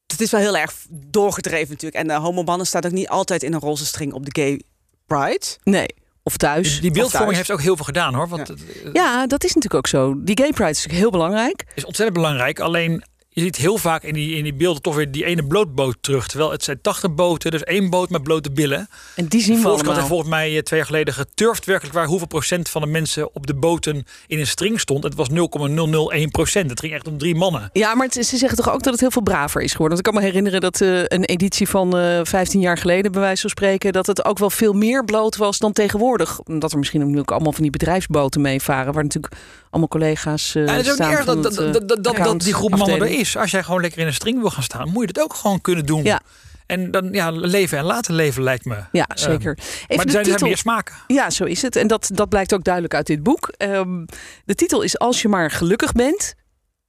het 0.07 0.21
is 0.21 0.31
wel 0.31 0.41
heel 0.41 0.57
erg 0.57 0.73
doorgedreven 0.89 1.69
natuurlijk. 1.69 2.01
En 2.01 2.07
de 2.07 2.13
homomannen 2.13 2.67
staat 2.67 2.85
ook 2.85 2.91
niet 2.91 3.09
altijd 3.09 3.43
in 3.43 3.53
een 3.53 3.59
roze 3.59 3.85
string 3.85 4.13
op 4.13 4.25
de 4.25 4.41
gay 4.41 4.61
pride. 5.09 5.45
Nee. 5.63 5.87
Of 6.23 6.37
thuis. 6.37 6.81
Die 6.81 6.91
beeldvorming 6.91 7.33
thuis. 7.35 7.47
heeft 7.47 7.51
ook 7.59 7.65
heel 7.65 7.75
veel 7.75 7.85
gedaan 7.85 8.13
hoor. 8.13 8.27
Want 8.27 8.47
Ja. 8.47 8.53
het 8.53 8.63
eh, 8.83 8.93
Ja, 8.93 9.27
dat 9.27 9.43
is 9.43 9.53
natuurlijk 9.53 9.75
ook 9.75 9.87
zo. 9.87 10.13
Die 10.17 10.37
gay 10.37 10.51
pride 10.51 10.69
is 10.69 10.75
natuurlijk 10.75 10.99
heel 11.01 11.11
belangrijk. 11.11 11.63
is 11.75 11.85
ontzettend 11.85 12.17
belangrijk. 12.17 12.59
Alleen 12.59 13.03
je 13.31 13.41
ziet 13.41 13.55
heel 13.55 13.77
vaak 13.77 14.03
in 14.03 14.13
die, 14.13 14.35
in 14.35 14.43
die 14.43 14.53
beelden 14.53 14.81
toch 14.81 14.95
weer 14.95 15.11
die 15.11 15.25
ene 15.25 15.43
blootboot 15.47 15.97
terug. 16.01 16.27
Terwijl 16.27 16.51
het 16.51 16.63
zijn 16.63 16.81
80 16.81 17.13
boten, 17.13 17.51
dus 17.51 17.63
één 17.63 17.89
boot 17.89 18.09
met 18.09 18.23
blote 18.23 18.51
billen. 18.51 18.89
En 19.15 19.25
die 19.27 19.41
zien 19.41 19.55
we 19.55 19.61
Volkskrant 19.61 19.87
allemaal. 19.91 20.07
volgens 20.07 20.29
mij 20.29 20.55
eh, 20.55 20.61
twee 20.61 20.79
jaar 20.79 20.87
geleden 20.87 21.13
geturfd 21.13 21.65
werkelijk 21.65 21.95
waar 21.95 22.05
hoeveel 22.05 22.27
procent 22.27 22.69
van 22.69 22.81
de 22.81 22.87
mensen 22.87 23.35
op 23.35 23.47
de 23.47 23.53
boten 23.55 24.05
in 24.27 24.39
een 24.39 24.47
string 24.47 24.79
stond. 24.79 25.03
Het 25.03 25.15
was 25.15 25.27
0,001 25.29 26.31
procent. 26.31 26.69
Het 26.69 26.79
ging 26.79 26.93
echt 26.93 27.07
om 27.07 27.17
drie 27.17 27.35
mannen. 27.35 27.69
Ja, 27.73 27.95
maar 27.95 28.05
het- 28.05 28.25
ze 28.25 28.37
zeggen 28.37 28.57
toch 28.57 28.69
ook 28.73 28.83
dat 28.83 28.91
het 28.91 29.01
heel 29.01 29.11
veel 29.11 29.21
braver 29.21 29.61
is 29.61 29.71
geworden. 29.71 29.95
Want 29.97 30.07
ik 30.07 30.13
kan 30.13 30.23
me 30.23 30.27
herinneren 30.29 30.61
dat 30.61 30.81
eh, 30.81 30.99
een 31.17 31.23
editie 31.23 31.69
van 31.69 31.97
eh 31.97 32.19
15 32.23 32.59
jaar 32.59 32.77
geleden, 32.77 33.11
bij 33.11 33.21
wijze 33.21 33.41
van 33.41 33.49
spreken, 33.49 33.93
dat 33.93 34.05
het 34.07 34.25
ook 34.25 34.37
wel 34.39 34.49
veel 34.49 34.73
meer 34.73 35.05
bloot 35.05 35.35
was 35.37 35.57
dan 35.57 35.71
tegenwoordig. 35.73 36.39
Omdat 36.39 36.71
er 36.71 36.77
misschien 36.77 37.19
ook 37.19 37.31
allemaal 37.31 37.51
van 37.53 37.61
die 37.61 37.71
bedrijfsboten 37.71 38.41
meevaren, 38.41 38.93
waar 38.93 39.03
natuurlijk 39.03 39.33
allemaal 39.69 39.89
collega's 39.89 40.55
uh, 40.55 40.69
En 40.69 40.75
het 40.75 40.85
is 40.85 40.91
ook 40.91 40.97
niet 40.99 41.07
erg 41.07 41.25
dat, 41.25 41.43
dat, 41.43 42.03
dat, 42.03 42.39
die 42.39 42.53
groep 42.53 42.69
mannen. 42.69 43.18
Is. 43.19 43.37
Als 43.37 43.51
jij 43.51 43.63
gewoon 43.63 43.81
lekker 43.81 43.99
in 43.99 44.07
een 44.07 44.13
string 44.13 44.39
wil 44.39 44.49
gaan 44.49 44.63
staan, 44.63 44.89
moet 44.89 45.07
je 45.07 45.13
dat 45.13 45.23
ook 45.23 45.33
gewoon 45.33 45.61
kunnen 45.61 45.85
doen. 45.85 46.03
Ja. 46.03 46.21
En 46.65 46.91
dan 46.91 47.09
ja, 47.11 47.31
leven 47.31 47.77
en 47.77 47.83
laten 47.83 48.13
leven 48.13 48.43
lijkt 48.43 48.65
me. 48.65 48.75
Ja, 48.91 49.07
Ehm, 49.07 49.17
zeker. 49.17 49.57
Even 49.57 49.95
maar 49.95 50.05
er 50.05 50.11
zijn, 50.11 50.25
er 50.25 50.31
titel. 50.31 50.47
meer 50.47 50.57
smaken. 50.57 50.95
Ja, 51.07 51.29
zo 51.29 51.43
is 51.43 51.61
het. 51.61 51.75
En 51.75 51.87
dat, 51.87 52.09
dat 52.13 52.29
blijkt 52.29 52.53
ook 52.53 52.63
duidelijk 52.63 52.93
uit 52.93 53.07
dit 53.07 53.23
boek. 53.23 53.53
Ehm, 53.57 54.05
de 54.45 54.55
titel 54.55 54.81
is 54.81 54.99
Als 54.99 55.21
je 55.21 55.27
maar 55.27 55.51
gelukkig 55.51 55.91
bent. 55.91 56.33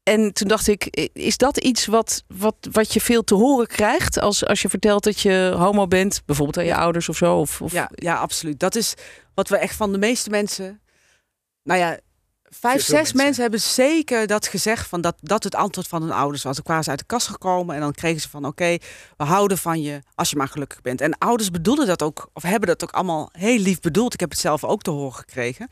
En 0.03 0.33
toen 0.33 0.49
dacht 0.49 0.69
ik, 0.69 1.09
is 1.13 1.37
dat 1.37 1.57
iets 1.59 1.87
wat, 1.87 2.25
wat, 2.29 2.55
wat 2.73 2.93
je 2.93 3.01
veel 3.01 3.25
te 3.25 3.35
horen 3.35 3.67
krijgt 3.67 4.21
als, 4.21 4.47
als 4.47 4.63
je 4.63 4.69
vertelt 4.69 5.05
dat 5.05 5.21
je 5.21 5.55
homo 5.57 5.87
bent, 5.87 6.23
bijvoorbeeld 6.27 6.59
aan 6.59 6.65
je 6.65 6.75
ouders 6.77 7.09
of 7.09 7.17
zo? 7.17 7.37
Of, 7.37 7.63
of... 7.63 7.73
Ja, 7.73 7.91
ja, 7.95 8.15
absoluut. 8.15 8.61
Dat 8.61 8.75
is 8.75 8.95
wat 9.35 9.49
we 9.49 9.57
echt 9.57 9.77
van 9.77 9.93
de 9.93 9.99
meeste 9.99 10.31
mensen. 10.31 10.81
Nou 11.63 11.81
ja, 11.81 11.99
vijf, 12.51 12.83
zes 12.83 12.93
mensen. 12.93 13.17
mensen. 13.17 13.43
hebben 13.43 13.61
zeker 13.61 14.27
dat 14.27 14.47
gezegd 14.47 14.89
van 14.89 15.01
dat 15.01 15.15
dat 15.21 15.45
het 15.45 15.55
antwoord 15.55 15.89
van 15.89 16.03
hun 16.03 16.13
ouders 16.13 16.43
was. 16.43 16.55
Dan 16.55 16.65
kwamen 16.65 16.85
ze 16.85 16.91
uit 16.91 16.99
de 16.99 17.05
kast 17.05 17.27
gekomen 17.27 17.75
en 17.75 17.81
dan 17.81 17.93
kregen 17.93 18.21
ze 18.21 18.29
van 18.29 18.45
oké, 18.45 18.77
we 19.17 19.25
houden 19.25 19.59
van 19.59 19.83
je 19.83 20.01
als 20.15 20.31
je 20.31 20.37
maar 20.37 20.49
gelukkig 20.49 20.81
bent. 20.81 21.01
En 21.01 21.19
ouders 21.19 21.51
bedoelen 21.51 21.87
dat 21.87 22.03
ook, 22.03 22.31
of 22.33 22.43
hebben 22.43 22.69
dat 22.69 22.83
ook 22.83 22.91
allemaal 22.91 23.29
heel 23.33 23.59
lief 23.59 23.81
bedoeld. 23.81 24.15
Ik 24.15 24.21
heb 24.21 24.31
het 24.31 24.39
zelf 24.39 24.65
ook 24.65 24.83
te 24.83 24.91
horen 24.91 25.15
gekregen. 25.15 25.69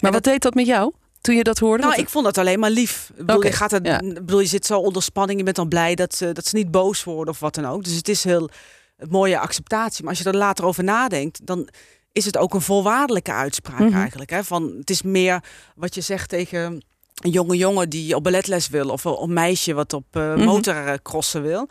Maar 0.00 0.12
wat 0.12 0.24
deed 0.24 0.42
dat 0.42 0.54
met 0.54 0.66
jou 0.66 0.92
toen 1.20 1.34
je 1.34 1.42
dat 1.42 1.58
hoorde? 1.58 1.82
Nou, 1.82 2.00
ik 2.00 2.08
vond 2.08 2.24
dat 2.24 2.38
alleen 2.38 2.58
maar 2.58 2.70
lief. 2.70 3.10
Ik 3.16 3.26
bedoel, 3.26 3.44
je, 3.44 3.52
gaat 3.52 3.70
het, 3.70 3.86
ja. 3.86 3.98
bedoel, 3.98 4.40
je 4.40 4.46
zit 4.46 4.66
zo 4.66 4.78
onder 4.78 5.02
spanning. 5.02 5.38
Je 5.38 5.44
bent 5.44 5.56
dan 5.56 5.68
blij 5.68 5.94
dat 5.94 6.14
ze, 6.14 6.32
dat 6.32 6.46
ze 6.46 6.56
niet 6.56 6.70
boos 6.70 7.04
worden 7.04 7.34
of 7.34 7.40
wat 7.40 7.54
dan 7.54 7.66
ook. 7.66 7.84
Dus 7.84 7.94
het 7.94 8.08
is 8.08 8.24
heel 8.24 8.48
een 8.96 9.08
mooie 9.10 9.38
acceptatie. 9.38 10.04
Maar 10.04 10.12
als 10.12 10.22
je 10.22 10.28
er 10.28 10.36
later 10.36 10.64
over 10.64 10.84
nadenkt, 10.84 11.46
dan 11.46 11.68
is 12.16 12.24
het 12.24 12.36
ook 12.36 12.54
een 12.54 12.60
volwaardelijke 12.60 13.32
uitspraak 13.32 13.78
Mhm. 13.78 13.94
eigenlijk. 13.94 14.30
Hè? 14.30 14.44
Van, 14.44 14.74
het 14.78 14.90
is 14.90 15.02
meer 15.02 15.42
wat 15.74 15.94
je 15.94 16.00
zegt 16.00 16.28
tegen 16.28 16.82
een 17.22 17.30
jonge 17.30 17.56
jongen 17.56 17.88
die 17.88 18.14
op 18.16 18.22
balletles 18.22 18.68
wil. 18.68 18.88
Of 18.88 19.04
een, 19.04 19.32
meisje 19.32 19.74
wat 19.74 19.92
op 19.92 20.04
Mhm. 20.12 20.44
motorcrossen 20.44 21.42
wil. 21.42 21.68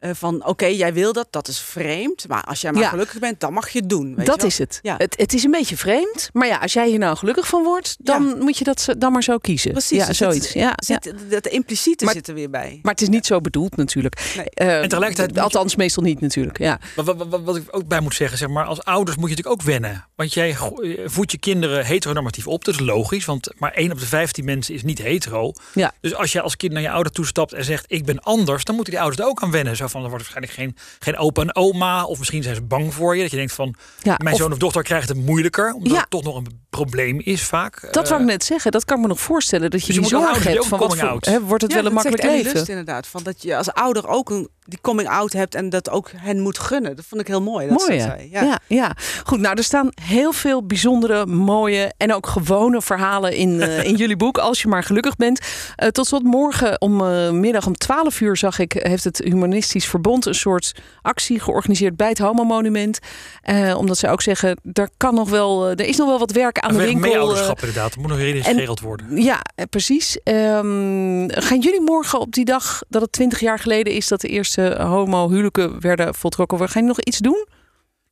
Eh, 0.00 0.10
van 0.14 0.44
oké, 0.46 0.66
jij 0.66 0.92
wil 0.92 1.12
dat, 1.12 1.26
dat 1.30 1.48
is 1.48 1.58
vreemd. 1.58 2.28
Maar 2.28 2.42
als 2.44 2.60
jij 2.60 2.72
maar 2.72 2.82
Ja. 2.82 2.88
gelukkig 2.88 3.18
bent, 3.18 3.40
dan 3.40 3.52
mag 3.52 3.68
je 3.68 3.78
het 3.78 3.88
doen. 3.88 4.14
Weet 4.14 4.26
dat 4.26 4.40
je 4.40 4.46
is 4.46 4.58
het. 4.58 4.78
Ja. 4.82 4.94
het. 4.98 5.14
Het 5.18 5.32
is 5.34 5.44
een 5.44 5.50
beetje 5.50 5.76
vreemd. 5.76 6.30
Maar 6.32 6.46
ja, 6.48 6.56
als 6.58 6.72
jij 6.72 6.88
hier 6.88 6.98
nou 6.98 7.16
gelukkig 7.16 7.46
van 7.46 7.62
wordt, 7.62 7.96
dan 7.98 8.38
moet 8.38 8.58
je 8.58 8.64
dat 8.64 8.86
dan 8.98 9.12
maar 9.12 9.22
zo 9.22 9.38
kiezen. 9.38 9.70
Precies. 9.72 10.06
Ja, 10.06 10.12
zoiets. 10.12 10.46
Zit, 10.46 10.54
ja, 10.54 10.60
ja. 10.76 11.00
zit, 11.00 11.14
Dat 11.30 11.46
impliciete 11.46 12.04
Maar- 12.04 12.14
zit 12.14 12.28
er 12.28 12.34
weer 12.34 12.50
bij. 12.50 12.78
Maar 12.82 12.92
het 12.92 13.02
is 13.02 13.08
niet 13.08 13.26
zo 13.26 13.40
bedoeld 13.40 13.76
natuurlijk. 13.76 14.32
Nee. 14.36 14.50
Eh, 14.50 14.80
En 14.82 14.88
tegelijkertijd 14.88 15.34
je- 15.34 15.40
Althans, 15.40 15.76
meestal 15.76 16.02
niet 16.02 16.20
natuurlijk. 16.20 16.58
Ja. 16.58 16.78
Wat, 16.96 17.04
wat, 17.04 17.28
wat, 17.28 17.42
wat 17.42 17.56
ik 17.56 17.62
ook 17.70 17.86
bij 17.88 18.00
moet 18.00 18.14
zeggen, 18.14 18.38
zeg 18.38 18.48
maar, 18.48 18.64
als 18.64 18.84
ouders 18.84 19.16
moet 19.16 19.30
je 19.30 19.34
natuurlijk 19.36 19.60
ook 19.62 19.66
wennen. 19.66 20.06
Want 20.16 20.34
jij 20.34 20.50
eh, 20.50 20.66
voedt 21.04 21.32
je 21.32 21.38
kinderen 21.38 21.84
heteronormatief 21.84 22.46
op. 22.46 22.64
Dat 22.64 22.74
is 22.74 22.80
logisch, 22.80 23.24
want 23.24 23.48
maar 23.58 23.72
1 23.72 23.92
op 23.92 23.98
de 24.00 24.06
15 24.06 24.44
mensen 24.44 24.74
is 24.74 24.82
niet 24.82 24.98
hetero. 24.98 25.52
Ja. 25.74 25.92
Dus 26.00 26.14
als 26.14 26.32
je 26.32 26.40
als 26.40 26.56
kind 26.56 26.72
naar 26.72 26.82
je 26.82 26.90
ouder 26.90 27.12
toestapt 27.12 27.52
en 27.52 27.64
zegt 27.64 27.84
ik 27.88 28.04
ben 28.04 28.20
anders, 28.20 28.64
dan 28.64 28.74
moeten 28.74 28.92
die 28.92 29.02
ouders 29.02 29.22
er 29.22 29.28
ook 29.28 29.42
aan 29.42 29.50
wennen. 29.50 29.76
Zo 29.76 29.88
van, 29.90 30.02
er 30.02 30.08
wordt 30.10 30.30
waarschijnlijk 30.30 30.54
geen, 30.76 30.76
geen 30.98 31.16
opa 31.16 31.42
en 31.42 31.56
oma. 31.56 32.04
Of 32.04 32.18
misschien 32.18 32.42
zijn 32.42 32.54
ze 32.54 32.62
bang 32.62 32.94
voor 32.94 33.16
je. 33.16 33.22
Dat 33.22 33.30
je 33.30 33.36
denkt 33.36 33.52
van, 33.52 33.74
Ja, 34.02 34.14
mijn 34.22 34.34
of- 34.34 34.40
zoon 34.40 34.52
of 34.52 34.58
dochter 34.58 34.82
krijgt 34.82 35.08
het 35.08 35.18
moeilijker. 35.18 35.72
Omdat 35.72 35.92
Ja. 35.92 35.98
het 36.00 36.10
toch 36.10 36.22
nog 36.22 36.36
een 36.36 36.60
probleem 36.70 37.20
is 37.20 37.42
vaak. 37.42 37.80
Dat 37.92 38.08
wou 38.08 38.14
Eh, 38.14 38.20
ik 38.20 38.26
net 38.32 38.44
zeggen. 38.44 38.70
Dat 38.70 38.84
kan 38.84 38.96
ik 38.96 39.02
me 39.02 39.08
nog 39.08 39.20
voorstellen. 39.20 39.70
Dat 39.70 39.80
je 39.80 39.86
Dus 39.86 39.94
je 39.94 40.00
die 40.00 40.10
zorg 40.10 40.44
hebt 40.44 40.58
ook 40.58 40.64
van 40.64 40.78
wat 40.78 40.88
coming 40.98 41.24
voor, 41.24 41.40
wordt 41.40 41.62
het 41.62 41.72
wel 41.72 41.86
een 41.86 41.92
makkelijk 41.92 42.22
leven. 42.22 42.66
Inderdaad. 42.66 43.06
Van 43.06 43.22
dat 43.22 43.42
je 43.42 43.56
als 43.56 43.72
ouder 43.72 44.08
ook 44.08 44.30
een, 44.30 44.48
die 44.70 44.78
coming 44.82 45.08
out 45.08 45.32
hebt 45.32 45.54
en 45.54 45.68
dat 45.68 45.90
ook 45.90 46.10
hen 46.16 46.40
moet 46.40 46.58
gunnen. 46.58 46.96
Dat 46.96 47.04
vond 47.08 47.20
ik 47.20 47.26
heel 47.26 47.42
mooi. 47.42 47.68
Dat 47.68 47.78
Mooi, 47.78 47.92
ze 48.00 48.06
hè? 48.06 48.08
dat 48.08 48.16
zei. 48.18 48.30
Ja. 48.30 48.58
Ja, 48.66 48.96
Goed, 49.24 49.38
nou, 49.40 49.56
er 49.56 49.64
staan 49.64 49.88
heel 50.02 50.32
veel 50.32 50.66
bijzondere, 50.66 51.26
mooie 51.26 51.92
en 51.96 52.14
ook 52.14 52.26
gewone 52.26 52.82
verhalen 52.82 53.34
in, 53.36 53.60
eh, 53.60 53.84
in 53.84 53.94
jullie 54.02 54.16
boek. 54.16 54.38
Als 54.38 54.62
je 54.62 54.68
maar 54.68 54.82
gelukkig 54.84 55.16
bent. 55.16 55.40
Eh, 55.76 55.88
tot 55.88 56.06
slot, 56.06 56.22
morgen 56.22 56.80
om 56.80 57.00
eh, 57.00 57.30
middag 57.30 57.66
om 57.66 57.76
12 57.76 58.20
uur 58.20 58.36
zag 58.36 58.58
ik, 58.58 58.72
heeft 58.72 59.04
het 59.04 59.18
Humanistisch 59.24 59.86
Verbond 59.88 60.26
een 60.26 60.34
soort 60.34 60.72
actie 61.02 61.40
georganiseerd 61.40 61.96
bij 61.96 62.08
het 62.08 62.18
Homo 62.18 62.44
Monument. 62.44 62.98
Eh, 63.42 63.76
omdat 63.78 63.98
ze 63.98 64.08
ook 64.08 64.22
zeggen, 64.22 64.60
er, 64.72 64.88
kan 64.96 65.14
nog 65.14 65.30
wel, 65.30 65.68
er 65.68 65.80
is 65.80 65.96
nog 65.96 66.08
wel 66.08 66.18
wat 66.18 66.32
werk 66.32 66.58
aan 66.58 66.72
de 66.72 66.78
winkel. 66.78 67.04
eh, 67.04 67.10
meeouderschap 67.10 67.58
inderdaad. 67.60 67.88
Dat 67.94 67.98
moet 67.98 68.08
nog 68.10 68.18
geregeld 68.18 68.80
worden. 68.80 69.22
ja, 69.22 69.40
precies. 69.70 70.18
Ehm, 70.22 71.28
gaan 71.28 71.60
jullie 71.60 71.80
morgen 71.80 72.20
op 72.20 72.32
die 72.32 72.44
dag 72.44 72.82
dat 72.88 73.02
het 73.02 73.12
20 73.12 73.40
jaar 73.40 73.58
geleden 73.58 73.92
is 73.92 74.08
dat 74.08 74.20
de 74.20 74.28
eerste 74.28 74.59
homo-huwelijken 74.68 75.80
werden 75.80 76.14
voltrokken, 76.14 76.58
gaan 76.58 76.68
jullie 76.72 76.88
nog 76.88 77.00
iets 77.00 77.18
doen? 77.18 77.46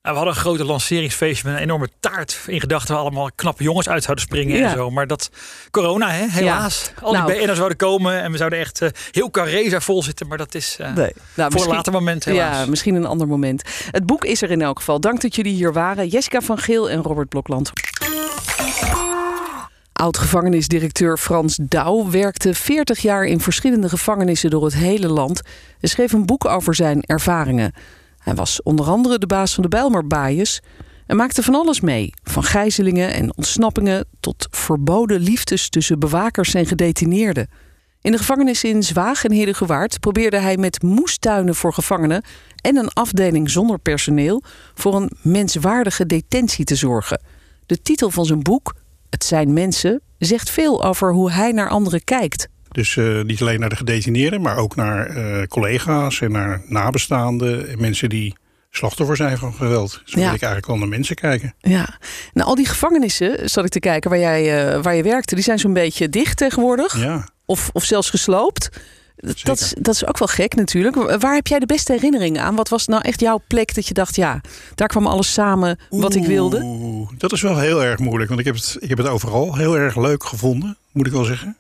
Nou, 0.03 0.21
we 0.21 0.25
hadden 0.27 0.45
een 0.45 0.49
grote 0.49 0.65
lanceringsfeestje 0.73 1.49
met 1.49 1.57
een 1.57 1.63
enorme 1.63 1.89
taart 2.01 2.39
in 2.47 2.61
gedachten. 2.61 2.95
Waar 2.95 3.03
allemaal 3.03 3.31
knappe 3.35 3.63
jongens 3.63 3.89
uit 3.89 4.03
zouden 4.03 4.25
springen 4.25 4.57
Ja. 4.57 4.65
en 4.65 4.77
zo. 4.77 4.91
Maar 4.91 5.07
dat, 5.07 5.31
corona 5.71 6.11
hè, 6.11 6.27
helaas. 6.29 6.91
Al 7.03 7.13
die 7.13 7.21
Nou. 7.21 7.33
BN'ers 7.33 7.57
zouden 7.57 7.77
komen 7.79 8.23
en 8.23 8.31
we 8.31 8.37
zouden 8.37 8.59
echt 8.59 8.83
eh, 8.83 8.89
heel 9.11 9.31
Carreza 9.31 9.81
vol 9.81 10.03
zitten. 10.03 10.27
Maar 10.29 10.39
dat 10.39 10.55
is 10.55 10.77
eh, 10.81 10.95
Nee. 10.95 11.13
Nou, 11.35 11.53
voor 11.53 11.63
een 11.63 11.69
later 11.69 11.93
moment 11.93 12.25
helaas. 12.25 12.57
Ja, 12.57 12.67
misschien 12.67 12.95
een 12.95 13.07
ander 13.07 13.27
moment. 13.27 13.63
Het 13.91 14.07
boek 14.07 14.25
is 14.25 14.43
er 14.43 14.51
in 14.51 14.63
elk 14.63 14.79
geval. 14.79 15.01
Dank 15.01 15.21
dat 15.21 15.35
jullie 15.37 15.55
hier 15.55 15.73
waren. 15.73 16.09
Jessica 16.09 16.41
van 16.41 16.59
Geel 16.59 16.91
en 16.91 17.03
Robert 17.03 17.29
Blokland. 17.29 17.71
Oud-gevangenisdirecteur 19.99 21.19
Frans 21.19 21.59
Douw 21.63 22.11
werkte 22.11 22.55
40 22.55 22.99
jaar 22.99 23.25
in 23.25 23.41
verschillende 23.41 23.89
gevangenissen 23.89 24.51
door 24.51 24.65
het 24.65 24.75
hele 24.75 25.09
land 25.09 25.41
en 25.81 25.89
schreef 25.89 26.13
een 26.13 26.27
boek 26.27 26.45
over 26.45 26.75
zijn 26.75 27.03
ervaringen. 27.03 27.73
Hij 28.19 28.35
was 28.35 28.63
onder 28.63 28.87
andere 28.87 29.19
de 29.19 29.27
baas 29.27 29.55
van 29.55 29.63
de 29.63 29.69
Bijlmerbaaiers 29.69 30.61
en 31.07 31.17
maakte 31.17 31.43
van 31.43 31.55
alles 31.55 31.81
mee. 31.81 32.13
Van 32.23 32.43
gijzelingen 32.43 33.13
en 33.13 33.37
ontsnappingen 33.37 34.05
tot 34.21 34.49
verboden 34.51 35.21
liefdes 35.21 35.69
tussen 35.69 35.99
bewakers 35.99 36.55
en 36.55 36.67
gedetineerden. 36.67 37.49
In 38.01 38.13
de 38.13 38.19
gevangenis 38.19 38.65
in 38.65 38.83
Zwaag 38.83 39.25
en 39.25 39.33
Heerdegewaard 39.33 40.01
probeerde 40.01 40.39
hij 40.39 40.57
met 40.57 40.83
moestuinen 40.83 41.55
voor 41.55 41.73
gevangenen 41.73 42.25
en 42.61 42.77
een 42.77 42.93
afdeling 42.93 43.51
zonder 43.51 43.79
personeel 43.79 44.43
voor 44.75 44.95
een 44.95 45.11
menswaardige 45.23 46.07
detentie 46.07 46.65
te 46.65 46.75
zorgen. 46.75 47.21
De 47.67 47.83
titel 47.83 48.11
van 48.11 48.25
zijn 48.25 48.43
boek, 48.43 48.75
Het 49.11 49.25
zijn 49.25 49.53
mensen, 49.53 50.01
zegt 50.19 50.51
veel 50.51 50.85
over 50.85 51.13
hoe 51.13 51.31
hij 51.33 51.53
naar 51.53 51.69
anderen 51.69 52.05
kijkt. 52.05 52.49
Dus 52.69 52.97
eh, 52.97 53.23
niet 53.23 53.41
alleen 53.41 53.61
naar 53.61 53.69
de 53.69 53.77
gedetineerden, 53.77 54.41
maar 54.41 54.57
ook 54.57 54.77
naar 54.77 55.07
eh, 55.07 55.43
collega's 55.47 56.21
en 56.21 56.33
naar 56.33 56.63
nabestaanden 56.67 57.69
en 57.69 57.81
mensen 57.81 58.09
die 58.09 58.37
slachtoffer 58.71 59.17
zijn 59.17 59.39
van 59.39 59.55
geweld. 59.55 59.91
Zo 60.05 60.15
wil 60.15 60.25
Ja. 60.25 60.33
ik 60.33 60.43
eigenlijk 60.43 60.67
wel 60.67 60.77
naar 60.79 60.89
mensen 60.89 61.17
kijken. 61.17 61.55
Ja, 61.59 61.99
nou 62.33 62.49
al 62.49 62.55
die 62.55 62.67
gevangenissen, 62.67 63.51
zat 63.51 63.65
ik 63.65 63.71
te 63.71 63.79
kijken 63.81 64.11
waar 64.11 64.19
jij, 64.19 64.67
eh, 64.75 64.83
waar 64.83 64.95
je 64.95 65.03
werkte, 65.03 65.35
die 65.35 65.45
zijn 65.45 65.59
zo'n 65.59 65.73
beetje 65.73 66.09
dicht 66.09 66.37
tegenwoordig. 66.37 66.99
Ja, 67.03 67.29
Of, 67.47 67.71
of 67.73 67.85
zelfs 67.85 68.11
gesloopt. 68.11 68.69
Dat, 69.43 69.61
is- 69.61 69.75
dat 69.81 69.95
is 69.95 70.07
ook 70.07 70.19
wel 70.19 70.29
gek 70.29 70.55
natuurlijk. 70.55 71.19
Waar 71.21 71.35
heb 71.35 71.47
jij 71.47 71.59
de 71.59 71.67
beste 71.67 71.93
herinnering 71.93 72.39
aan? 72.41 72.55
Wat 72.57 72.69
was 72.69 72.87
nou 72.87 73.03
echt 73.03 73.21
jouw 73.21 73.41
plek 73.47 73.75
dat 73.75 73.87
je 73.87 73.95
dacht, 73.95 74.17
ja, 74.17 74.41
daar 74.75 74.89
kwam 74.89 75.07
alles 75.07 75.33
samen 75.33 75.79
wat 75.91 76.15
ik 76.15 76.25
wilde? 76.25 76.59
Dat 77.19 77.33
is 77.33 77.43
wel 77.43 77.59
heel 77.59 77.85
erg 77.85 77.99
moeilijk, 77.99 78.29
want 78.29 78.41
ik 78.41 78.47
heb, 78.47 78.55
het, 78.55 78.77
ik 78.81 78.89
heb 78.89 78.99
het 78.99 79.07
overal 79.07 79.57
heel 79.57 79.77
erg 79.77 79.97
leuk 79.97 80.25
gevonden, 80.25 80.77
moet 80.93 81.07
ik 81.07 81.13
wel 81.13 81.25
zeggen. 81.25 81.57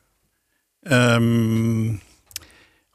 Ehm, 0.83 1.87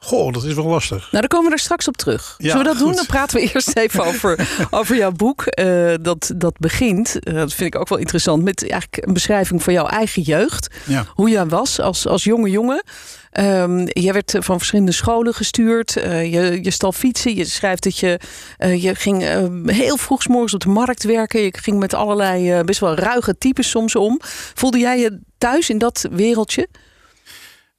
goh, 0.04 0.32
dat 0.32 0.44
is 0.44 0.54
wel 0.54 0.64
lastig. 0.64 0.98
Nou, 0.98 1.10
daar 1.10 1.26
komen 1.26 1.46
we 1.46 1.52
er 1.52 1.58
straks 1.58 1.88
op 1.88 1.96
terug. 1.96 2.34
Ja, 2.38 2.50
Zullen 2.50 2.62
we 2.66 2.72
dat 2.72 2.78
doen? 2.78 2.94
Dan 2.94 3.06
praten 3.06 3.40
we 3.40 3.42
eerst 3.54 3.76
even 3.76 4.04
over, 4.04 4.48
over 4.70 4.96
jouw 4.96 5.12
boek. 5.12 5.42
eh, 5.46 5.94
dat, 6.00 6.32
dat 6.36 6.58
begint, 6.58 7.18
eh, 7.18 7.34
dat 7.34 7.52
vind 7.54 7.74
ik 7.74 7.80
ook 7.80 7.88
wel 7.88 7.98
interessant, 7.98 8.42
met 8.42 8.70
eigenlijk 8.70 9.06
een 9.06 9.12
beschrijving 9.12 9.62
van 9.62 9.72
jouw 9.72 9.86
eigen 9.86 10.22
jeugd. 10.22 10.74
Ja. 10.86 11.04
Hoe 11.08 11.30
jij 11.30 11.46
was 11.46 11.80
als, 11.80 12.06
als 12.06 12.24
jonge 12.24 12.50
jongen. 12.50 12.82
Ehm, 13.30 13.84
jij 13.86 14.12
werd 14.12 14.34
eh, 14.34 14.42
van 14.42 14.56
verschillende 14.56 14.92
scholen 14.92 15.34
gestuurd. 15.34 15.92
Je, 15.92 16.58
je 16.62 16.70
stal 16.70 16.92
fietsen. 16.92 17.34
Je 17.34 17.44
schrijft 17.44 17.82
dat 17.82 17.98
je, 17.98 18.20
je 18.58 18.94
ging 18.94 19.22
heel 19.66 19.96
vroeg 19.96 20.28
morgens 20.28 20.54
op 20.54 20.60
de 20.60 20.68
markt 20.68 21.04
werken. 21.04 21.40
Je 21.40 21.54
ging 21.60 21.78
met 21.78 21.94
allerlei 21.94 22.62
best 22.62 22.80
wel 22.80 22.94
ruige 22.94 23.38
types 23.38 23.70
soms 23.70 23.96
om. 23.96 24.20
Voelde 24.54 24.78
jij 24.78 24.98
je 24.98 25.18
thuis 25.38 25.70
in 25.70 25.78
dat 25.78 26.06
wereldje? 26.10 26.68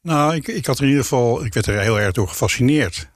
Nou, 0.06 0.36
ik, 0.36 0.48
ik 0.48 0.66
had 0.66 0.78
er 0.78 0.84
in 0.84 0.90
ieder 0.90 1.04
geval, 1.04 1.46
ik 1.46 1.54
werd 1.54 1.66
er 1.66 1.80
heel 1.80 2.00
erg 2.00 2.12
door 2.12 2.28
gefascineerd. 2.28 3.10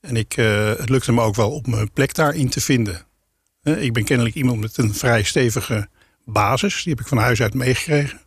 En 0.00 0.16
ik, 0.16 0.36
eh, 0.36 0.68
het 0.68 0.88
lukte 0.88 1.12
me 1.12 1.20
ook 1.20 1.34
wel 1.34 1.50
op 1.50 1.66
mijn 1.66 1.92
plek 1.92 2.14
daarin 2.14 2.48
te 2.48 2.60
vinden. 2.60 3.02
Eh, 3.62 3.82
ik 3.82 3.92
ben 3.92 4.04
kennelijk 4.04 4.34
iemand 4.34 4.60
met 4.60 4.76
een 4.76 4.94
vrij 4.94 5.22
stevige 5.22 5.88
basis. 6.24 6.82
Die 6.82 6.92
heb 6.92 7.02
ik 7.02 7.08
van 7.08 7.18
huis 7.18 7.42
uit 7.42 7.54
meegekregen. 7.54 8.20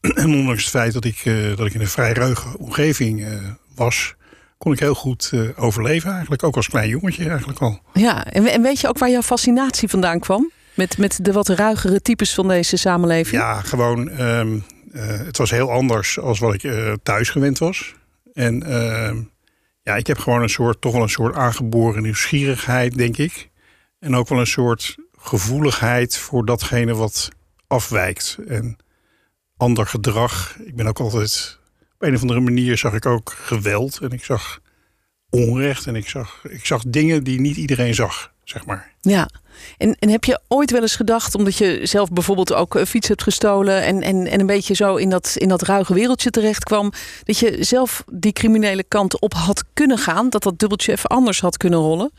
En 0.14 0.34
ondanks 0.34 0.62
het 0.62 0.70
feit 0.70 0.92
dat 0.92 1.04
ik, 1.04 1.20
eh, 1.24 1.56
dat 1.56 1.66
ik 1.66 1.74
in 1.74 1.80
een 1.80 1.88
vrij 1.88 2.12
ruige 2.12 2.58
omgeving 2.58 3.26
was, 3.74 4.14
kon 4.58 4.72
ik 4.72 4.78
heel 4.78 4.94
goed 4.94 5.32
overleven 5.56 6.10
eigenlijk. 6.10 6.42
Ook 6.42 6.56
als 6.56 6.68
klein 6.68 6.88
jongetje 6.88 7.28
eigenlijk 7.28 7.58
al. 7.58 7.80
Ja, 7.92 8.24
en, 8.24 8.46
en 8.46 8.62
weet 8.62 8.80
je 8.80 8.88
ook 8.88 8.98
waar 8.98 9.10
jouw 9.10 9.22
fascinatie 9.22 9.88
vandaan 9.88 10.20
kwam? 10.20 10.50
Met, 10.74 10.98
met 10.98 11.18
de 11.22 11.32
wat 11.32 11.48
ruigere 11.48 12.00
types 12.02 12.34
van 12.34 12.48
deze 12.48 12.76
samenleving? 12.76 13.42
Ja, 13.42 13.60
gewoon. 13.60 14.08
ehm, 14.08 14.54
eh, 14.54 14.75
het 14.92 15.36
was 15.36 15.50
heel 15.50 15.70
anders 15.70 16.18
als 16.18 16.38
wat 16.38 16.54
ik 16.54 16.62
eh, 16.62 16.92
thuis 17.02 17.30
gewend 17.30 17.58
was. 17.58 17.94
En 18.32 18.62
ehm, 18.62 19.22
ja, 19.82 19.96
ik 19.96 20.06
heb 20.06 20.18
gewoon 20.18 20.42
een 20.42 20.48
soort, 20.48 20.80
toch 20.80 20.92
wel 20.92 21.02
een 21.02 21.08
soort 21.08 21.34
aangeboren 21.34 22.02
nieuwsgierigheid, 22.02 22.98
denk 22.98 23.16
ik. 23.16 23.50
En 23.98 24.16
ook 24.16 24.28
wel 24.28 24.38
een 24.40 24.46
soort 24.46 24.96
gevoeligheid 25.18 26.16
voor 26.16 26.44
datgene 26.44 26.94
wat 26.94 27.28
afwijkt. 27.66 28.38
En 28.48 28.76
ander 29.56 29.86
gedrag. 29.86 30.56
Ik 30.64 30.76
ben 30.76 30.86
ook 30.86 31.00
altijd. 31.00 31.58
Op 31.94 32.02
een 32.02 32.14
of 32.14 32.20
andere 32.20 32.40
manier 32.40 32.78
zag 32.78 32.94
ik 32.94 33.06
ook 33.06 33.30
geweld. 33.30 33.98
En 34.02 34.10
ik 34.10 34.24
zag 34.24 34.60
onrecht. 35.30 35.86
En 35.86 35.96
ik 35.96 36.08
zag, 36.08 36.44
ik 36.48 36.66
zag 36.66 36.82
dingen 36.86 37.24
die 37.24 37.40
niet 37.40 37.56
iedereen 37.56 37.94
zag, 37.94 38.32
zeg 38.44 38.66
maar. 38.66 38.92
Ja. 39.00 39.28
En, 39.78 39.96
en 39.98 40.08
heb 40.08 40.24
je 40.24 40.40
ooit 40.48 40.70
wel 40.70 40.82
eens 40.82 40.96
gedacht, 40.96 41.34
omdat 41.34 41.56
je 41.56 41.80
zelf 41.82 42.10
bijvoorbeeld 42.10 42.52
ook 42.52 42.74
een 42.74 42.86
fiets 42.86 43.08
hebt 43.08 43.22
gestolen 43.22 43.82
en, 43.82 44.02
en, 44.02 44.26
en 44.26 44.40
een 44.40 44.46
beetje 44.46 44.74
zo 44.74 44.96
in 44.96 45.10
dat, 45.10 45.34
in 45.36 45.48
dat 45.48 45.62
ruige 45.62 45.94
wereldje 45.94 46.30
terecht 46.30 46.64
kwam, 46.64 46.92
dat 47.24 47.38
je 47.38 47.56
zelf 47.60 48.04
die 48.12 48.32
criminele 48.32 48.84
kant 48.88 49.20
op 49.20 49.34
had 49.34 49.64
kunnen 49.72 49.98
gaan, 49.98 50.30
dat 50.30 50.42
dat 50.42 50.58
dubbeltje 50.58 50.92
even 50.92 51.10
anders 51.10 51.40
had 51.40 51.56
kunnen 51.56 51.78
rollen? 51.78 52.10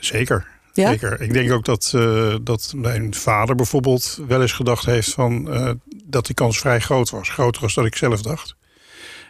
Zeker. 0.00 0.46
Ja? 0.72 0.90
Zeker. 0.90 1.20
Ik 1.20 1.32
denk 1.32 1.52
ook 1.52 1.64
dat, 1.64 1.92
eh, 1.94 2.34
dat 2.42 2.72
mijn 2.76 3.14
vader 3.14 3.54
bijvoorbeeld 3.54 4.20
wel 4.26 4.40
eens 4.40 4.52
gedacht 4.52 4.86
heeft 4.86 5.12
van 5.12 5.52
eh, 5.52 5.70
dat 6.04 6.26
die 6.26 6.34
kans 6.34 6.58
vrij 6.58 6.80
groot 6.80 7.10
was. 7.10 7.28
Groter 7.28 7.62
was 7.62 7.74
dan 7.74 7.86
ik 7.86 7.96
zelf 7.96 8.22
dacht. 8.22 8.56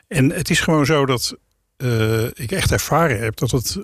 En 0.08 0.30
het 0.30 0.50
is 0.50 0.60
gewoon 0.60 0.86
zo 0.86 1.06
dat 1.06 1.36
eh, 1.76 2.24
ik 2.24 2.52
echt 2.52 2.72
ervaren 2.72 3.20
heb 3.20 3.36
dat 3.36 3.50
het 3.50 3.78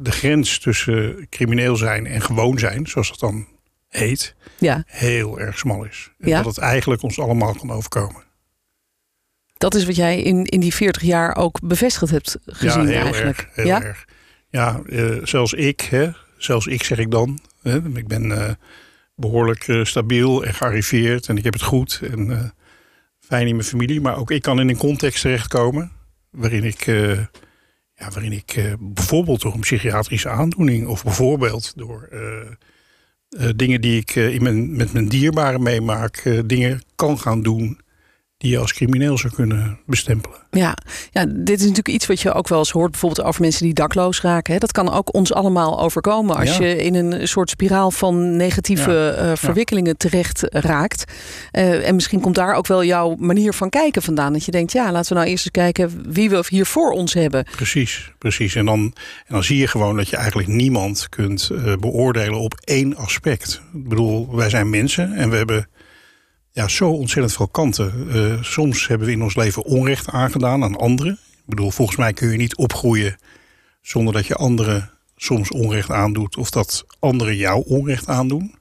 de 0.00 0.10
grens 0.12 0.58
tussen 0.58 1.26
crimineel 1.30 1.76
zijn 1.76 2.06
en 2.06 2.20
gewoon 2.20 2.58
zijn, 2.58 2.86
zoals 2.86 3.08
dat 3.08 3.18
dan 3.18 3.46
heet, 3.88 4.34
Ja, 4.58 4.82
heel 4.86 5.40
erg 5.40 5.58
smal 5.58 5.84
is. 5.84 6.10
En 6.18 6.28
Ja? 6.28 6.36
dat 6.42 6.56
het 6.56 6.64
eigenlijk 6.64 7.02
ons 7.02 7.18
allemaal 7.18 7.54
kan 7.54 7.70
overkomen. 7.70 8.22
dat 9.58 9.74
is 9.74 9.84
wat 9.84 9.96
jij 9.96 10.22
in, 10.22 10.44
in 10.44 10.60
die 10.60 10.74
40 10.74 11.02
jaar 11.02 11.36
ook 11.36 11.60
bevestigd 11.60 12.10
hebt 12.12 12.38
gezien 12.46 12.82
ja, 12.82 12.88
heel 12.88 13.02
eigenlijk. 13.04 13.38
erg. 13.38 13.48
Heel 13.54 13.66
ja? 13.66 13.82
erg. 13.82 14.04
Ja, 14.50 14.80
eh, 14.88 15.16
zelfs 15.22 15.52
ik, 15.52 15.80
hè, 15.80 16.10
zelfs 16.36 16.66
ik 16.66 16.82
zeg 16.82 16.98
ik 16.98 17.10
dan. 17.10 17.38
Hè, 17.62 17.76
ik 17.94 18.06
ben 18.08 18.32
eh, 18.32 18.50
behoorlijk 19.14 19.68
eh, 19.68 19.84
stabiel 19.84 20.44
en 20.44 20.54
gearriveerd 20.54 21.28
en 21.28 21.36
ik 21.36 21.44
heb 21.44 21.52
het 21.52 21.62
goed 21.62 22.00
en 22.12 22.30
eh, 22.30 22.44
fijn 23.20 23.46
in 23.46 23.56
mijn 23.56 23.68
familie. 23.68 24.00
Maar 24.00 24.16
ook 24.16 24.30
ik 24.30 24.42
kan 24.42 24.60
in 24.60 24.68
een 24.68 24.76
context 24.76 25.22
terechtkomen 25.22 25.92
waarin 26.30 26.64
ik, 26.64 26.86
eh, 26.86 27.18
waarin 27.98 28.32
ik 28.32 28.56
eh, 28.56 28.72
bijvoorbeeld 28.78 29.40
door 29.40 29.54
een 29.54 29.60
psychiatrische 29.60 30.28
aandoening 30.28 30.86
of 30.86 31.04
bijvoorbeeld 31.04 31.72
door 31.76 32.08
eh, 32.10 32.40
eh, 33.28 33.50
dingen 33.56 33.80
die 33.80 34.00
ik 34.00 34.14
in 34.14 34.42
mijn, 34.42 34.76
met 34.76 34.92
mijn 34.92 35.08
dierbaren 35.08 35.62
meemaak, 35.62 36.42
dingen 36.46 36.82
kan 36.94 37.18
gaan 37.18 37.42
doen 37.42 37.80
die 38.38 38.50
je 38.50 38.58
als 38.58 38.72
crimineel 38.72 39.18
zou 39.18 39.32
kunnen 39.34 39.78
bestempelen. 39.86 40.36
Ja. 40.50 40.76
ja, 41.10 41.24
dit 41.28 41.48
is 41.58 41.60
natuurlijk 41.60 41.88
iets 41.88 42.06
wat 42.06 42.20
je 42.20 42.32
ook 42.32 42.48
wel 42.48 42.58
eens 42.58 42.70
hoort, 42.70 42.90
bijvoorbeeld 42.90 43.26
over 43.26 43.40
mensen 43.40 43.64
die 43.64 43.74
dakloos 43.74 44.20
raken. 44.20 44.52
Hè. 44.52 44.58
Dat 44.58 44.72
kan 44.72 44.92
ook 44.92 45.14
ons 45.14 45.32
allemaal 45.32 45.80
overkomen 45.80 46.36
als 46.36 46.56
Ja. 46.56 46.64
je 46.64 46.76
in 46.82 46.94
een 46.94 47.28
soort 47.28 47.50
spiraal 47.50 47.90
van 47.90 48.36
negatieve 48.36 48.90
Ja. 48.90 49.10
eh, 49.30 49.36
verwikkelingen 49.36 49.96
terecht 49.96 50.42
raakt. 50.50 51.04
Eh, 51.50 51.88
en 51.88 51.94
misschien 51.94 52.20
komt 52.20 52.34
daar 52.34 52.54
ook 52.54 52.66
wel 52.66 52.84
jouw 52.84 53.14
manier 53.18 53.52
van 53.52 53.70
kijken 53.70 54.02
vandaan. 54.02 54.32
Dat 54.32 54.44
je 54.44 54.50
denkt, 54.50 54.72
ja, 54.72 54.92
laten 54.92 55.08
we 55.12 55.18
nou 55.18 55.30
eerst 55.30 55.44
eens 55.44 55.52
kijken 55.64 56.12
wie 56.12 56.30
we 56.30 56.44
hier 56.48 56.66
voor 56.66 56.90
ons 56.90 57.14
hebben. 57.14 57.44
Precies, 57.56 58.12
precies. 58.18 58.54
En 58.54 58.64
dan, 58.64 58.80
en 59.26 59.34
dan 59.34 59.44
zie 59.44 59.58
je 59.58 59.66
gewoon 59.66 59.96
dat 59.96 60.08
je 60.08 60.16
eigenlijk 60.16 60.48
niemand 60.48 61.08
kunt 61.08 61.50
eh, 61.50 61.76
beoordelen 61.76 62.38
op 62.40 62.54
één 62.64 62.96
aspect. 62.96 63.60
Ik 63.74 63.88
bedoel, 63.88 64.36
wij 64.36 64.48
zijn 64.50 64.70
mensen 64.70 65.12
en 65.14 65.30
we 65.30 65.36
hebben 65.36 65.68
ja, 66.58 66.68
zo 66.68 66.90
ontzettend 66.90 67.32
veel 67.34 67.48
kanten. 67.48 67.92
Eh, 68.12 68.42
soms 68.42 68.86
hebben 68.86 69.06
we 69.06 69.12
in 69.12 69.22
ons 69.22 69.36
leven 69.36 69.64
onrecht 69.64 70.08
aangedaan 70.08 70.62
aan 70.64 70.76
anderen. 70.76 71.12
Ik 71.12 71.44
bedoel, 71.54 71.70
volgens 71.70 71.96
mij 71.96 72.12
kun 72.12 72.30
je 72.30 72.36
niet 72.36 72.56
opgroeien 72.56 73.16
zonder 73.82 74.12
dat 74.12 74.26
je 74.26 74.34
anderen 74.34 74.90
soms 75.16 75.50
onrecht 75.50 75.90
aandoet 75.90 76.36
of 76.36 76.50
dat 76.50 76.86
anderen 76.98 77.36
jou 77.36 77.64
onrecht 77.66 78.06
aandoen. 78.08 78.54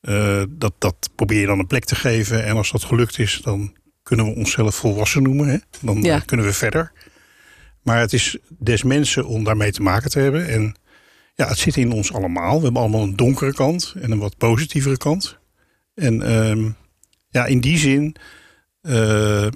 Eh, 0.00 0.42
dat, 0.48 0.72
dat 0.78 1.10
probeer 1.14 1.40
je 1.40 1.46
dan 1.46 1.58
een 1.58 1.66
plek 1.66 1.84
te 1.84 1.94
geven. 1.94 2.44
En 2.44 2.56
als 2.56 2.70
dat 2.70 2.84
gelukt 2.84 3.18
is, 3.18 3.40
dan 3.44 3.76
kunnen 4.02 4.26
we 4.26 4.34
onszelf 4.34 4.74
volwassen 4.74 5.22
noemen. 5.22 5.48
Hè? 5.48 5.56
Dan 5.80 6.02
Ja. 6.02 6.16
eh, 6.16 6.24
kunnen 6.24 6.46
we 6.46 6.52
verder. 6.52 6.92
Maar 7.82 7.98
het 8.00 8.12
is 8.12 8.36
des 8.58 8.82
mensen 8.82 9.26
om 9.26 9.44
daarmee 9.44 9.72
te 9.72 9.82
maken 9.82 10.10
te 10.10 10.18
hebben. 10.18 10.48
En 10.48 10.74
ja, 11.34 11.48
het 11.48 11.58
zit 11.58 11.76
in 11.76 11.92
ons 11.92 12.12
allemaal. 12.12 12.56
We 12.58 12.64
hebben 12.64 12.82
allemaal 12.82 13.02
een 13.02 13.16
donkere 13.16 13.54
kant 13.54 13.94
en 14.00 14.10
een 14.10 14.18
wat 14.18 14.36
positievere 14.36 14.96
kant. 14.96 15.38
En 15.94 16.22
ehm, 16.22 16.70
ja, 17.34 17.44
in 17.46 17.60
die 17.60 17.78
zin 17.78 18.16
eh, 18.80 19.46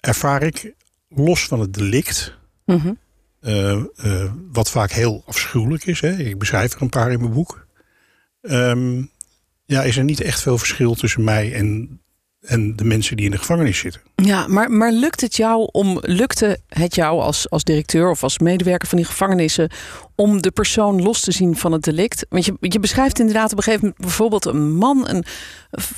ervaar 0.00 0.42
ik 0.42 0.74
los 1.08 1.46
van 1.46 1.60
het 1.60 1.74
delict, 1.74 2.38
Mhm. 2.66 2.92
eh, 3.40 3.72
eh, 3.96 4.32
wat 4.52 4.70
vaak 4.70 4.90
heel 4.90 5.22
afschuwelijk 5.26 5.86
is. 5.86 6.00
Hè? 6.00 6.10
Ik 6.16 6.38
beschrijf 6.38 6.74
er 6.74 6.82
een 6.82 6.88
paar 6.88 7.12
in 7.12 7.20
mijn 7.20 7.32
boek. 7.32 7.66
Ehm, 8.40 9.02
ja, 9.64 9.82
is 9.82 9.96
er 9.96 10.04
niet 10.04 10.20
echt 10.20 10.40
veel 10.42 10.58
verschil 10.58 10.94
tussen 10.94 11.24
mij 11.24 11.54
en, 11.54 12.00
en 12.42 12.76
de 12.76 12.84
mensen 12.84 13.16
die 13.16 13.24
in 13.24 13.30
de 13.30 13.38
gevangenis 13.38 13.78
zitten. 13.78 14.00
Ja, 14.16 14.46
maar, 14.46 14.70
maar 14.70 14.92
lukt 14.92 15.20
het 15.20 15.36
jou 15.36 15.68
om, 15.72 15.98
lukte 16.02 16.58
het 16.68 16.94
jou 16.94 17.20
als, 17.20 17.50
als 17.50 17.64
directeur 17.64 18.10
of 18.10 18.22
als 18.22 18.38
medewerker 18.38 18.88
van 18.88 18.98
die 18.98 19.06
gevangenissen 19.06 19.70
om 20.16 20.42
de 20.42 20.50
persoon 20.50 21.02
los 21.02 21.20
te 21.20 21.32
zien 21.32 21.56
van 21.56 21.72
het 21.72 21.82
delict? 21.82 22.26
Want 22.28 22.44
je, 22.44 22.56
je 22.60 22.80
beschrijft 22.80 23.18
inderdaad 23.18 23.52
op 23.52 23.56
een 23.56 23.62
gegeven 23.62 23.84
moment 23.84 24.04
bijvoorbeeld 24.04 24.44
een 24.44 24.72
man, 24.76 25.08
een 25.08 25.24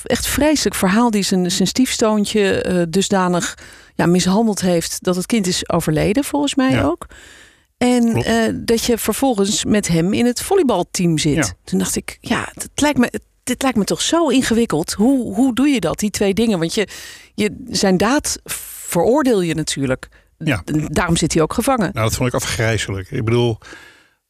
echt 0.04 0.26
vreselijk 0.26 0.74
verhaal 0.76 1.10
die 1.10 1.22
zijn, 1.22 1.50
zijn 1.50 1.68
stiefstoontje 1.68 2.62
eh, 2.62 2.82
dusdanig 2.88 3.58
ja, 3.94 4.06
mishandeld 4.06 4.60
heeft 4.60 5.02
dat 5.02 5.16
het 5.16 5.26
kind 5.26 5.46
is 5.46 5.68
overleden, 5.68 6.24
volgens 6.24 6.54
mij 6.54 6.70
Ja. 6.70 6.82
ook. 6.82 7.06
En 7.76 8.14
eh, 8.22 8.36
dat 8.54 8.84
je 8.84 8.98
vervolgens 8.98 9.64
met 9.64 9.88
hem 9.88 10.12
in 10.12 10.26
het 10.26 10.42
volleybalteam 10.42 11.18
zit. 11.18 11.34
Ja. 11.34 11.52
Toen 11.64 11.78
dacht 11.78 11.96
ik, 11.96 12.18
ja, 12.20 12.48
het 12.54 12.70
lijkt 12.74 12.98
me, 12.98 13.20
dit 13.44 13.62
lijkt 13.62 13.78
me 13.78 13.84
toch 13.84 14.02
zo 14.02 14.28
ingewikkeld. 14.28 14.92
Hoe, 14.92 15.34
hoe 15.34 15.54
doe 15.54 15.68
je 15.68 15.80
dat, 15.80 15.98
die 15.98 16.10
twee 16.10 16.34
dingen? 16.34 16.58
Want 16.58 16.74
je, 16.74 16.88
je, 17.34 17.64
zijn 17.68 17.96
daad 17.96 18.40
veroordeel 18.44 19.40
je 19.40 19.54
natuurlijk. 19.54 20.08
Ja. 20.38 20.62
Daarom 20.88 21.16
zit 21.16 21.32
hij 21.32 21.42
ook 21.42 21.52
gevangen. 21.52 21.90
Nou, 21.92 22.06
dat 22.06 22.14
vond 22.14 22.28
ik 22.28 22.34
afgrijzelijk. 22.34 23.10
Ik 23.10 23.24
bedoel, 23.24 23.58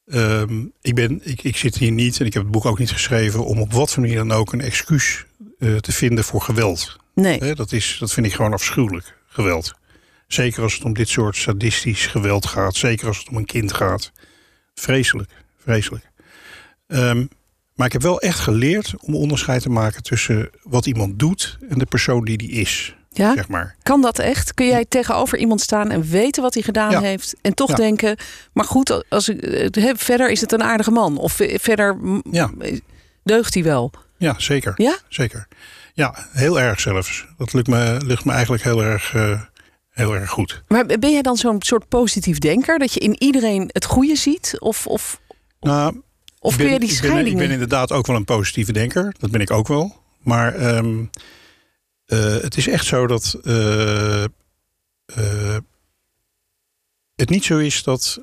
ehm, 0.06 0.64
ik, 0.80 0.94
ben, 0.94 1.20
ik, 1.22 1.42
ik 1.42 1.56
zit 1.56 1.76
hier 1.76 1.90
niet 1.90 2.20
en 2.20 2.26
ik 2.26 2.32
heb 2.32 2.42
het 2.42 2.52
boek 2.52 2.64
ook 2.64 2.78
niet 2.78 2.92
geschreven 2.92 3.44
om 3.44 3.60
op 3.60 3.72
wat 3.72 3.92
voor 3.92 4.02
manier 4.02 4.16
dan 4.16 4.32
ook 4.32 4.52
een 4.52 4.60
excuus 4.60 5.24
eh, 5.58 5.76
te 5.76 5.92
vinden 5.92 6.24
voor 6.24 6.40
geweld. 6.40 6.96
Nee. 7.14 7.54
Dat, 7.54 7.72
is, 7.72 7.96
dat 8.00 8.12
vind 8.12 8.26
ik 8.26 8.34
gewoon 8.34 8.52
afschuwelijk, 8.52 9.16
geweld. 9.26 9.74
Zeker 10.26 10.62
als 10.62 10.74
het 10.74 10.84
om 10.84 10.94
dit 10.94 11.08
soort 11.08 11.36
sadistisch 11.36 12.06
geweld 12.06 12.46
gaat. 12.46 12.74
Zeker 12.74 13.06
als 13.06 13.18
het 13.18 13.28
om 13.28 13.36
een 13.36 13.44
kind 13.44 13.72
gaat. 13.72 14.12
Vreselijk, 14.74 15.30
vreselijk. 15.62 16.10
Ehm, 16.86 17.26
maar 17.74 17.86
ik 17.86 17.92
heb 17.92 18.02
wel 18.02 18.20
echt 18.20 18.38
geleerd 18.38 18.94
om 19.00 19.14
onderscheid 19.14 19.62
te 19.62 19.70
maken 19.70 20.02
tussen 20.02 20.50
wat 20.62 20.86
iemand 20.86 21.18
doet 21.18 21.58
en 21.68 21.78
de 21.78 21.86
persoon 21.86 22.24
die 22.24 22.36
die 22.36 22.50
is. 22.50 22.96
Ja? 23.10 23.34
Zeg 23.34 23.48
maar. 23.48 23.76
Kan 23.82 24.00
dat 24.02 24.18
echt? 24.18 24.54
Kun 24.54 24.66
jij 24.66 24.84
tegenover 24.84 25.38
iemand 25.38 25.60
staan 25.60 25.90
en 25.90 26.02
weten 26.02 26.42
wat 26.42 26.54
hij 26.54 26.62
gedaan 26.62 26.90
Ja. 26.90 27.00
heeft? 27.00 27.34
En 27.42 27.54
toch 27.54 27.74
denken, 27.74 28.16
maar 28.52 28.64
goed, 28.64 29.10
als 29.10 29.28
ik, 29.28 29.42
eh, 29.42 29.92
verder 29.96 30.30
is 30.30 30.40
het 30.40 30.52
een 30.52 30.62
aardige 30.62 30.90
man. 30.90 31.18
Of 31.18 31.40
eh, 31.40 31.58
verder 31.58 31.98
deugt 33.22 33.54
hij 33.54 33.62
wel. 33.62 33.90
Ja, 34.18 34.34
zeker. 34.38 34.72
Ja? 34.76 34.98
Zeker. 35.08 35.48
Ja, 35.94 36.14
heel 36.32 36.60
erg 36.60 36.80
zelfs. 36.80 37.26
Dat 37.36 37.52
lukt 37.52 37.68
me, 37.68 38.00
lukt 38.04 38.24
me 38.24 38.32
eigenlijk 38.32 38.62
heel 38.62 38.82
erg, 38.82 39.14
eh, 39.14 39.40
heel 39.90 40.14
erg 40.14 40.30
goed. 40.30 40.62
Maar 40.68 40.86
ben 40.86 41.12
jij 41.12 41.22
dan 41.22 41.36
zo'n 41.36 41.62
soort 41.62 41.88
positief 41.88 42.38
denker? 42.38 42.78
Dat 42.78 42.92
je 42.92 43.00
in 43.00 43.22
iedereen 43.22 43.68
het 43.72 43.84
goede 43.84 44.16
ziet? 44.16 44.56
Of, 44.58 44.86
of, 44.86 45.20
Nou, 45.60 46.02
of 46.44 46.52
ik 46.52 46.58
kun 46.58 46.64
ben, 46.66 46.74
je 46.74 46.80
die 46.80 46.88
ik 46.94 47.00
ben- 47.00 47.10
scheiding... 47.10 47.34
Ik 47.40 47.42
ben, 47.42 47.50
inderdaad 47.50 47.92
ook 47.92 48.06
wel 48.06 48.16
een 48.16 48.24
positieve 48.24 48.72
denker. 48.72 49.14
Dat 49.18 49.30
ben 49.30 49.40
ik 49.40 49.50
ook 49.50 49.68
wel. 49.68 50.02
Maar 50.22 50.54
ehm, 50.54 51.04
eh, 52.06 52.18
het 52.40 52.56
is 52.56 52.68
echt 52.68 52.84
zo 52.86 53.06
dat 53.06 53.38
eh, 53.44 54.24
eh, 54.24 55.56
het 57.14 57.28
niet 57.30 57.44
zo 57.44 57.58
is 57.58 57.82
dat. 57.82 58.20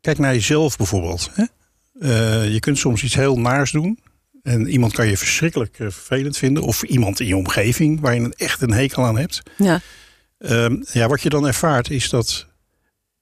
Kijk 0.00 0.18
naar 0.18 0.32
jezelf 0.34 0.76
bijvoorbeeld. 0.76 1.30
Hè? 1.32 1.44
Je 2.42 2.60
kunt 2.60 2.78
soms 2.78 3.02
iets 3.02 3.14
heel 3.14 3.38
naars 3.38 3.70
doen. 3.70 3.98
En 4.42 4.68
iemand 4.68 4.92
kan 4.92 5.06
je 5.08 5.16
verschrikkelijk 5.16 5.74
vervelend 5.76 6.36
vinden. 6.36 6.62
Of 6.62 6.82
iemand 6.82 7.20
in 7.20 7.26
je 7.26 7.36
omgeving 7.36 8.00
waar 8.00 8.14
je 8.14 8.20
een- 8.20 8.32
echt 8.36 8.60
een 8.62 8.72
hekel 8.72 9.04
aan 9.04 9.18
hebt. 9.18 9.42
Ja. 9.56 9.80
Ehm, 10.38 10.82
ja, 10.92 11.08
wat 11.08 11.22
je 11.22 11.28
dan 11.28 11.46
ervaart 11.46 11.90
is 11.90 12.08
dat 12.08 12.46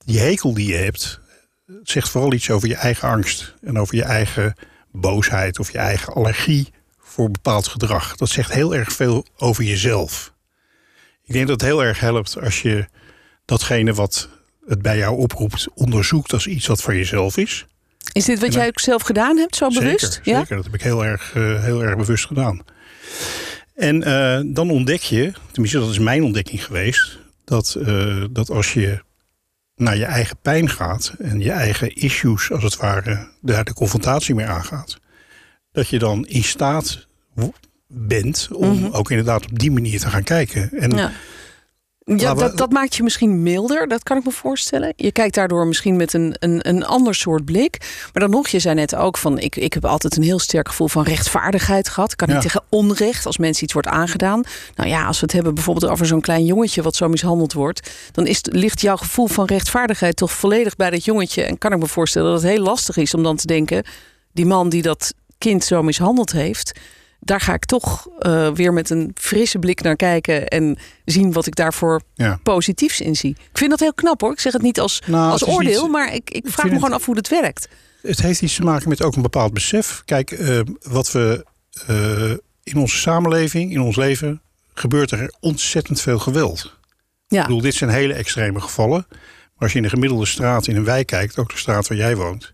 die 0.05 0.19
hekel 0.19 0.55
die 0.55 0.67
je 0.69 0.75
hebt, 0.77 1.21
het 1.79 1.91
zegt 1.91 2.09
vooral 2.09 2.33
iets 2.33 2.51
over 2.51 2.69
je 2.69 2.75
eigen 2.75 3.09
angst 3.09 3.55
en 3.63 3.79
over 3.79 3.95
je 3.95 4.05
eigen 4.05 4.55
boosheid 4.93 5.59
of 5.59 5.73
je 5.73 5.79
eigen 5.79 6.13
allergie 6.13 6.69
voor 6.99 7.31
bepaald 7.31 7.69
gedrag. 7.69 8.17
Dat 8.17 8.29
zegt 8.29 8.53
heel 8.53 8.75
erg 8.75 8.93
veel 8.93 9.25
over 9.37 9.65
jezelf. 9.65 10.33
Ik 11.25 11.33
denk 11.33 11.47
dat 11.49 11.61
het 11.61 11.71
heel 11.71 11.85
erg 11.85 12.01
helpt 12.01 12.41
als 12.41 12.63
je 12.63 12.87
datgene 13.45 13.93
wat 13.95 14.29
het 14.67 14.83
bij 14.83 14.97
jou 14.97 15.17
oproept 15.19 15.69
onderzoekt 15.75 16.33
als 16.33 16.47
iets 16.47 16.67
wat 16.67 16.83
voor 16.83 16.95
jezelf 16.95 17.37
is. 17.37 17.67
Is 18.13 18.25
dit 18.25 18.41
wat 18.41 18.51
dan- 18.51 18.59
jij 18.61 18.69
ook 18.69 18.81
zelf 18.81 19.03
gedaan 19.03 19.37
hebt, 19.37 19.57
zo 19.57 19.69
bewust? 19.69 20.13
Zeker, 20.13 20.37
zeker. 20.39 20.57
dat 20.57 20.65
heb 20.65 20.75
ik 20.75 20.83
heel 20.83 21.05
erg, 21.05 21.33
eh, 21.35 21.63
heel 21.65 21.83
erg 21.83 21.97
bewust 21.97 22.27
gedaan. 22.27 22.65
En 23.75 24.03
eh, 24.03 24.41
dan 24.55 24.71
ontdek 24.71 25.01
je, 25.01 25.33
tenminste 25.51 25.79
dat 25.79 25.91
is 25.91 25.99
mijn 25.99 26.23
ontdekking 26.23 26.65
geweest, 26.65 27.19
dat, 27.45 27.77
eh, 27.87 28.25
dat 28.31 28.51
als 28.51 28.73
je 28.73 29.03
naar 29.81 29.97
je 29.97 30.05
eigen 30.05 30.37
pijn 30.43 30.71
gaat 30.71 31.13
en 31.19 31.41
je 31.41 31.51
eigen 31.51 31.95
issues 31.95 32.51
als 32.53 32.63
het 32.63 32.77
ware 32.77 33.29
daar 33.41 33.65
de 33.65 33.73
confrontatie 33.75 34.35
mee 34.35 34.47
aangaat, 34.47 34.99
dat 35.73 35.89
je 35.89 35.99
dan 35.99 36.27
in 36.27 36.45
staat 36.45 37.07
bent 37.87 38.49
om 38.53 38.81
Mhm. 38.81 38.93
ook 38.93 39.11
inderdaad 39.11 39.45
op 39.51 39.59
die 39.59 39.71
manier 39.71 40.01
te 40.01 40.11
gaan 40.11 40.23
kijken. 40.23 40.71
En 40.79 40.91
Ja. 40.91 41.11
Ja, 42.17 42.35
dat, 42.35 42.59
dat 42.59 42.71
maakt 42.71 42.97
je 42.97 43.03
misschien 43.03 43.43
milder, 43.43 43.89
dat 43.89 44.03
kan 44.03 44.17
ik 44.17 44.25
me 44.25 44.31
voorstellen. 44.31 44.93
Je 44.97 45.13
kijkt 45.13 45.35
daardoor 45.35 45.67
misschien 45.67 45.97
met 45.97 46.13
een, 46.13 46.35
een, 46.39 46.69
een 46.69 46.85
ander 46.85 47.15
soort 47.15 47.45
blik. 47.45 47.77
Maar 48.13 48.23
dan 48.23 48.31
nog, 48.31 48.49
je 48.49 48.59
zei 48.59 48.75
net 48.75 48.95
ook 48.95 49.17
van... 49.17 49.39
Ik, 49.39 49.57
ik 49.57 49.73
heb 49.73 49.85
altijd 49.85 50.17
een 50.17 50.23
heel 50.23 50.39
sterk 50.39 50.69
gevoel 50.69 50.89
van 50.89 51.03
rechtvaardigheid 51.03 51.89
gehad. 51.89 52.11
Ik 52.11 52.17
kan 52.17 52.29
niet 52.29 52.37
Ja. 52.37 52.43
tegen 52.43 52.63
onrecht 52.69 53.27
als 53.27 53.39
mensen 53.39 53.65
iets 53.65 53.73
wordt 53.73 53.89
aangedaan. 53.89 54.43
Nou 54.75 54.89
ja, 54.89 55.07
als 55.07 55.17
we 55.17 55.23
het 55.25 55.33
hebben 55.33 55.55
bijvoorbeeld 55.55 55.93
over 55.93 56.07
zo'n 56.07 56.21
klein 56.21 56.45
jongetje... 56.45 56.83
wat 56.83 56.97
zo 56.97 57.09
mishandeld 57.09 57.53
wordt... 57.53 57.91
dan 58.13 58.27
is, 58.27 58.39
ligt 58.43 58.81
jouw 58.81 58.97
gevoel 58.97 59.27
van 59.27 59.45
rechtvaardigheid 59.45 60.17
toch 60.17 60.33
volledig 60.33 60.77
bij 60.77 60.91
dat 60.91 61.05
jongetje. 61.05 61.43
En 61.43 61.59
kan 61.59 61.73
ik 61.73 61.79
me 61.79 61.87
voorstellen 61.87 62.33
dat 62.33 62.43
het 62.43 62.51
heel 62.51 62.63
lastig 62.63 62.97
is 62.97 63.15
om 63.15 63.23
dan 63.23 63.37
te 63.37 63.47
denken... 63.47 63.85
die 64.33 64.47
man 64.47 64.69
die 64.69 64.83
dat 64.83 65.15
kind 65.39 65.65
zo 65.65 65.83
mishandeld 65.83 66.33
heeft... 66.33 66.79
daar 67.21 67.41
ga 67.41 67.55
ik 67.55 67.65
toch 67.65 68.09
eh, 68.19 68.51
weer 68.53 68.73
met 68.73 68.91
een 68.91 69.11
frisse 69.15 69.59
blik 69.59 69.83
naar 69.83 69.97
kijken... 69.97 70.49
en 70.49 70.79
zien 71.05 71.33
wat 71.33 71.47
ik 71.47 71.55
daarvoor 71.55 72.01
ja. 72.15 72.41
positiefs 72.43 73.01
in 73.01 73.17
zie. 73.17 73.31
Ik 73.31 73.59
vind 73.59 73.71
dat 73.71 73.81
heel 73.81 73.95
knap 73.95 74.21
hoor. 74.21 74.33
Ik 74.33 74.41
zeg 74.41 74.53
het 74.53 74.63
niet 74.63 74.81
als, 74.81 75.03
Nou, 75.07 75.31
als 75.31 75.47
oordeel, 75.47 75.83
niet- 75.83 75.91
maar 75.93 76.15
ik, 76.15 76.31
ik 76.31 76.49
vraag 76.49 76.67
me 76.67 76.75
gewoon 76.75 76.93
af 76.93 77.05
hoe 77.05 77.15
dat 77.15 77.29
werkt. 77.29 77.69
Het 78.03 78.23
heeft 78.23 78.43
iets 78.43 78.55
te 78.55 78.63
maken 78.63 78.89
met 78.89 79.03
ook 79.03 79.17
een 79.17 79.23
bepaald 79.23 79.53
besef. 79.53 80.03
Kijk, 80.05 80.31
eh, 80.31 80.61
wat 80.83 81.13
we 81.13 81.47
eh, 81.87 82.31
in 82.63 82.77
onze 82.77 82.97
samenleving, 82.97 83.73
in 83.73 83.81
ons 83.81 83.97
leven, 83.97 84.43
gebeurt 84.75 85.11
er 85.11 85.35
ontzettend 85.41 86.01
veel 86.01 86.19
geweld. 86.19 86.79
Ja. 87.29 87.41
Ik 87.41 87.47
bedoel, 87.47 87.61
dit 87.63 87.75
zijn 87.75 87.91
hele 87.91 88.15
extreme 88.15 88.61
gevallen. 88.61 89.07
Maar 89.09 89.69
als 89.69 89.73
je 89.73 89.79
in 89.79 89.85
een 89.85 89.91
gemiddelde 89.91 90.27
straat 90.27 90.67
in 90.67 90.77
een 90.77 90.85
wijk 90.85 91.07
kijkt, 91.07 91.39
ook 91.39 91.51
de 91.51 91.59
straat 91.59 91.89
waar 91.89 91.99
jij 91.99 92.17
woont, 92.17 92.53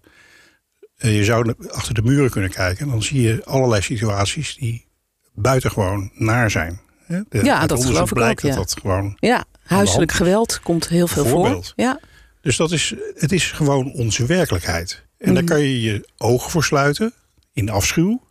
je 0.97 1.25
zou 1.25 1.55
achter 1.71 1.95
de 1.95 2.03
muren 2.03 2.31
kunnen 2.31 2.51
kijken, 2.51 2.89
dan 2.89 3.03
zie 3.03 3.21
je 3.21 3.45
allerlei 3.45 3.83
situaties 3.83 4.57
die 4.57 4.87
buitengewoon 5.35 6.11
naar 6.15 6.51
zijn. 6.51 6.81
De- 7.07 7.25
Ja, 7.45 7.67
dat 7.67 7.85
geloof 7.85 8.09
ik 8.09 8.15
blijkt 8.15 8.45
ook, 8.45 8.51
ja. 8.51 8.57
Dat 8.57 8.69
dat 8.69 8.81
gewoon, 8.81 9.17
Ja, 9.21 9.45
huiselijk 9.63 10.13
geweld 10.13 10.61
komt 10.61 10.89
heel 10.89 11.07
veel 11.07 11.25
voor. 11.27 11.73
Ja, 11.77 12.01
dus 12.41 12.57
dat 12.57 12.73
is, 12.73 12.95
het 13.15 13.33
is 13.33 13.51
gewoon 13.53 13.93
onze 13.93 14.27
werkelijkheid. 14.27 15.05
En 15.19 15.35
daar 15.35 15.43
Mhm. 15.43 15.53
kan 15.53 15.61
je 15.63 15.81
je 15.81 16.09
ogen 16.17 16.51
voor 16.51 16.65
sluiten, 16.65 17.13
in 17.53 17.71
afschuw. 17.71 18.25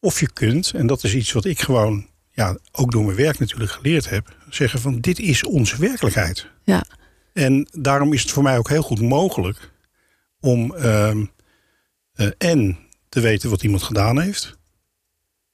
Of 0.00 0.20
je 0.20 0.32
kunt, 0.32 0.72
en 0.74 0.86
dat 0.86 1.04
is 1.04 1.14
iets 1.14 1.32
wat 1.32 1.44
ik 1.44 1.60
gewoon, 1.60 2.06
ja, 2.30 2.56
ook 2.72 2.92
door 2.92 3.04
mijn 3.04 3.16
werk 3.16 3.38
natuurlijk 3.38 3.70
geleerd 3.70 4.08
heb, 4.10 4.36
zeggen 4.50 4.80
van 4.80 5.00
dit 5.00 5.18
is 5.18 5.44
onze 5.44 5.76
werkelijkheid. 5.80 6.46
ja. 6.64 6.84
En 7.32 7.68
daarom 7.72 8.12
is 8.12 8.22
het 8.22 8.30
voor 8.30 8.42
mij 8.42 8.58
ook 8.58 8.68
heel 8.68 8.82
goed 8.82 9.00
mogelijk 9.00 9.70
om 10.40 10.74
ehm, 10.74 11.18
eh, 11.20 11.26
en 12.38 12.78
te 13.08 13.20
weten 13.20 13.50
wat 13.50 13.62
iemand 13.62 13.82
gedaan 13.82 14.20
heeft. 14.20 14.56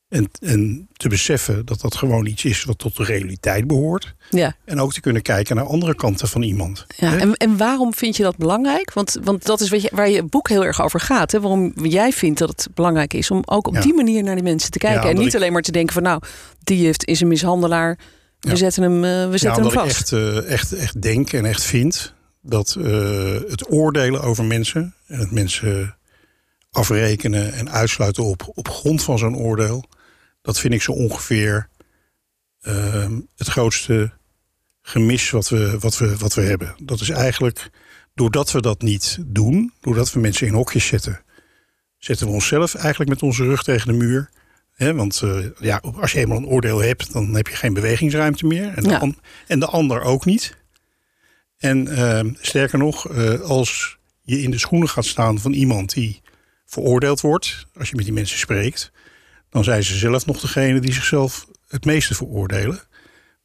En, 0.09 0.31
en 0.41 0.89
te 0.93 1.09
beseffen 1.09 1.67
dat 1.67 1.81
dat 1.81 1.95
gewoon 1.97 2.27
iets 2.27 2.45
is 2.45 2.65
wat 2.65 2.79
tot 2.79 2.97
de 2.97 3.05
realiteit 3.05 3.67
behoort. 3.67 4.15
ja. 4.31 4.57
En 4.65 4.81
ook 4.81 4.93
te 4.93 5.01
kunnen 5.01 5.23
kijken 5.23 5.57
naar 5.57 5.65
andere 5.67 5.95
kanten 5.95 6.29
van 6.29 6.43
iemand. 6.43 6.87
Ja, 6.97 7.19
en, 7.19 7.35
en 7.35 7.57
waarom 7.57 7.95
vind 7.95 8.17
je 8.17 8.23
dat 8.23 8.37
belangrijk? 8.37 8.93
Want, 8.93 9.17
want 9.23 9.45
dat 9.47 9.61
is 9.61 9.69
wat 9.71 9.83
je, 9.83 9.91
waar 9.95 10.09
je 10.11 10.23
boek 10.23 10.49
heel 10.49 10.65
erg 10.65 10.83
over 10.83 11.01
gaat. 11.01 11.33
Hè? 11.33 11.41
Waarom 11.41 11.73
jij 11.83 12.13
vindt 12.13 12.39
dat 12.39 12.49
het 12.49 12.69
belangrijk 12.75 13.13
is 13.15 13.31
om 13.31 13.43
ook 13.45 13.67
op 13.67 13.75
Ja. 13.75 13.81
die 13.81 13.95
manier 13.95 14.23
naar 14.23 14.35
die 14.35 14.45
mensen 14.45 14.71
te 14.71 14.79
kijken. 14.79 15.03
Ja, 15.03 15.09
en 15.09 15.17
niet 15.19 15.29
ik- 15.29 15.35
alleen 15.35 15.53
maar 15.53 15.63
te 15.63 15.73
denken 15.73 15.95
van 15.95 16.03
nou, 16.03 16.23
die 16.65 16.85
heeft, 16.85 17.05
is 17.07 17.21
een 17.21 17.29
mishandelaar. 17.29 17.99
We 18.41 18.49
Ja. 18.51 18.57
zetten 18.57 18.83
hem, 18.83 19.05
eh, 19.05 19.31
we 19.31 19.39
zetten 19.39 19.63
hem 19.63 19.69
omdat 19.71 19.73
ik 19.73 19.79
vast. 19.95 20.01
echt, 20.01 20.13
eh, 20.13 20.53
echt, 20.53 20.73
echt 20.73 21.03
denk 21.03 21.33
en 21.33 21.45
echt 21.45 21.63
vind 21.63 22.15
dat 22.43 22.77
eh, 22.79 23.35
het 23.49 23.71
oordelen 23.73 24.23
over 24.23 24.45
mensen 24.45 24.95
en 25.07 25.19
het 25.19 25.31
mensen 25.31 25.97
afrekenen 26.75 27.53
en 27.53 27.71
uitsluiten 27.71 28.25
op, 28.25 28.51
op 28.55 28.69
grond 28.69 29.03
van 29.03 29.19
zo'n 29.19 29.37
oordeel, 29.37 29.85
dat 30.43 30.61
vind 30.61 30.75
ik 30.75 30.83
zo 30.83 30.93
ongeveer 30.93 31.69
ehm, 32.61 33.21
het 33.37 33.49
grootste 33.49 34.13
gemis 34.83 35.31
wat 35.31 35.49
we, 35.49 35.79
wat, 35.79 35.99
we, 35.99 36.17
wat 36.17 36.35
we 36.35 36.41
hebben. 36.43 36.75
Dat 36.83 37.01
is 37.01 37.11
eigenlijk 37.11 37.71
doordat 38.15 38.53
we 38.53 38.61
dat 38.61 38.83
niet 38.83 39.19
doen, 39.27 39.73
doordat 39.81 40.13
we 40.13 40.21
mensen 40.21 40.47
in 40.47 40.53
hokjes 40.55 40.87
zetten, 40.87 41.21
zetten 41.99 42.27
we 42.27 42.33
onszelf 42.33 42.75
eigenlijk 42.75 43.11
met 43.11 43.23
onze 43.23 43.45
rug 43.45 43.63
tegen 43.63 43.87
de 43.87 43.93
muur. 43.99 44.31
Want 44.77 45.21
eh, 45.25 45.39
ja, 45.61 45.83
als 46.01 46.13
je 46.13 46.19
eenmaal 46.19 46.37
een 46.37 46.47
oordeel 46.47 46.79
hebt, 46.83 47.13
dan 47.13 47.35
heb 47.35 47.47
je 47.49 47.57
geen 47.57 47.75
bewegingsruimte 47.75 48.47
meer. 48.47 48.73
En 48.77 48.83
de, 48.83 48.89
Ja. 48.89 48.99
an- 48.99 49.19
en 49.47 49.59
de 49.61 49.67
ander 49.67 50.01
ook 50.03 50.25
niet. 50.25 50.57
En 51.59 51.89
eh, 51.89 52.33
sterker 52.41 52.79
nog, 52.79 53.09
eh, 53.09 53.41
als 53.41 53.99
je 54.23 54.43
in 54.43 54.51
de 54.51 54.59
schoenen 54.59 54.89
gaat 54.89 55.05
staan 55.05 55.39
van 55.39 55.53
iemand 55.53 55.93
die 55.93 56.23
veroordeeld 56.67 57.21
wordt, 57.21 57.67
als 57.79 57.89
je 57.89 57.97
met 57.97 58.05
die 58.05 58.15
mensen 58.15 58.39
spreekt, 58.39 58.93
dan 59.51 59.65
zijn 59.65 59.83
ze 59.85 59.95
zelf 59.97 60.27
nog 60.27 60.41
degene 60.41 60.81
die 60.81 60.93
zichzelf 60.93 61.47
het 61.69 61.85
meeste 61.85 62.15
veroordelen. 62.15 62.81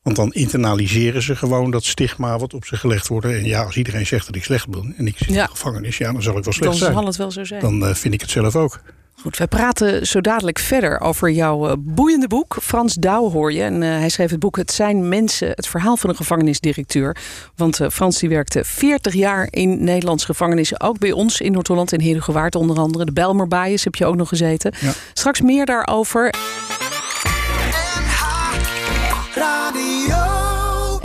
Want 0.02 0.16
dan 0.16 0.34
internaliseren 0.34 1.22
ze 1.22 1.36
gewoon 1.36 1.72
dat 1.72 1.84
stigma 1.84 2.40
wat 2.40 2.54
op 2.54 2.66
ze 2.66 2.78
gelegd 2.78 3.08
wordt. 3.08 3.26
En 3.26 3.46
ja, 3.46 3.64
als 3.64 3.78
iedereen 3.78 4.06
zegt 4.08 4.26
dat 4.26 4.36
ik 4.36 4.44
slecht 4.44 4.70
ben 4.70 4.94
en 4.98 5.08
ik 5.08 5.18
zit 5.18 5.28
Ja. 5.28 5.34
in 5.36 5.44
de 5.44 5.50
gevangenis, 5.52 5.98
ja, 5.98 6.12
dan 6.12 6.22
zal 6.22 6.38
ik 6.38 6.44
wel 6.44 6.54
slecht 6.54 6.70
Dan 6.72 6.80
zijn. 6.80 6.94
zal 6.94 7.06
het 7.06 7.16
wel 7.16 7.32
zo 7.32 7.44
zijn. 7.44 7.62
Dan 7.62 7.86
eh, 7.86 7.96
vind 7.96 8.14
ik 8.14 8.22
het 8.22 8.30
zelf 8.30 8.56
ook. 8.56 8.82
Goed, 9.22 9.38
wij 9.38 9.48
praten 9.48 10.08
zo 10.08 10.22
dadelijk 10.22 10.60
verder 10.60 11.00
over 11.00 11.30
jouw 11.32 11.68
eh, 11.68 11.74
boeiende 11.80 12.28
boek. 12.28 12.58
Frans 12.62 12.94
Douw 12.94 13.30
hoor 13.32 13.54
je. 13.54 13.62
En 13.62 13.84
eh, 13.84 13.90
hij 13.90 14.10
schreef 14.10 14.30
het 14.30 14.40
boek 14.40 14.56
Het 14.56 14.72
zijn 14.72 15.10
mensen, 15.10 15.50
het 15.50 15.68
verhaal 15.68 15.98
van 15.98 16.10
een 16.10 16.16
gevangenisdirecteur. 16.16 17.16
Want 17.56 17.80
eh, 17.80 17.90
Frans 17.90 18.20
die 18.20 18.30
werkte 18.30 18.64
40 18.64 19.14
jaar 19.14 19.48
in 19.50 19.84
Nederlandse 19.84 20.26
gevangenissen. 20.26 20.82
Ook 20.82 21.00
bij 21.00 21.12
ons 21.12 21.42
in 21.42 21.52
Noord-Holland, 21.52 21.92
in 21.92 22.00
Heerdegewaard 22.00 22.56
onder 22.56 22.78
andere. 22.78 23.06
De 23.06 23.12
Bijlmerbaaiers 23.12 23.84
heb 23.84 23.96
je 23.96 24.06
ook 24.06 24.16
nog 24.16 24.28
gezeten. 24.28 24.74
Ja. 24.80 24.92
Straks 25.14 25.42
meer 25.42 25.66
daarover. 25.66 26.34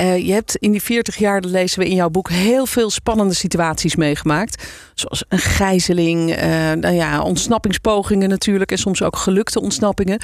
Eh, 0.04 0.26
je 0.26 0.32
hebt 0.32 0.56
in 0.56 0.72
die 0.72 0.82
40 0.82 1.16
jaar, 1.16 1.40
lezen 1.40 1.78
we 1.78 1.88
in 1.88 1.94
jouw 1.94 2.08
boek, 2.10 2.28
heel 2.30 2.66
veel 2.66 2.90
spannende 2.90 3.34
situaties 3.34 3.96
meegemaakt. 3.96 4.68
Zoals 4.94 5.24
een 5.28 5.38
gijzeling, 5.38 6.30
eh, 6.32 6.48
nou 6.72 6.90
ja, 6.94 7.22
ontsnappingspogingen 7.22 8.28
natuurlijk. 8.28 8.70
En 8.70 8.78
soms 8.78 9.02
ook 9.02 9.16
gelukte 9.16 9.60
ontsnappingen. 9.60 10.20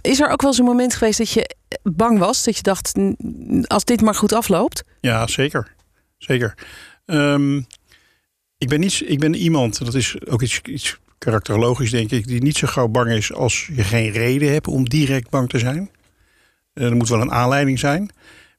Is 0.00 0.20
er 0.20 0.28
ook 0.28 0.40
wel 0.40 0.50
eens 0.50 0.58
een 0.58 0.64
moment 0.64 0.94
geweest 0.94 1.18
dat 1.18 1.30
je 1.30 1.54
bang 1.82 2.18
was? 2.18 2.44
Dat 2.44 2.56
je 2.56 2.62
dacht, 2.62 2.96
"N- 2.98 3.64
als 3.66 3.84
dit 3.84 4.00
maar 4.00 4.14
goed 4.14 4.32
afloopt? 4.32 4.82
Ja, 5.00 5.26
zeker. 5.26 5.74
Zeker. 6.18 6.54
Ehm, 7.06 7.56
ik, 8.58 8.68
ben 8.68 8.80
niet, 8.80 9.02
ik 9.06 9.18
ben 9.18 9.34
iemand, 9.34 9.84
dat 9.84 9.94
is 9.94 10.16
ook 10.26 10.42
iets, 10.42 10.98
karakterologisch 11.18 11.90
denk 11.90 12.10
ik, 12.10 12.26
die 12.26 12.42
niet 12.42 12.56
zo 12.56 12.66
gauw 12.66 12.88
bang 12.88 13.10
is 13.10 13.32
als 13.32 13.70
je 13.74 13.82
geen 13.82 14.10
reden 14.10 14.52
hebt 14.52 14.66
om 14.68 14.88
direct 14.88 15.30
bang 15.30 15.48
te 15.48 15.58
zijn. 15.58 15.90
Eh, 16.72 16.84
er 16.84 16.96
moet 16.96 17.08
wel 17.08 17.20
een 17.20 17.32
aanleiding 17.32 17.78
zijn. 17.78 18.10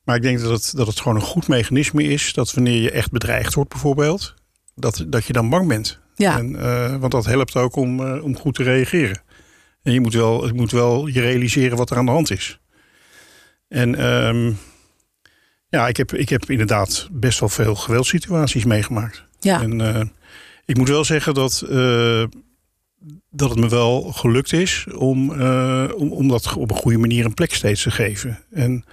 Maar 0.05 0.15
ik 0.15 0.21
denk 0.21 0.39
dat 0.39 0.51
het, 0.51 0.73
dat 0.75 0.87
het 0.87 0.99
gewoon 0.99 1.15
een 1.15 1.23
goed 1.23 1.47
mechanisme 1.47 2.03
is 2.03 2.33
dat 2.33 2.53
wanneer 2.53 2.81
je 2.81 2.91
echt 2.91 3.11
bedreigd 3.11 3.53
wordt 3.53 3.69
bijvoorbeeld, 3.69 4.33
dat, 4.75 5.05
dat 5.07 5.25
je 5.25 5.33
dan 5.33 5.49
bang 5.49 5.67
bent. 5.67 5.99
Ja, 6.15 6.37
En, 6.37 6.55
eh, 6.55 6.95
want 6.95 7.11
dat 7.11 7.25
helpt 7.25 7.55
ook 7.55 7.75
om, 7.75 8.05
eh, 8.05 8.23
om 8.23 8.37
goed 8.37 8.55
te 8.55 8.63
reageren. 8.63 9.21
En 9.83 9.93
je 9.93 10.01
moet, 10.01 10.13
wel, 10.13 10.47
je 10.47 10.53
moet 10.53 10.71
wel 10.71 11.07
je 11.07 11.21
realiseren 11.21 11.77
wat 11.77 11.89
er 11.89 11.97
aan 11.97 12.05
de 12.05 12.11
hand 12.11 12.31
is. 12.31 12.59
En 13.67 13.95
ehm, 13.95 14.51
ja, 15.69 15.87
ik 15.87 15.97
heb, 15.97 16.13
ik 16.13 16.29
heb 16.29 16.49
inderdaad 16.49 17.07
best 17.11 17.39
wel 17.39 17.49
veel 17.49 17.75
geweldssituaties 17.75 18.65
meegemaakt. 18.65 19.23
ja. 19.39 19.61
En 19.61 19.81
eh, 19.81 20.01
ik 20.65 20.77
moet 20.77 20.87
wel 20.87 21.03
zeggen 21.03 21.33
dat, 21.33 21.63
dat 23.29 23.49
het 23.49 23.59
me 23.59 23.69
wel 23.69 24.01
gelukt 24.01 24.53
is 24.53 24.85
om, 24.95 25.29
om, 25.91 26.11
om 26.11 26.27
dat 26.27 26.53
op 26.53 26.71
een 26.71 26.77
goede 26.77 26.97
manier 26.97 27.25
een 27.25 27.33
plek 27.33 27.53
steeds 27.53 27.83
te 27.83 27.91
geven. 27.91 28.39
En 28.51 28.85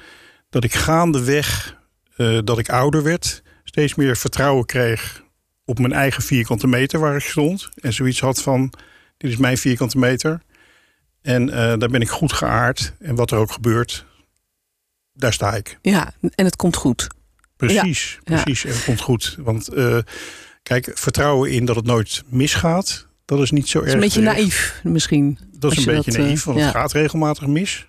dat 0.53 0.65
ik 0.65 0.75
gaandeweg, 0.75 1.77
eh 2.17 2.39
dat 2.45 2.59
ik 2.59 2.69
ouder 2.69 3.03
werd, 3.03 3.43
steeds 3.65 3.95
meer 3.95 4.17
vertrouwen 4.17 4.67
kreeg 4.67 5.23
op 5.65 5.79
mijn 5.79 5.93
eigen 5.93 6.23
vierkante 6.23 6.67
meter 6.67 7.01
waar 7.01 7.17
ik 7.17 7.23
stond. 7.23 7.69
En 7.81 7.93
zoiets 7.93 8.21
had 8.21 8.43
van, 8.43 8.73
dit 9.17 9.31
is 9.31 9.37
mijn 9.37 9.59
vierkante 9.59 9.99
meter. 9.99 10.41
En 11.23 11.51
eh, 11.51 11.79
daar 11.79 11.89
ben 11.89 12.01
ik 12.01 12.09
goed 12.09 12.33
geaard. 12.33 12.95
En 12.99 13.15
wat 13.15 13.31
er 13.31 13.39
ook 13.39 13.53
gebeurt, 13.53 14.05
daar 15.13 15.33
sta 15.33 15.55
ik. 15.55 15.79
ja, 15.83 16.13
en 16.35 16.45
het 16.45 16.57
komt 16.57 16.77
goed. 16.77 17.07
Precies, 17.57 18.19
Ja. 18.25 18.43
precies. 18.43 18.65
En 18.65 18.73
het 18.73 18.85
komt 18.85 19.01
goed. 19.01 19.37
Want 19.39 19.69
eh, 19.69 19.99
kijk, 20.63 20.91
vertrouwen 20.95 21.51
in 21.51 21.65
dat 21.65 21.77
het 21.77 21.85
nooit 21.87 22.23
misgaat, 22.29 23.07
dat 23.25 23.41
is 23.41 23.51
niet 23.51 23.69
zo 23.69 23.79
erg. 23.79 23.87
is 23.87 23.95
een 23.95 24.01
beetje 24.01 24.21
naïef 24.21 24.81
misschien. 24.83 25.39
Dat 25.53 25.73
is 25.73 25.77
een 25.77 25.85
je 25.85 25.97
beetje 25.97 26.11
dat, 26.11 26.21
naïef, 26.21 26.45
want 26.45 26.59
ja. 26.59 26.65
het 26.65 26.75
gaat 26.75 26.93
regelmatig 26.93 27.47
mis. 27.47 27.87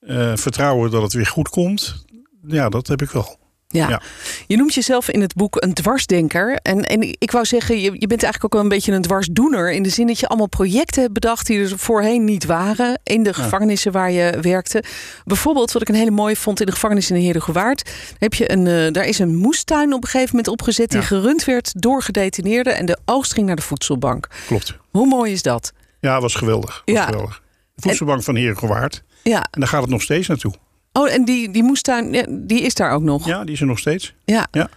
Eh, 0.00 0.32
vertrouwen 0.36 0.90
dat 0.90 1.02
het 1.02 1.12
weer 1.12 1.26
goed 1.26 1.48
komt, 1.48 2.04
ja, 2.46 2.68
dat 2.68 2.86
heb 2.86 3.02
ik 3.02 3.10
wel. 3.10 3.38
Ja. 3.72 3.88
Ja. 3.88 4.02
Je 4.46 4.56
noemt 4.56 4.74
jezelf 4.74 5.08
in 5.08 5.20
het 5.20 5.34
boek 5.34 5.62
een 5.62 5.74
dwarsdenker. 5.74 6.58
En, 6.62 6.84
en 6.84 7.02
ik 7.18 7.30
wou 7.30 7.44
zeggen, 7.44 7.74
je, 7.80 7.82
je 7.82 8.06
bent 8.06 8.22
eigenlijk 8.22 8.44
ook 8.44 8.52
wel 8.52 8.62
een 8.62 8.68
beetje 8.68 8.92
een 8.92 9.02
dwarsdoener. 9.02 9.72
In 9.72 9.82
de 9.82 9.88
zin 9.88 10.06
dat 10.06 10.20
je 10.20 10.26
allemaal 10.26 10.48
projecten 10.48 11.02
hebt 11.02 11.14
bedacht 11.14 11.46
die 11.46 11.60
er 11.60 11.78
voorheen 11.78 12.24
niet 12.24 12.44
waren. 12.44 13.00
In 13.02 13.22
de 13.22 13.34
gevangenissen 13.34 13.92
waar 13.92 14.10
je 14.10 14.38
werkte. 14.40 14.84
Bijvoorbeeld, 15.24 15.72
wat 15.72 15.82
ik 15.82 15.88
een 15.88 15.94
hele 15.94 16.10
mooie 16.10 16.36
vond 16.36 16.60
in 16.60 16.66
de 16.66 16.72
gevangenis 16.72 17.10
in 17.10 17.16
de 17.16 17.22
Heerdegewaard. 17.22 17.90
Heb 18.18 18.34
je 18.34 18.52
een, 18.52 18.66
eh, 18.66 18.92
daar 18.92 19.06
is 19.06 19.18
een 19.18 19.36
moestuin 19.36 19.92
op 19.92 20.02
een 20.02 20.08
gegeven 20.08 20.36
moment 20.36 20.48
opgezet. 20.48 20.90
Die 20.90 21.02
gerund 21.02 21.44
werd 21.44 21.72
door 21.82 22.02
gedetineerden. 22.02 22.76
En 22.76 22.86
de 22.86 22.98
oogst 23.04 23.32
ging 23.32 23.46
naar 23.46 23.56
de 23.56 23.62
voedselbank. 23.62 24.26
Klopt. 24.46 24.76
Hoe 24.90 25.06
mooi 25.06 25.32
is 25.32 25.42
dat? 25.42 25.72
Ja, 26.00 26.20
was 26.20 26.34
geweldig. 26.34 26.82
Was 26.84 27.04
geweldig. 27.04 27.42
De 27.74 27.82
voedselbank 27.82 28.22
van 28.22 28.36
Herengewaard. 28.36 29.02
Ja. 29.22 29.46
En 29.50 29.60
daar 29.60 29.68
gaat 29.68 29.82
het 29.82 29.90
nog 29.90 30.02
steeds 30.02 30.28
naartoe. 30.28 30.52
Oh, 30.92 31.12
en 31.12 31.24
die, 31.24 31.50
die 31.50 31.62
moestuin, 31.62 32.26
die 32.46 32.60
is 32.60 32.74
daar 32.74 32.92
ook 32.92 33.02
nog. 33.02 33.26
Ja, 33.26 33.44
die 33.44 33.54
is 33.54 33.60
er 33.60 33.66
nog 33.66 33.78
steeds. 33.78 34.14
Ja. 34.24 34.46
Ja. 34.50 34.70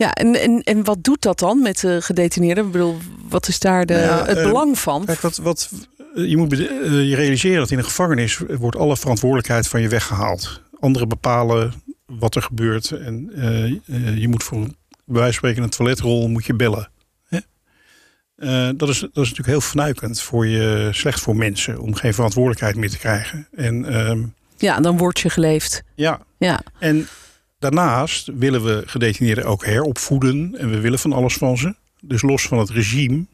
Ja, 0.00 0.14
en, 0.14 0.40
en, 0.40 0.62
en 0.62 0.84
wat 0.84 1.04
doet 1.04 1.22
dat 1.22 1.38
dan 1.38 1.62
met 1.62 1.80
de 1.80 2.02
gedetineerden? 2.02 2.64
Ik 2.64 2.72
bedoel, 2.72 2.96
wat 3.28 3.48
is 3.48 3.58
daar 3.58 3.86
de, 3.86 3.92
Nou 3.92 4.06
ja, 4.06 4.24
het 4.24 4.36
eh, 4.36 4.44
belang 4.44 4.78
van? 4.78 5.04
Kijk, 5.04 5.20
wat, 5.20 5.36
wat, 5.36 5.70
je 6.14 6.36
moet 6.36 6.52
eh, 6.52 6.58
je 7.08 7.14
realiseren 7.14 7.58
dat 7.58 7.70
in 7.70 7.78
een 7.78 7.84
gevangenis 7.84 8.40
wordt 8.48 8.76
alle 8.76 8.96
verantwoordelijkheid 8.96 9.68
van 9.68 9.80
je 9.80 9.88
weggehaald. 9.88 10.62
Anderen 10.78 11.08
bepalen 11.08 11.72
wat 12.06 12.34
er 12.34 12.42
gebeurt. 12.42 12.90
En 12.90 13.30
eh, 13.34 14.18
je 14.18 14.28
moet 14.28 14.42
voor 14.42 14.58
bij 14.58 15.20
wijze 15.20 15.24
van 15.24 15.32
spreken 15.32 15.62
een 15.62 15.70
toiletrol 15.70 16.28
moet 16.28 16.46
je 16.46 16.54
bellen. 16.54 16.88
Eh, 18.40 18.68
dat, 18.76 18.88
is, 18.88 19.00
dat 19.00 19.10
is 19.10 19.28
natuurlijk 19.28 19.46
heel 19.46 19.60
fnuikend 19.60 20.22
voor 20.22 20.46
je, 20.46 20.88
slecht 20.92 21.20
voor 21.20 21.36
mensen 21.36 21.80
om 21.80 21.94
geen 21.94 22.14
verantwoordelijkheid 22.14 22.76
meer 22.76 22.90
te 22.90 22.98
krijgen. 22.98 23.48
En 23.54 23.84
ehm, 23.84 24.22
Ja, 24.56 24.80
dan 24.80 24.96
word 24.96 25.20
je 25.20 25.30
geleefd. 25.30 25.82
ja, 25.94 26.20
Ja, 26.38 26.60
en 26.78 27.08
daarnaast 27.58 28.30
willen 28.34 28.64
we 28.64 28.82
gedetineerden 28.86 29.44
ook 29.44 29.64
heropvoeden. 29.64 30.54
En 30.58 30.70
we 30.70 30.80
willen 30.80 30.98
van 30.98 31.12
alles 31.12 31.34
van 31.34 31.58
ze. 31.58 31.74
Dus 32.00 32.22
los 32.22 32.42
van 32.42 32.58
het 32.58 32.70
regime 32.70 33.26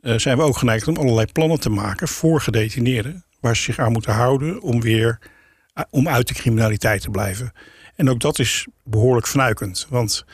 eh, 0.00 0.18
zijn 0.18 0.36
we 0.36 0.42
ook 0.42 0.56
geneigd 0.56 0.88
om 0.88 0.96
allerlei 0.96 1.26
plannen 1.32 1.60
te 1.60 1.70
maken 1.70 2.08
voor 2.08 2.40
gedetineerden. 2.40 3.24
waar 3.40 3.56
ze 3.56 3.62
zich 3.62 3.78
aan 3.78 3.92
moeten 3.92 4.12
houden 4.12 4.60
om 4.60 4.80
weer 4.80 5.18
om 5.90 6.08
uit 6.08 6.28
de 6.28 6.34
criminaliteit 6.34 7.00
te 7.00 7.10
blijven. 7.10 7.52
En 7.94 8.10
ook 8.10 8.20
dat 8.20 8.38
is 8.38 8.66
behoorlijk 8.84 9.26
fnuikend. 9.26 9.86
Want 9.88 10.24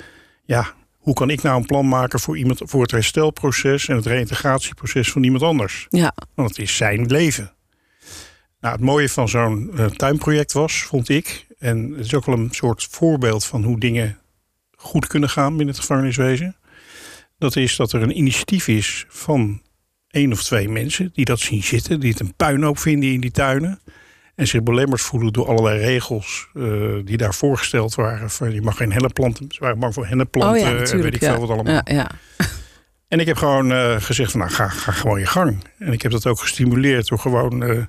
ja, 0.44 0.74
hoe 1.02 1.14
kan 1.14 1.30
ik 1.30 1.42
nou 1.42 1.56
een 1.60 1.66
plan 1.66 1.88
maken 1.88 2.20
voor 2.20 2.38
iemand 2.38 2.60
voor 2.64 2.82
het 2.82 2.90
herstelproces 2.90 3.88
en 3.88 3.96
het 3.96 4.06
reïntegratieproces 4.06 5.12
van 5.12 5.22
iemand 5.22 5.42
anders? 5.42 5.86
Ja. 5.90 6.14
Want 6.34 6.48
het 6.48 6.58
is 6.58 6.76
zijn 6.76 7.06
leven. 7.06 7.52
Nou, 8.60 8.74
het 8.74 8.84
mooie 8.84 9.08
van 9.08 9.28
zo'n 9.28 9.70
uh, 9.74 9.86
tuinproject 9.86 10.52
was, 10.52 10.82
vond 10.82 11.08
ik, 11.08 11.46
en 11.58 11.90
het 11.90 12.04
is 12.04 12.14
ook 12.14 12.26
wel 12.26 12.38
een 12.38 12.48
soort 12.50 12.86
voorbeeld 12.90 13.44
van 13.44 13.64
hoe 13.64 13.78
dingen 13.78 14.18
goed 14.76 15.06
kunnen 15.06 15.28
gaan 15.28 15.56
binnen 15.56 15.74
het 15.74 15.78
gevangeniswezen. 15.78 16.56
Dat 17.38 17.56
is 17.56 17.76
dat 17.76 17.92
er 17.92 18.02
een 18.02 18.16
initiatief 18.16 18.68
is 18.68 19.06
van 19.08 19.62
één 20.10 20.32
of 20.32 20.42
twee 20.42 20.68
mensen 20.68 21.10
die 21.12 21.24
dat 21.24 21.40
zien 21.40 21.62
zitten, 21.62 22.00
die 22.00 22.10
het 22.10 22.20
een 22.20 22.34
puinhoop 22.34 22.78
vinden 22.78 23.12
in 23.12 23.20
die 23.20 23.30
tuinen. 23.30 23.80
En 24.34 24.46
zich 24.46 24.62
belemmerd 24.62 25.00
voelen 25.00 25.32
door 25.32 25.46
allerlei 25.46 25.78
regels 25.78 26.48
uh, 26.54 27.04
die 27.04 27.16
daar 27.16 27.34
voorgesteld 27.34 27.94
waren. 27.94 28.30
Van, 28.30 28.52
je 28.52 28.62
mag 28.62 28.76
geen 28.76 28.92
hennepplanten, 28.92 29.46
ze 29.48 29.60
waren 29.60 29.78
bang 29.78 29.94
voor 29.94 30.06
hennepplanten 30.06 30.62
oh 30.62 30.78
ja, 30.78 30.92
en 30.92 31.02
weet 31.02 31.14
ik 31.14 31.20
ja. 31.20 31.30
veel 31.30 31.40
wat 31.40 31.50
allemaal. 31.50 31.74
Ja, 31.74 31.82
ja. 31.84 32.10
En 33.08 33.20
ik 33.20 33.26
heb 33.26 33.36
gewoon 33.36 33.72
uh, 33.72 34.00
gezegd 34.00 34.30
van 34.30 34.40
nou 34.40 34.52
ga, 34.52 34.68
ga 34.68 34.92
gewoon 34.92 35.18
je 35.18 35.26
gang. 35.26 35.64
En 35.78 35.92
ik 35.92 36.02
heb 36.02 36.12
dat 36.12 36.26
ook 36.26 36.40
gestimuleerd 36.40 37.08
door 37.08 37.18
gewoon 37.18 37.70
uh, 37.70 37.84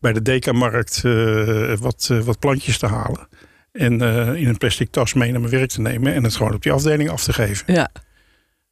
bij 0.00 0.12
de 0.12 0.22
Dekamarkt 0.22 1.02
wat, 1.78 2.10
wat 2.24 2.38
plantjes 2.38 2.78
te 2.78 2.86
halen. 2.86 3.28
En 3.72 4.00
in 4.36 4.48
een 4.48 4.58
plastic 4.58 4.90
tas 4.90 5.14
mee 5.14 5.30
naar 5.30 5.40
mijn 5.40 5.52
werk 5.52 5.70
te 5.70 5.80
nemen 5.80 6.14
en 6.14 6.24
het 6.24 6.36
gewoon 6.36 6.54
op 6.54 6.62
die 6.62 6.72
afdeling 6.72 7.10
af 7.10 7.22
te 7.22 7.32
geven. 7.32 7.74
Ja. 7.74 7.90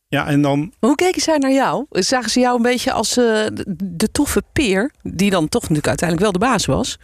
Ja, 0.08 0.26
en 0.26 0.42
dan. 0.42 0.72
Hoe 0.78 0.94
keken 0.94 1.22
zij 1.22 1.38
naar 1.38 1.52
jou? 1.52 1.86
Zagen 1.90 2.30
ze 2.30 2.40
jou 2.40 2.56
een 2.56 2.62
beetje 2.62 2.92
als 2.92 3.18
uh, 3.18 3.46
de 3.76 4.10
toffe 4.12 4.42
peer, 4.52 4.90
die 5.02 5.30
dan 5.30 5.48
toch 5.48 5.62
natuurlijk 5.62 5.88
uiteindelijk 5.88 6.30
wel 6.30 6.40
de 6.40 6.46
baas 6.46 6.66
was? 6.66 6.98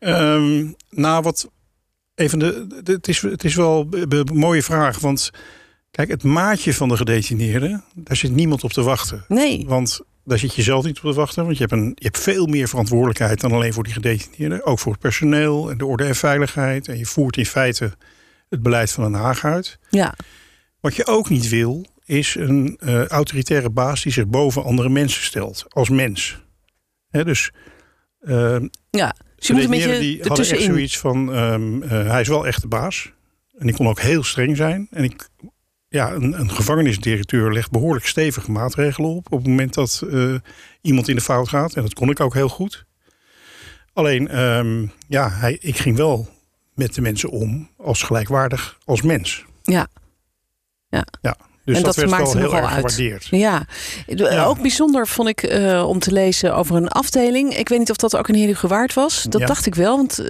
Um, 0.00 0.74
nou, 0.90 1.22
wat. 1.22 1.50
Even 2.14 2.38
de, 2.38 2.66
de, 2.82 2.92
het, 2.92 3.08
is, 3.08 3.22
het 3.22 3.44
is 3.44 3.54
wel 3.54 3.86
een 3.90 4.28
mooie 4.32 4.62
vraag. 4.62 4.98
Want 4.98 5.30
kijk, 5.90 6.08
het 6.08 6.22
maatje 6.22 6.74
van 6.74 6.88
de 6.88 6.96
gedetineerden, 6.96 7.84
daar 7.94 8.16
zit 8.16 8.34
niemand 8.34 8.64
op 8.64 8.72
te 8.72 8.82
wachten. 8.82 9.24
Nee. 9.28 9.64
Want 9.66 10.00
daar 10.24 10.38
zit 10.38 10.54
je 10.54 10.62
zelf 10.62 10.84
niet 10.84 10.96
op 10.96 11.10
te 11.10 11.16
wachten. 11.16 11.44
Want 11.44 11.56
je 11.56 11.64
hebt, 11.66 11.80
een, 11.80 11.92
je 11.94 12.04
hebt 12.04 12.18
veel 12.18 12.46
meer 12.46 12.68
verantwoordelijkheid 12.68 13.40
dan 13.40 13.52
alleen 13.52 13.72
voor 13.72 13.84
die 13.84 13.92
gedetineerden. 13.92 14.66
Ook 14.66 14.78
voor 14.78 14.92
het 14.92 15.00
personeel 15.00 15.70
en 15.70 15.78
de 15.78 15.86
orde 15.86 16.04
en 16.04 16.16
veiligheid. 16.16 16.88
En 16.88 16.98
je 16.98 17.06
voert 17.06 17.36
in 17.36 17.46
feite 17.46 17.92
het 18.48 18.62
beleid 18.62 18.92
van 18.92 19.04
Den 19.04 19.20
Haag 19.20 19.44
uit. 19.44 19.78
Ja. 19.90 20.14
Wat 20.80 20.94
je 20.94 21.06
ook 21.06 21.28
niet 21.28 21.48
wil, 21.48 21.86
is 22.08 22.34
een 22.34 22.78
uh, 22.80 23.06
autoritaire 23.06 23.70
baas 23.70 24.02
die 24.02 24.12
zich 24.12 24.26
boven 24.26 24.64
andere 24.64 24.88
mensen 24.88 25.22
stelt. 25.22 25.64
Als 25.68 25.88
mens. 25.88 26.42
Dus. 27.10 27.50
Uh, 28.20 28.60
ja, 28.90 29.14
je 29.36 29.52
moet 29.52 29.64
een 29.64 29.70
beetje 29.70 29.98
die 29.98 30.22
hadden 30.22 30.50
echt 30.50 30.62
zoiets 30.62 30.98
van. 30.98 31.28
Um, 31.28 31.82
uh, 31.82 31.88
hij 31.90 32.20
is 32.20 32.28
wel 32.28 32.46
echt 32.46 32.62
de 32.62 32.68
baas. 32.68 33.12
En 33.58 33.68
ik 33.68 33.74
kon 33.74 33.88
ook 33.88 34.00
heel 34.00 34.22
streng 34.22 34.56
zijn. 34.56 34.86
En 34.90 35.04
ik. 35.04 35.28
Ja, 35.88 36.12
een, 36.12 36.40
een 36.40 36.50
gevangenisdirecteur 36.50 37.52
legt 37.52 37.70
behoorlijk 37.70 38.06
stevige 38.06 38.50
maatregelen 38.50 39.10
op. 39.10 39.32
op 39.32 39.38
het 39.38 39.48
moment 39.48 39.74
dat 39.74 40.06
iemand 40.80 41.08
in 41.08 41.14
de 41.14 41.20
fout 41.20 41.48
gaat. 41.48 41.74
En 41.74 41.82
dat 41.82 41.94
kon 41.94 42.10
ik 42.10 42.20
ook 42.20 42.34
heel 42.34 42.48
goed. 42.48 42.86
Alleen, 43.92 44.38
um, 44.40 44.92
ja, 45.08 45.30
hij, 45.30 45.56
ik 45.60 45.76
ging 45.76 45.96
wel 45.96 46.28
met 46.74 46.94
de 46.94 47.00
mensen 47.00 47.30
om 47.30 47.70
als 47.76 48.02
gelijkwaardig 48.02 48.78
als 48.84 49.02
mens. 49.02 49.44
Ja. 49.62 49.88
Ja. 50.88 51.06
ja. 51.20 51.36
Dus 51.68 51.76
en 51.76 51.82
dat, 51.82 51.94
dat, 51.94 52.08
maakt 52.08 52.32
wel 52.32 52.42
heel 52.42 52.56
erg 52.56 52.66
uit. 52.66 52.74
gewaardeerd. 52.74 53.26
Ja. 53.30 53.66
ja. 54.06 54.44
ook 54.44 54.60
bijzonder 54.60 55.06
vond 55.06 55.28
ik 55.28 55.42
uh, 55.42 55.88
om 55.88 55.98
te 55.98 56.12
lezen 56.12 56.54
over 56.54 56.76
een 56.76 56.88
afdeling. 56.88 57.56
Ik 57.56 57.68
weet 57.68 57.78
niet 57.78 57.90
of 57.90 57.96
dat 57.96 58.16
ook 58.16 58.28
een 58.28 58.34
Heerlijke 58.34 58.68
Waard 58.68 58.94
was. 58.94 59.22
Dat 59.28 59.40
Ja. 59.40 59.46
dacht 59.46 59.66
ik 59.66 59.74
wel, 59.74 59.96
want 59.96 60.20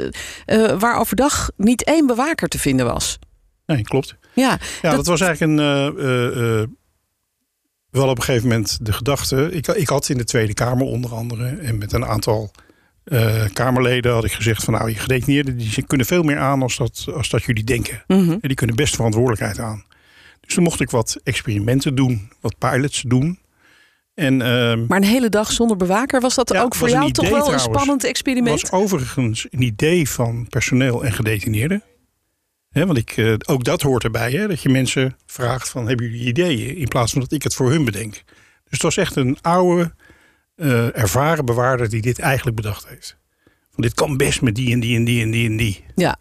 uh, 0.46 0.79
waar 0.79 0.98
overdag 0.98 1.51
niet 1.57 1.85
één 1.85 2.07
bewaker 2.07 2.48
te 2.48 2.59
vinden 2.59 2.87
was. 2.87 3.18
Nee, 3.66 3.83
klopt. 3.83 4.16
Ja, 4.35 4.59
Ja, 4.83 4.90
dat, 4.94 5.07
was 5.07 5.20
eigenlijk 5.20 5.61
een. 5.61 5.96
uh, 5.98 6.64
wel 7.90 8.09
op 8.09 8.18
een 8.18 8.24
gegeven 8.24 8.48
moment 8.48 8.79
de 8.83 8.92
gedachte. 8.92 9.48
Ik, 9.53 9.66
ik 9.66 9.88
had 9.88 10.09
in 10.09 10.18
de 10.18 10.24
Tweede 10.24 10.55
Kamer 10.55 10.87
onder 10.87 11.14
andere. 11.14 11.46
En 11.48 11.79
met 11.79 11.92
een 11.92 12.05
aantal 12.05 12.51
uh, 13.05 13.44
Kamerleden 13.53 14.12
had 14.12 14.24
ik 14.24 14.33
gezegd: 14.33 14.64
van 14.64 14.74
nou, 14.74 14.88
je 14.88 14.94
gedetineerden 14.94 15.57
die 15.57 15.83
kunnen 15.87 16.07
veel 16.07 16.22
meer 16.22 16.38
aan 16.38 16.62
als 16.62 16.77
dat, 16.77 17.07
als 17.14 17.29
dat 17.29 17.42
jullie 17.42 17.64
denken. 17.64 18.05
mm 18.07 18.18
-hmm. 18.18 18.33
En 18.33 18.48
die 18.48 18.55
kunnen 18.55 18.77
best 18.77 18.94
verantwoordelijkheid 18.94 19.59
aan. 19.59 19.85
Dus 20.49 20.57
toen 20.57 20.67
mocht 20.67 20.81
ik 20.81 20.91
wat 20.91 21.21
experimenten 21.25 21.95
doen, 21.95 22.31
wat 22.41 22.59
pilots 22.59 23.03
doen. 23.07 23.39
En, 24.15 24.35
uh, 24.35 24.87
maar 24.89 24.97
een 24.97 25.05
hele 25.05 25.29
dag 25.29 25.53
zonder 25.53 25.77
bewaker, 25.77 26.21
was 26.21 26.35
dat 26.35 26.53
ja, 26.53 26.63
ook 26.63 26.75
voor 26.75 26.89
jou 26.89 27.13
toch 27.13 27.29
wel 27.29 27.53
een 27.53 27.61
spannend 27.61 28.05
experiment? 28.05 28.61
was 28.61 28.71
overigens 28.71 29.47
een 29.51 29.63
idee 29.63 30.11
van 30.11 30.47
personeel 30.49 31.05
en 31.05 31.13
gedetineerden. 31.13 31.83
He, 32.69 32.87
want 32.87 32.99
ik, 32.99 33.17
uh, 33.17 33.35
ook 33.47 33.65
dat 33.65 33.83
hoort 33.83 34.05
erbij, 34.05 34.31
hè, 34.31 34.49
dat 34.49 34.63
je 34.63 34.69
mensen 34.69 35.17
vraagt 35.27 35.69
van 35.69 35.89
hebben 35.89 36.07
jullie 36.07 36.27
ideeën 36.27 36.77
in 36.77 36.89
plaats 36.89 37.13
van 37.13 37.21
dat 37.21 37.33
ik 37.33 37.43
het 37.43 37.55
voor 37.55 37.71
hun 37.71 37.85
bedenk. 37.85 38.13
Dus 38.13 38.25
het 38.71 38.83
was 38.83 38.97
echt 38.97 39.17
een 39.17 39.39
oude, 39.41 39.95
uh, 40.57 40.99
ervaren 40.99 41.45
bewaarder 41.45 41.89
die 41.89 42.03
dit 42.03 42.19
eigenlijk 42.19 42.57
bedacht 42.57 42.89
heeft. 42.89 43.17
Van 43.71 43.83
dit 43.83 43.95
kan 43.95 44.17
best 44.17 44.43
met 44.43 44.55
die 44.55 44.73
en 44.73 44.81
die 44.81 44.97
en 44.97 45.05
die 45.05 45.23
en 45.23 45.31
die 45.31 45.49
en 45.49 45.57
die. 45.57 45.85
Ja. 45.95 46.19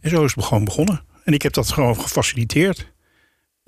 En 0.00 0.10
zo 0.10 0.24
is 0.24 0.34
het 0.34 0.44
gewoon 0.44 0.64
begonnen. 0.64 1.02
En 1.24 1.32
ik 1.32 1.42
heb 1.42 1.52
dat 1.52 1.72
gewoon 1.72 2.00
gefaciliteerd. 2.00 2.96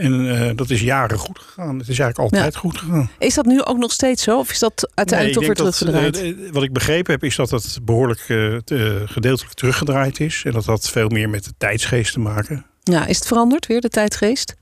En 0.00 0.24
uh, 0.24 0.50
dat 0.54 0.70
is 0.70 0.80
jaren 0.80 1.18
goed 1.18 1.38
gegaan. 1.38 1.78
Het 1.78 1.88
is 1.88 1.98
eigenlijk 1.98 2.18
altijd 2.18 2.54
Ja. 2.54 2.60
goed 2.60 2.78
gegaan. 2.78 3.10
Is 3.18 3.34
dat 3.34 3.44
nu 3.46 3.62
ook 3.62 3.78
nog 3.78 3.92
steeds 3.92 4.22
zo? 4.22 4.38
Of 4.38 4.50
is 4.50 4.58
dat 4.58 4.90
uiteindelijk 4.94 5.38
Nee, 5.40 5.48
toch 5.48 5.64
weer 5.64 5.72
teruggedraaid? 5.72 6.14
dat, 6.14 6.46
uh, 6.46 6.52
wat 6.52 6.62
ik 6.62 6.72
begrepen 6.72 7.12
heb, 7.12 7.24
is 7.24 7.36
dat 7.36 7.50
het 7.50 7.78
behoorlijk 7.82 8.28
uh, 8.28 8.56
te, 8.56 9.02
gedeeltelijk 9.06 9.54
teruggedraaid 9.54 10.20
is. 10.20 10.42
En 10.44 10.52
dat 10.52 10.64
had 10.64 10.90
veel 10.90 11.08
meer 11.08 11.28
met 11.28 11.44
de 11.44 11.52
tijdsgeest 11.58 12.12
te 12.12 12.20
maken. 12.20 12.66
ja, 12.82 13.06
is 13.06 13.16
het 13.16 13.26
veranderd 13.26 13.66
weer, 13.66 13.80
de 13.80 13.88
tijdgeest? 13.88 14.54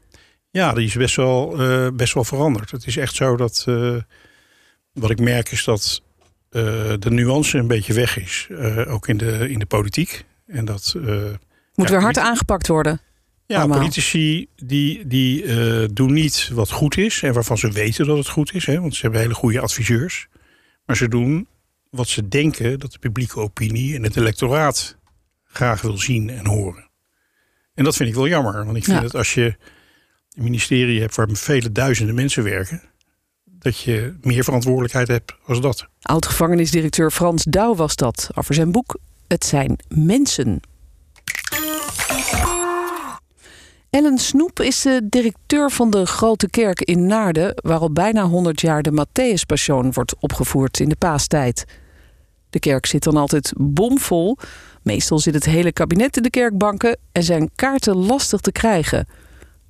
Ja, 0.51 0.73
die 0.73 0.87
is 0.87 0.95
best 0.95 1.17
wel, 1.17 1.57
best 1.95 2.15
wel 2.15 2.25
veranderd. 2.25 2.71
Het 2.71 2.87
is 2.87 2.97
echt 2.97 3.15
zo 3.15 3.37
dat. 3.37 3.67
Wat 4.93 5.11
ik 5.11 5.21
merk 5.21 5.51
is 5.51 5.65
dat 5.65 6.03
de 6.51 6.99
nuance 7.11 7.59
een 7.59 7.67
beetje 7.67 7.93
weg 7.93 8.19
is. 8.19 8.49
Ook 8.87 9.09
in 9.09 9.17
de, 9.17 9.51
in 9.51 9.59
de 9.59 9.67
politiek. 9.67 10.25
En 10.47 10.65
dat. 10.65 10.95
Moet 11.75 11.89
weer 11.91 12.01
hard 12.01 12.19
aangepakt 12.19 12.67
worden. 12.69 13.01
Ja, 13.49 13.67
politici 13.67 14.47
die, 14.57 15.07
die 15.07 15.43
uh, 15.45 15.89
doen 15.93 16.13
niet 16.13 16.51
wat 16.53 16.71
goed 16.71 16.97
is 16.97 17.23
en 17.23 17.33
waarvan 17.33 17.59
ze 17.59 17.71
weten 17.71 18.07
dat 18.07 18.17
het 18.17 18.29
goed 18.29 18.55
is, 18.55 18.67
hè, 18.67 18.81
want 18.81 18.95
ze 18.95 19.01
hebben 19.03 19.21
hele 19.21 19.35
goede 19.35 19.61
adviseurs. 19.61 20.27
Maar 20.85 20.97
ze 20.97 21.09
doen 21.09 21.47
wat 21.91 22.09
ze 22.09 22.29
denken 22.29 22.79
dat 22.79 22.93
de 22.93 22.99
publieke 22.99 23.41
opinie 23.41 23.95
en 23.95 24.03
het 24.03 24.17
electoraat 24.17 24.97
graag 25.45 25.81
wil 25.81 25.99
zien 25.99 26.31
en 26.31 26.47
horen. 26.47 26.91
En 27.75 27.85
dat 27.85 27.97
vind 27.97 28.09
ik 28.09 28.15
wel 28.15 28.29
jammer, 28.29 28.65
want 28.65 28.77
ik 28.77 28.85
vind 28.85 28.97
Ja. 28.97 29.03
dat 29.03 29.15
als 29.15 29.35
je 29.35 29.57
een 30.37 30.43
ministerie 30.43 31.01
hebt 31.01 31.15
waar 31.15 31.29
vele 31.33 31.73
duizenden 31.73 32.15
mensen 32.15 32.43
werken, 32.43 32.83
dat 33.45 33.81
je 33.81 34.15
meer 34.21 34.45
verantwoordelijkheid 34.45 35.09
hebt 35.09 35.35
als 35.47 35.61
dat. 35.61 35.87
Oud-gevangenisdirecteur 36.03 37.11
Frans 37.11 37.45
Douw 37.45 37.75
was 37.75 37.97
dat 37.97 38.31
over 38.35 38.55
zijn 38.55 38.73
boek 38.73 38.99
Het 39.27 39.45
zijn 39.45 39.79
mensen. 39.89 40.61
Ellen 43.91 44.19
Snoep 44.19 44.61
is 44.61 44.83
de 44.83 45.01
directeur 45.09 45.71
van 45.71 45.91
de 45.91 46.07
Grote 46.07 46.51
Kerk 46.51 46.81
in 46.81 47.07
Naarden, 47.07 47.53
waar 47.55 47.79
al 47.79 47.93
bijna 47.93 48.25
100 48.25 48.61
jaar 48.61 48.83
de 48.83 48.91
Matthäuspassion 48.91 49.93
wordt 49.93 50.15
opgevoerd 50.19 50.81
in 50.81 50.89
de 50.89 50.97
paastijd. 50.97 51.65
De 52.51 52.59
kerk 52.59 52.87
zit 52.87 53.03
dan 53.03 53.17
altijd 53.17 53.53
bomvol. 53.57 54.37
Meestal 54.83 55.19
zit 55.19 55.35
het 55.35 55.45
hele 55.45 55.73
kabinet 55.73 56.17
in 56.17 56.23
de 56.23 56.31
kerkbanken 56.31 56.99
en 57.13 57.23
zijn 57.23 57.51
kaarten 57.55 57.97
lastig 57.97 58.41
te 58.41 58.53
krijgen. 58.53 59.09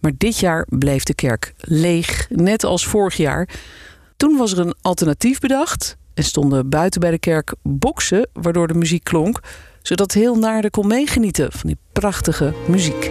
Maar 0.01 0.13
dit 0.19 0.39
jaar 0.39 0.67
bleef 0.69 1.03
de 1.03 1.15
kerk 1.15 1.55
leeg, 1.59 2.27
net 2.31 2.65
als 2.65 2.87
vorig 2.87 3.17
jaar. 3.17 3.49
Toen 4.17 4.37
was 4.37 4.53
er 4.53 4.59
een 4.59 4.75
alternatief 4.83 5.41
bedacht 5.41 5.97
en 6.15 6.25
stonden 6.25 6.69
buiten 6.69 7.01
bij 7.01 7.11
de 7.11 7.19
kerk 7.19 7.55
boksen, 7.63 8.29
waardoor 8.33 8.67
de 8.67 8.75
muziek 8.75 9.05
klonk, 9.05 9.41
zodat 9.83 10.13
heel 10.13 10.39
Naarden 10.39 10.71
kon 10.71 10.87
meegenieten 10.87 11.53
van 11.53 11.69
die 11.69 11.79
prachtige 11.93 12.55
muziek. 12.67 13.11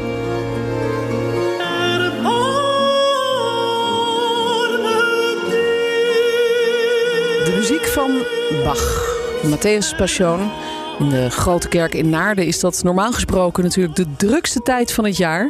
Muziek 7.57 7.85
van 7.85 8.11
Bach, 8.63 9.15
Matthäus 9.43 9.95
Passion. 9.95 10.51
In 10.99 11.09
de 11.09 11.29
grote 11.29 11.67
kerk 11.67 11.93
in 11.93 12.09
Naarden 12.09 12.45
is 12.45 12.59
dat 12.59 12.83
normaal 12.83 13.11
gesproken 13.11 13.63
natuurlijk 13.63 13.95
de 13.95 14.15
drukste 14.17 14.59
tijd 14.59 14.93
van 14.93 15.05
het 15.05 15.17
jaar. 15.17 15.49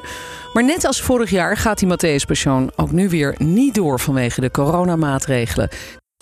Maar 0.53 0.63
net 0.63 0.85
als 0.85 1.01
vorig 1.01 1.29
jaar 1.29 1.57
gaat 1.57 1.79
die 1.79 1.89
Matthäus 1.89 2.25
Passion 2.27 2.71
ook 2.75 2.91
nu 2.91 3.09
weer 3.09 3.35
niet 3.37 3.75
door 3.75 3.99
vanwege 3.99 4.41
de 4.41 4.51
coronamaatregelen. 4.51 5.69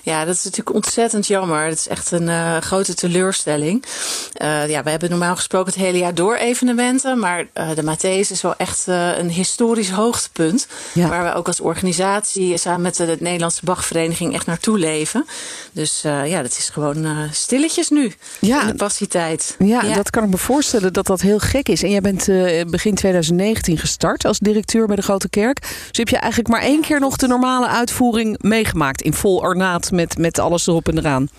Ja, 0.06 0.26
dat 0.26 0.36
is 0.36 0.44
natuurlijk 0.44 0.76
ontzettend 0.76 1.28
jammer. 1.28 1.66
Het 1.66 1.78
is 1.78 1.88
echt 1.88 2.12
een 2.12 2.28
uh, 2.28 2.58
grote 2.58 2.94
teleurstelling. 2.94 3.84
Uh, 4.42 4.70
ja, 4.70 4.84
we 4.84 4.90
hebben 4.90 5.10
normaal 5.10 5.36
gesproken 5.36 5.74
het 5.74 5.82
hele 5.82 5.98
jaar 5.98 6.14
door 6.14 6.36
evenementen. 6.36 7.20
Maar 7.20 7.40
uh, 7.54 7.70
de 7.76 7.84
Matthäus 7.84 8.32
is 8.32 8.42
wel 8.42 8.56
echt 8.58 8.84
een 8.88 9.30
historisch 9.30 9.90
hoogtepunt. 9.90 10.68
Ja. 10.94 11.08
Waar 11.08 11.24
we 11.24 11.34
ook 11.34 11.48
als 11.48 11.60
organisatie 11.60 12.58
samen 12.58 12.82
met 12.82 12.96
de 12.96 13.18
Nederlandse 13.20 13.66
Bachvereniging 13.66 14.34
echt 14.34 14.46
naartoe 14.46 14.78
leven. 14.78 15.26
Dus 15.72 16.02
ja, 16.02 16.42
dat 16.42 16.52
is 16.58 16.70
gewoon 16.70 17.08
stilletjes 17.32 17.90
nu 17.90 18.14
ja. 18.40 18.62
in 18.62 18.68
de 18.68 18.76
passietijd. 18.76 19.56
Ja, 19.60 19.84
ja, 19.84 19.96
dat 19.96 20.10
kan 20.10 20.24
ik 20.24 20.30
me 20.30 20.38
voorstellen 20.38 20.94
dat 20.94 21.06
dat 21.06 21.22
heel 21.22 21.40
gek 21.40 21.70
is. 21.70 21.84
En 21.84 21.90
jij 21.90 22.02
bent 22.02 22.26
begin 22.72 22.96
2019 22.96 23.78
gestart 23.78 24.26
als 24.26 24.40
directeur 24.40 24.88
bij 24.88 24.96
de 24.96 25.02
Grote 25.02 25.30
Kerk. 25.30 25.60
Dus 25.62 25.98
heb 25.98 26.10
je 26.10 26.18
eigenlijk 26.18 26.50
maar 26.50 26.62
één 26.62 26.82
keer 26.82 27.00
nog 27.00 27.16
de 27.16 27.28
normale 27.28 27.68
uitvoering 27.68 28.42
meegemaakt 28.42 29.02
in 29.02 29.14
vol 29.14 29.38
ornaat 29.38 29.92
met, 29.96 30.18
met 30.18 30.40
alles 30.40 30.68
erop 30.68 30.88
en 30.88 30.98
eraan. 30.98 31.30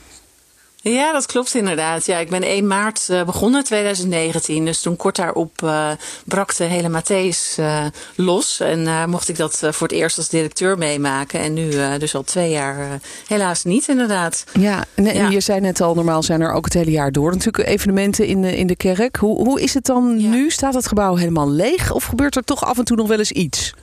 Ja, 0.90 1.12
dat 1.12 1.26
klopt 1.26 1.54
inderdaad. 1.54 2.07
Ja, 2.07 2.18
ik 2.18 2.28
ben 2.28 2.42
1 2.42 2.66
maart 2.66 3.09
uh, 3.11 3.24
begonnen, 3.24 3.64
2019. 3.64 4.64
Dus 4.64 4.80
toen 4.80 4.96
kort 4.96 5.16
daarop 5.16 5.62
uh, 5.64 5.90
brak 6.24 6.57
de 6.57 6.64
hele 6.64 7.00
Matthäus 7.00 7.59
uh, 7.61 7.84
los. 8.14 8.61
En 8.61 9.11
mocht 9.11 9.28
ik 9.28 9.36
dat 9.36 9.59
voor 9.70 9.86
het 9.86 9.96
eerst 9.96 10.18
als 10.18 10.28
directeur 10.28 10.78
meemaken. 10.78 11.40
En 11.40 11.52
nu 11.52 11.70
dus 11.98 12.14
al 12.14 12.22
twee 12.22 12.50
jaar 12.50 13.00
helaas 13.26 13.64
niet, 13.64 13.88
inderdaad. 13.88 14.44
Ja, 14.59 14.84
en, 14.94 15.04
ja. 15.04 15.28
je 15.28 15.40
zei 15.40 15.61
net 15.61 15.80
al, 15.80 15.94
normaal 15.94 16.22
zijn 16.22 16.40
er 16.40 16.52
ook 16.52 16.64
het 16.64 16.74
hele 16.74 16.90
jaar 16.90 17.12
door 17.12 17.32
natuurlijk 17.32 17.68
evenementen 17.68 18.26
in 18.26 18.42
de, 18.42 18.57
in 18.57 18.66
de 18.66 18.76
kerk. 18.76 19.16
Hoe, 19.16 19.44
hoe 19.44 19.61
is 19.61 19.74
het 19.74 19.84
dan 19.84 20.14
ja. 20.18 20.28
nu? 20.28 20.50
Staat 20.50 20.74
het 20.74 20.86
gebouw 20.86 21.16
helemaal 21.16 21.50
leeg? 21.50 21.92
Of 21.92 22.04
gebeurt 22.04 22.36
er 22.36 22.44
toch 22.44 22.64
af 22.64 22.78
en 22.78 22.84
toe 22.84 22.96
nog 22.96 23.09
wel 23.09 23.18
eens 23.18 23.32
iets? 23.32 23.74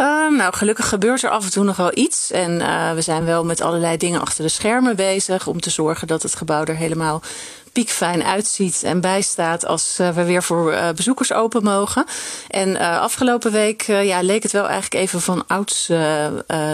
Um, 0.00 0.36
nou, 0.36 0.54
gelukkig 0.54 0.88
gebeurt 0.88 1.22
er 1.22 1.30
af 1.30 1.44
en 1.44 1.50
toe 1.50 1.64
nog 1.64 1.76
wel 1.76 1.90
iets. 1.94 2.30
En 2.30 2.60
uh, 2.60 2.92
we 2.92 3.00
zijn 3.00 3.24
wel 3.24 3.44
met 3.44 3.60
allerlei 3.60 3.96
dingen 3.96 4.20
achter 4.20 4.44
de 4.44 4.50
schermen 4.50 4.96
bezig 4.96 5.46
om 5.46 5.60
te 5.60 5.70
zorgen 5.70 6.06
dat 6.06 6.22
het 6.22 6.34
gebouw 6.34 6.64
er 6.64 6.76
helemaal 6.76 7.22
piekfijn 7.72 8.22
uitziet 8.22 8.82
en 8.82 9.00
bijstaat 9.00 9.66
als 9.66 9.98
uh, 10.00 10.08
we 10.08 10.24
weer 10.24 10.42
voor 10.42 10.72
uh, 10.72 10.88
bezoekers 10.96 11.32
open 11.32 11.62
mogen. 11.62 12.04
En 12.48 12.68
uh, 12.68 13.00
afgelopen 13.00 13.52
week 13.52 13.82
ja, 13.82 14.22
leek 14.22 14.42
het 14.42 14.52
wel 14.52 14.68
eigenlijk 14.68 14.94
even 14.94 15.20
van 15.20 15.44
ouds 15.46 15.90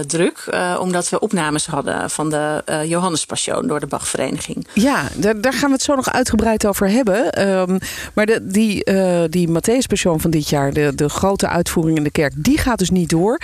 druk, 0.07 0.59
omdat 0.78 1.09
we 1.09 1.20
opnames 1.20 1.66
hadden 1.66 2.11
van 2.11 2.30
de 2.30 2.62
Johannespassion 2.86 3.66
door 3.66 3.80
de 3.80 3.86
Bachvereniging. 3.86 4.66
Ja, 4.72 5.09
daar, 5.16 5.53
gaan 5.53 5.68
we 5.68 5.74
het 5.74 5.82
zo 5.82 5.94
nog 5.94 6.12
uitgebreid 6.12 6.66
over 6.66 6.90
hebben. 6.90 7.49
Um, 7.49 7.78
maar 8.14 8.26
de, 8.26 8.46
die, 8.46 8.84
die 9.28 9.49
Matthäuspassion 9.49 10.20
van 10.20 10.30
dit 10.30 10.49
jaar, 10.49 10.72
de, 10.72 10.94
de 10.94 11.09
grote 11.09 11.49
uitvoering 11.49 11.96
in 11.96 12.05
de 12.05 12.11
kerk, 12.11 12.32
die 12.36 12.59
gaat 12.59 12.78
dus 12.78 12.90
niet 12.90 13.11
door. 13.11 13.40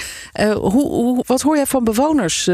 hoe, 0.54 0.88
hoe, 0.88 1.24
wat 1.26 1.40
hoor 1.40 1.56
jij 1.56 1.66
van 1.66 1.84
bewoners 1.84 2.46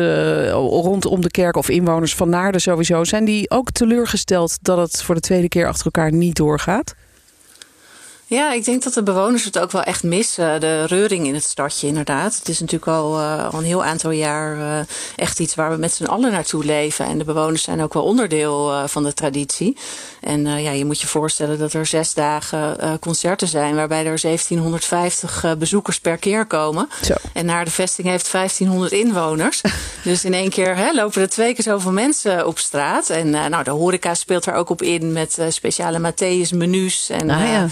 rondom 0.53 1.20
de 1.20 1.30
kerk 1.30 1.57
of 1.57 1.68
inwoners 1.68 2.14
van 2.14 2.28
Naarden 2.28 2.61
sowieso? 2.61 3.05
Zijn 3.05 3.24
die 3.24 3.51
ook 3.51 3.70
teleurgesteld 3.70 4.59
dat 4.62 4.78
het 4.78 4.89
voor 4.97 5.14
de 5.14 5.20
tweede 5.20 5.49
keer 5.49 5.66
achter 5.66 5.84
elkaar 5.84 6.12
niet 6.12 6.36
doorgaat? 6.36 6.95
Ja, 8.31 8.53
ik 8.53 8.64
denk 8.64 8.83
dat 8.83 8.95
de 8.95 9.03
bewoners 9.03 9.45
het 9.45 9.59
ook 9.59 9.70
wel 9.70 9.83
echt 9.83 10.03
missen. 10.03 10.61
De 10.61 10.87
reuring 10.87 11.26
in 11.26 11.35
het 11.35 11.45
stadje, 11.45 11.87
inderdaad. 11.87 12.37
Het 12.37 12.49
is 12.49 12.61
natuurlijk 12.61 12.91
al, 12.91 13.20
uh, 13.20 13.53
al 13.53 13.59
een 13.59 13.64
heel 13.64 13.85
aantal 13.85 14.11
jaar 14.11 14.57
uh, 14.57 14.78
echt 15.16 15.41
iets 15.41 15.55
waar 15.55 15.70
we 15.70 15.76
met 15.76 15.93
z'n 15.93 16.05
allen 16.05 16.33
naartoe 16.33 16.64
leven. 16.64 17.07
En 17.07 17.18
de 17.18 17.24
bewoners 17.24 17.62
zijn 17.62 17.83
ook 17.83 17.95
wel 17.95 18.03
onderdeel 18.03 18.72
uh, 18.72 18.87
van 18.87 19.03
de 19.03 19.14
traditie. 19.14 19.76
En 20.20 20.47
ja, 20.47 20.70
je 20.70 20.85
moet 20.85 21.01
je 21.01 21.07
voorstellen 21.07 21.59
dat 21.59 21.72
er 21.72 21.87
zes 21.87 22.14
dagen 22.14 22.99
concerten 23.01 23.49
zijn 23.49 23.74
waarbij 23.74 24.07
er 24.07 24.20
1750 24.20 25.55
bezoekers 25.59 26.01
per 26.01 26.16
keer 26.16 26.47
komen. 26.47 26.89
Zo. 27.03 27.14
En 27.33 27.47
naar 27.47 27.64
de 27.64 27.70
vesting 27.70 28.09
heeft 28.09 28.33
1500 28.33 28.93
inwoners. 28.93 29.61
dus 30.05 30.24
in 30.24 30.35
één 30.35 30.51
keer 30.51 30.76
hè, 30.76 30.93
lopen 30.93 31.22
er 31.22 31.28
twee 31.28 31.55
keer 31.55 31.64
zoveel 31.64 31.93
mensen 31.93 32.47
op 32.47 32.59
straat. 32.59 33.09
En 33.09 33.31
nou, 33.31 33.64
de 33.64 33.70
horeca 33.70 34.14
speelt 34.14 34.47
er 34.47 34.55
ook 34.55 34.70
op 34.70 34.83
in 34.83 35.12
met 35.12 35.39
speciale 35.49 36.12
Matthäus 36.12 36.57
menus. 36.57 37.09
En 37.11 37.31
ah, 37.31 37.41
ja 37.41 37.68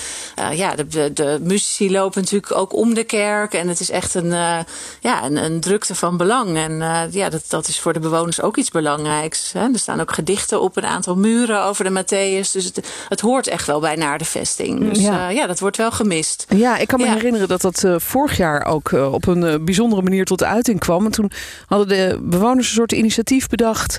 ja, 0.57 0.75
de, 0.75 0.87
de, 0.87 1.13
de 1.13 1.39
muzici 1.43 1.91
lopen 1.91 2.21
natuurlijk 2.21 2.57
ook 2.57 2.75
om 2.75 2.95
de 2.95 3.05
kerk. 3.05 3.55
En 3.55 3.69
het 3.69 3.81
is 3.81 3.91
echt 3.91 4.15
een, 4.15 4.27
uh, 4.27 4.59
ja, 5.01 5.25
een, 5.25 5.37
een, 5.37 5.61
drukte 5.61 5.95
van 5.95 6.17
belang. 6.17 6.57
En 6.57 6.73
uh, 6.73 7.03
ja, 7.11 7.29
dat, 7.29 7.45
dat 7.49 7.69
is 7.69 7.81
voor 7.81 7.93
de 7.93 8.01
bewoners 8.01 8.43
ook 8.43 8.57
iets 8.57 8.71
belangrijks. 8.71 9.53
Hè. 9.53 9.61
Er 9.61 9.79
staan 9.79 10.01
ook 10.01 10.13
gedichten 10.13 10.61
op 10.61 10.77
een 10.77 10.85
aantal 10.85 11.17
muren 11.17 11.63
over 11.63 11.85
de 11.85 12.03
Matthäus. 12.03 12.53
Dus 12.53 12.65
het, 12.65 12.89
het 13.09 13.21
hoort 13.21 13.47
echt 13.47 13.67
wel 13.67 13.81
bij 13.81 13.95
naar 13.95 14.19
de 14.19 14.25
vesting. 14.25 14.89
Dus 14.89 14.99
ja, 14.99 15.29
ja 15.29 15.47
dat 15.47 15.61
wordt 15.61 15.77
wel 15.77 15.91
gemist. 15.91 16.47
Ja, 16.49 16.79
ik 16.79 16.89
kan 16.89 17.01
me 17.01 17.09
herinneren 17.09 17.49
dat 17.49 17.61
dat 17.61 17.85
vorig 17.97 18.37
jaar 18.37 18.65
ook 18.65 18.93
op 18.93 19.27
een 19.27 19.65
bijzondere 19.65 20.03
manier 20.03 20.25
tot 20.25 20.45
uiting 20.45 20.81
kwam. 20.81 21.05
En 21.05 21.11
toen 21.11 21.31
hadden 21.67 21.89
de 21.89 22.19
bewoners 22.23 22.69
een 22.69 22.75
soort 22.75 22.93
initiatief 22.93 23.49
bedacht. 23.49 23.99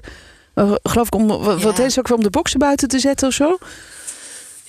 geloof 0.83 1.07
ik 1.07 1.15
om, 1.15 1.27
wat 1.61 1.79
is 1.79 1.99
ook 1.99 2.11
om 2.11 2.23
de 2.23 2.29
boksen 2.29 2.59
buiten 2.59 2.87
te 2.87 2.99
zetten 2.99 3.27
of 3.27 3.33
zo? 3.33 3.57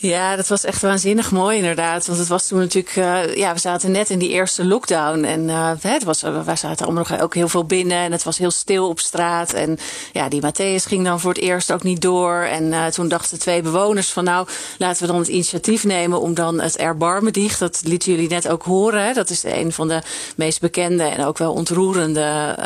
Ja, 0.02 0.36
dat 0.36 0.48
was 0.48 0.64
echt 0.64 0.82
waanzinnig 0.82 1.30
mooi 1.30 1.56
inderdaad. 1.56 2.06
Want 2.06 2.18
het 2.18 2.28
was 2.28 2.46
toen 2.46 2.58
natuurlijk, 2.58 2.96
uh, 2.96 3.34
ja, 3.34 3.52
we 3.52 3.58
zaten 3.58 3.90
net 3.90 4.10
in 4.10 4.18
die 4.18 4.28
eerste 4.28 4.64
lockdown. 4.64 5.24
En 5.24 5.48
uh, 5.48 5.70
het 5.80 6.04
was, 6.04 6.22
wij 6.22 6.56
zaten 6.56 6.86
allemaal 6.86 7.04
nog 7.08 7.20
ook 7.20 7.34
heel 7.34 7.48
veel 7.48 7.64
binnen. 7.64 7.96
En 7.96 8.12
het 8.12 8.22
was 8.22 8.38
heel 8.38 8.50
stil 8.50 8.88
op 8.88 9.00
straat. 9.00 9.52
En 9.52 9.78
ja, 10.12 10.28
die 10.28 10.42
Matthäus 10.42 10.86
ging 10.86 11.04
dan 11.04 11.20
voor 11.20 11.32
het 11.32 11.42
eerst 11.42 11.72
ook 11.72 11.82
niet 11.82 12.00
door. 12.00 12.34
En 12.34 12.64
uh, 12.64 12.86
toen 12.86 13.08
dachten 13.08 13.38
twee 13.38 13.62
bewoners 13.62 14.10
van 14.10 14.24
nou, 14.24 14.48
laten 14.78 15.02
we 15.02 15.12
dan 15.12 15.18
het 15.18 15.28
initiatief 15.28 15.84
nemen 15.84 16.20
om 16.20 16.34
dan 16.34 16.60
het 16.60 16.76
Erbarmendicht. 16.76 17.58
Dat 17.58 17.80
lieten 17.84 18.12
jullie 18.12 18.28
net 18.28 18.48
ook 18.48 18.62
horen. 18.62 19.14
Dat 19.14 19.30
is 19.30 19.42
een 19.44 19.72
van 19.72 19.88
de 19.88 20.02
meest 20.36 20.60
bekende 20.60 21.04
en 21.04 21.24
ook 21.24 21.38
wel 21.38 21.52
ontroerende 21.52 22.56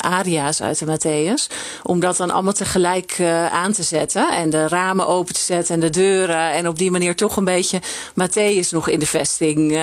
aria's 0.00 0.62
uit 0.62 0.78
de 0.78 0.86
Matthäus. 0.86 1.54
Om 1.82 2.00
dat 2.00 2.16
dan 2.16 2.30
allemaal 2.30 2.52
tegelijk 2.52 3.20
aan 3.52 3.72
te 3.72 3.82
zetten. 3.82 4.30
En 4.32 4.50
de 4.50 4.68
ramen 4.68 5.06
open 5.06 5.34
te 5.34 5.40
zetten 5.40 5.74
en 5.74 5.80
de 5.80 5.90
deuren 5.90 6.49
en 6.52 6.68
op 6.68 6.78
die 6.78 6.90
manier 6.90 7.14
toch 7.14 7.36
een 7.36 7.44
beetje 7.44 7.80
Matthäus 8.12 8.68
nog 8.70 8.88
in 8.88 8.98
de 8.98 9.06
vesting 9.06 9.72
uh, 9.72 9.78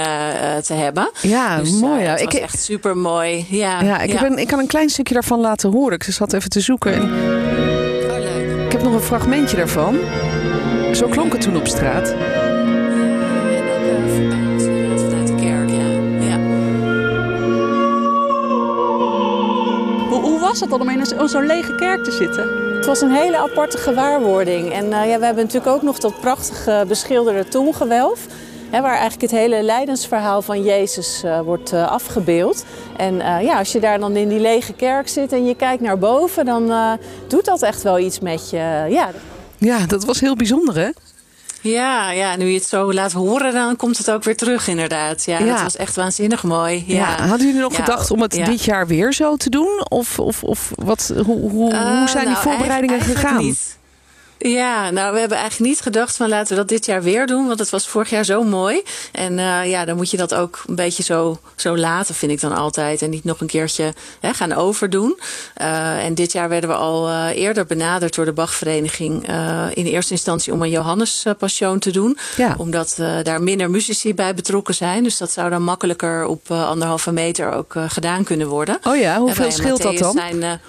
te 0.55 0.73
hebben. 0.73 1.09
Ja, 1.21 1.59
dus, 1.59 1.71
mooi. 1.71 2.03
Ja. 2.03 2.15
ik, 2.15 2.33
echt 2.33 2.59
super 2.59 2.97
mooi. 2.97 3.45
Ja, 3.49 3.81
ja, 3.81 3.99
ik, 3.99 4.11
ja. 4.11 4.17
Heb 4.17 4.31
een, 4.31 4.37
ik 4.37 4.47
kan 4.47 4.59
een 4.59 4.67
klein 4.67 4.89
stukje 4.89 5.13
daarvan 5.13 5.39
laten 5.39 5.71
horen. 5.71 5.93
Ik 5.93 6.03
zat 6.03 6.33
even 6.33 6.49
te 6.49 6.59
zoeken. 6.59 6.93
En... 6.93 7.01
Oh, 7.01 8.17
leuk. 8.19 8.65
Ik 8.65 8.71
heb 8.71 8.83
nog 8.83 8.93
een 8.93 9.01
fragmentje 9.01 9.57
daarvan. 9.57 9.99
Zo 10.93 11.07
klonk 11.07 11.31
het 11.33 11.41
toen 11.41 11.57
op 11.57 11.67
straat. 11.67 12.15
Hoe 20.09 20.39
was 20.39 20.59
het 20.59 20.69
dan 20.69 20.81
om 20.81 20.89
in 20.89 21.29
zo'n 21.29 21.45
lege 21.45 21.75
kerk 21.75 22.03
te 22.03 22.11
zitten? 22.11 22.66
Het 22.77 22.85
was 22.85 23.01
een 23.01 23.11
hele 23.11 23.37
aparte 23.37 23.77
gewaarwording. 23.77 24.71
En 24.71 24.85
uh, 24.85 25.09
ja, 25.09 25.19
we 25.19 25.25
hebben 25.25 25.43
natuurlijk 25.43 25.75
ook 25.75 25.81
nog 25.81 25.99
dat 25.99 26.19
prachtige 26.19 26.85
beschilderde 26.87 27.47
toongewelf. 27.47 28.25
Hè, 28.69 28.81
waar 28.81 28.91
eigenlijk 28.91 29.21
het 29.21 29.31
hele 29.31 29.63
lijdensverhaal 29.63 30.41
van 30.41 30.63
Jezus 30.63 31.21
uh, 31.25 31.39
wordt 31.39 31.73
uh, 31.73 31.91
afgebeeld. 31.91 32.65
En 32.97 33.15
ja, 33.17 33.57
als 33.57 33.71
je 33.71 33.79
daar 33.79 33.99
dan 33.99 34.15
in 34.15 34.27
die 34.27 34.39
lege 34.39 34.73
kerk 34.73 35.07
zit 35.07 35.31
en 35.31 35.45
je 35.45 35.55
kijkt 35.55 35.81
naar 35.81 35.97
boven, 35.97 36.45
dan 36.45 36.71
doet 37.27 37.45
dat 37.45 37.61
echt 37.61 37.83
wel 37.83 37.99
iets 37.99 38.19
met 38.19 38.49
je. 38.49 38.85
ja. 38.89 39.11
ja, 39.57 39.85
dat 39.85 40.05
was 40.05 40.19
heel 40.19 40.35
bijzonder 40.35 40.75
hè? 40.75 40.89
Ja, 41.61 42.11
ja, 42.11 42.35
nu 42.35 42.45
je 42.45 42.57
het 42.57 42.67
zo 42.67 42.93
laat 42.93 43.11
horen, 43.11 43.53
dan 43.53 43.75
komt 43.75 43.97
het 43.97 44.11
ook 44.11 44.23
weer 44.23 44.37
terug 44.37 44.67
inderdaad. 44.67 45.25
Ja, 45.25 45.39
dat 45.39 45.61
was 45.61 45.75
echt 45.75 45.95
waanzinnig 45.95 46.43
mooi. 46.43 46.83
Ja. 46.87 46.95
ja. 46.95 47.27
Hadden 47.27 47.47
jullie 47.47 47.61
nog 47.61 47.75
gedacht 47.75 48.11
om 48.11 48.21
het 48.21 48.31
dit 48.31 48.63
jaar 48.63 48.87
weer 48.87 49.13
zo 49.13 49.35
te 49.35 49.49
doen? 49.49 49.85
Of, 49.89 50.19
of, 50.19 50.43
of 50.43 50.71
wat, 50.75 51.13
hoe, 51.15 51.49
hoe, 51.49 51.75
hoe 51.75 52.07
zijn 52.07 52.25
die 52.25 52.33
nou, 52.33 52.43
voorbereidingen 52.43 53.01
gegaan? 53.01 53.37
Niet. 53.37 53.77
Ja, 54.39 54.89
nou, 54.89 55.13
we 55.13 55.19
hebben 55.19 55.37
eigenlijk 55.37 55.69
niet 55.69 55.81
gedacht 55.81 56.15
van 56.15 56.29
laten 56.29 56.49
we 56.49 56.55
dat 56.55 56.67
dit 56.67 56.85
jaar 56.85 57.03
weer 57.03 57.27
doen. 57.27 57.47
Want 57.47 57.59
het 57.59 57.69
was 57.69 57.87
vorig 57.87 58.09
jaar 58.09 58.25
zo 58.25 58.43
mooi. 58.43 58.83
En 59.11 59.37
uh, 59.37 59.69
ja, 59.69 59.85
dan 59.85 59.95
moet 59.95 60.11
je 60.11 60.17
dat 60.17 60.33
ook 60.33 60.63
een 60.67 60.75
beetje 60.75 61.03
zo, 61.03 61.39
zo 61.55 61.77
laten, 61.77 62.15
vind 62.15 62.31
ik 62.31 62.41
dan 62.41 62.55
altijd. 62.55 63.01
En 63.01 63.09
niet 63.09 63.23
nog 63.23 63.41
een 63.41 63.47
keertje 63.47 63.93
hè, 64.19 64.33
gaan 64.33 64.53
overdoen. 64.53 65.19
Uh, 65.61 66.05
en 66.05 66.13
dit 66.13 66.31
jaar 66.31 66.49
werden 66.49 66.69
we 66.69 66.75
al 66.75 67.09
uh, 67.09 67.27
eerder 67.35 67.65
benaderd 67.65 68.15
door 68.15 68.25
de 68.25 68.33
Bachvereniging. 68.33 69.27
in 69.73 69.85
eerste 69.85 70.11
instantie 70.11 70.53
om 70.53 70.61
een 70.61 70.69
Johannes 70.69 71.25
Passion 71.37 71.79
te 71.79 71.91
doen. 71.91 72.17
Ja. 72.35 72.55
Omdat 72.57 72.95
daar 73.23 73.41
minder 73.41 73.69
muzici 73.69 74.13
bij 74.13 74.33
betrokken 74.33 74.75
zijn. 74.75 75.03
Dus 75.03 75.17
dat 75.17 75.31
zou 75.31 75.49
dan 75.49 75.63
makkelijker 75.63 76.25
op 76.25 76.51
anderhalve 76.51 77.11
meter 77.11 77.51
ook 77.51 77.75
gedaan 77.87 78.23
kunnen 78.23 78.47
worden. 78.47 78.79
Oh 78.83 78.97
ja, 78.97 79.19
hoeveel 79.19 79.51
scheelt 79.51 79.81
dat 79.81 79.97
dan? 79.97 80.11
Zijn, 80.11 80.59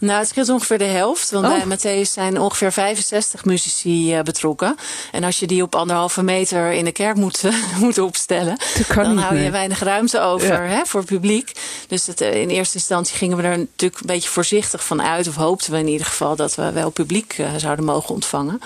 nou, 0.00 0.18
het 0.18 0.28
scheelt 0.28 0.48
ongeveer 0.48 0.78
de 0.78 0.84
helft. 0.84 1.30
Want 1.30 1.46
oh. 1.46 1.52
bij 1.52 1.76
Matthäus 1.78 2.10
zijn 2.10 2.40
ongeveer 2.40 2.72
65 2.72 3.44
muzici 3.44 4.16
uh, 4.16 4.22
betrokken. 4.22 4.76
En 5.12 5.24
als 5.24 5.38
je 5.38 5.46
die 5.46 5.62
op 5.62 5.74
anderhalve 5.74 6.22
meter 6.22 6.72
in 6.72 6.84
de 6.84 6.92
kerk 6.92 7.16
moet, 7.16 7.42
moet 7.80 7.98
opstellen, 7.98 8.56
dan 8.94 9.18
hou 9.18 9.38
je 9.38 9.50
weinig 9.50 9.78
ruimte 9.78 10.20
over 10.20 10.68
hè, 10.68 10.84
voor 10.84 11.00
het 11.00 11.08
publiek. 11.08 11.52
Dus 11.88 12.06
het, 12.06 12.20
uh, 12.20 12.34
in 12.34 12.48
eerste 12.48 12.74
instantie 12.74 13.16
gingen 13.16 13.36
we 13.36 13.42
er 13.42 13.58
natuurlijk 13.58 14.00
een 14.00 14.06
beetje 14.06 14.28
voorzichtig 14.28 14.84
van 14.84 15.02
uit. 15.02 15.28
Of 15.28 15.34
hoopten 15.34 15.72
we 15.72 15.78
in 15.78 15.88
ieder 15.88 16.06
geval 16.06 16.36
dat 16.36 16.54
we 16.54 16.72
wel 16.72 16.90
publiek 16.90 17.38
uh, 17.38 17.48
zouden 17.56 17.84
mogen 17.84 18.14
ontvangen. 18.14 18.60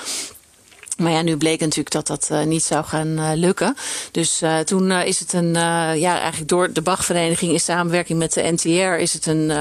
Maar 0.96 1.12
ja, 1.12 1.22
nu 1.22 1.36
bleek 1.36 1.60
natuurlijk 1.60 1.90
dat 1.90 2.06
dat 2.06 2.28
uh, 2.32 2.42
niet 2.42 2.62
zou 2.62 2.84
gaan 2.84 3.08
uh, 3.08 3.30
lukken. 3.34 3.76
Dus 4.10 4.42
uh, 4.42 4.58
toen 4.58 4.90
is 4.90 5.20
het 5.20 5.32
een, 5.32 5.52
ja, 5.98 6.18
eigenlijk 6.18 6.48
door 6.48 6.72
de 6.72 6.82
Bachvereniging 6.82 7.52
in 7.52 7.60
samenwerking 7.60 8.18
met 8.18 8.32
de 8.32 8.52
NTR 8.52 9.00
is 9.00 9.12
het 9.12 9.26
een 9.26 9.52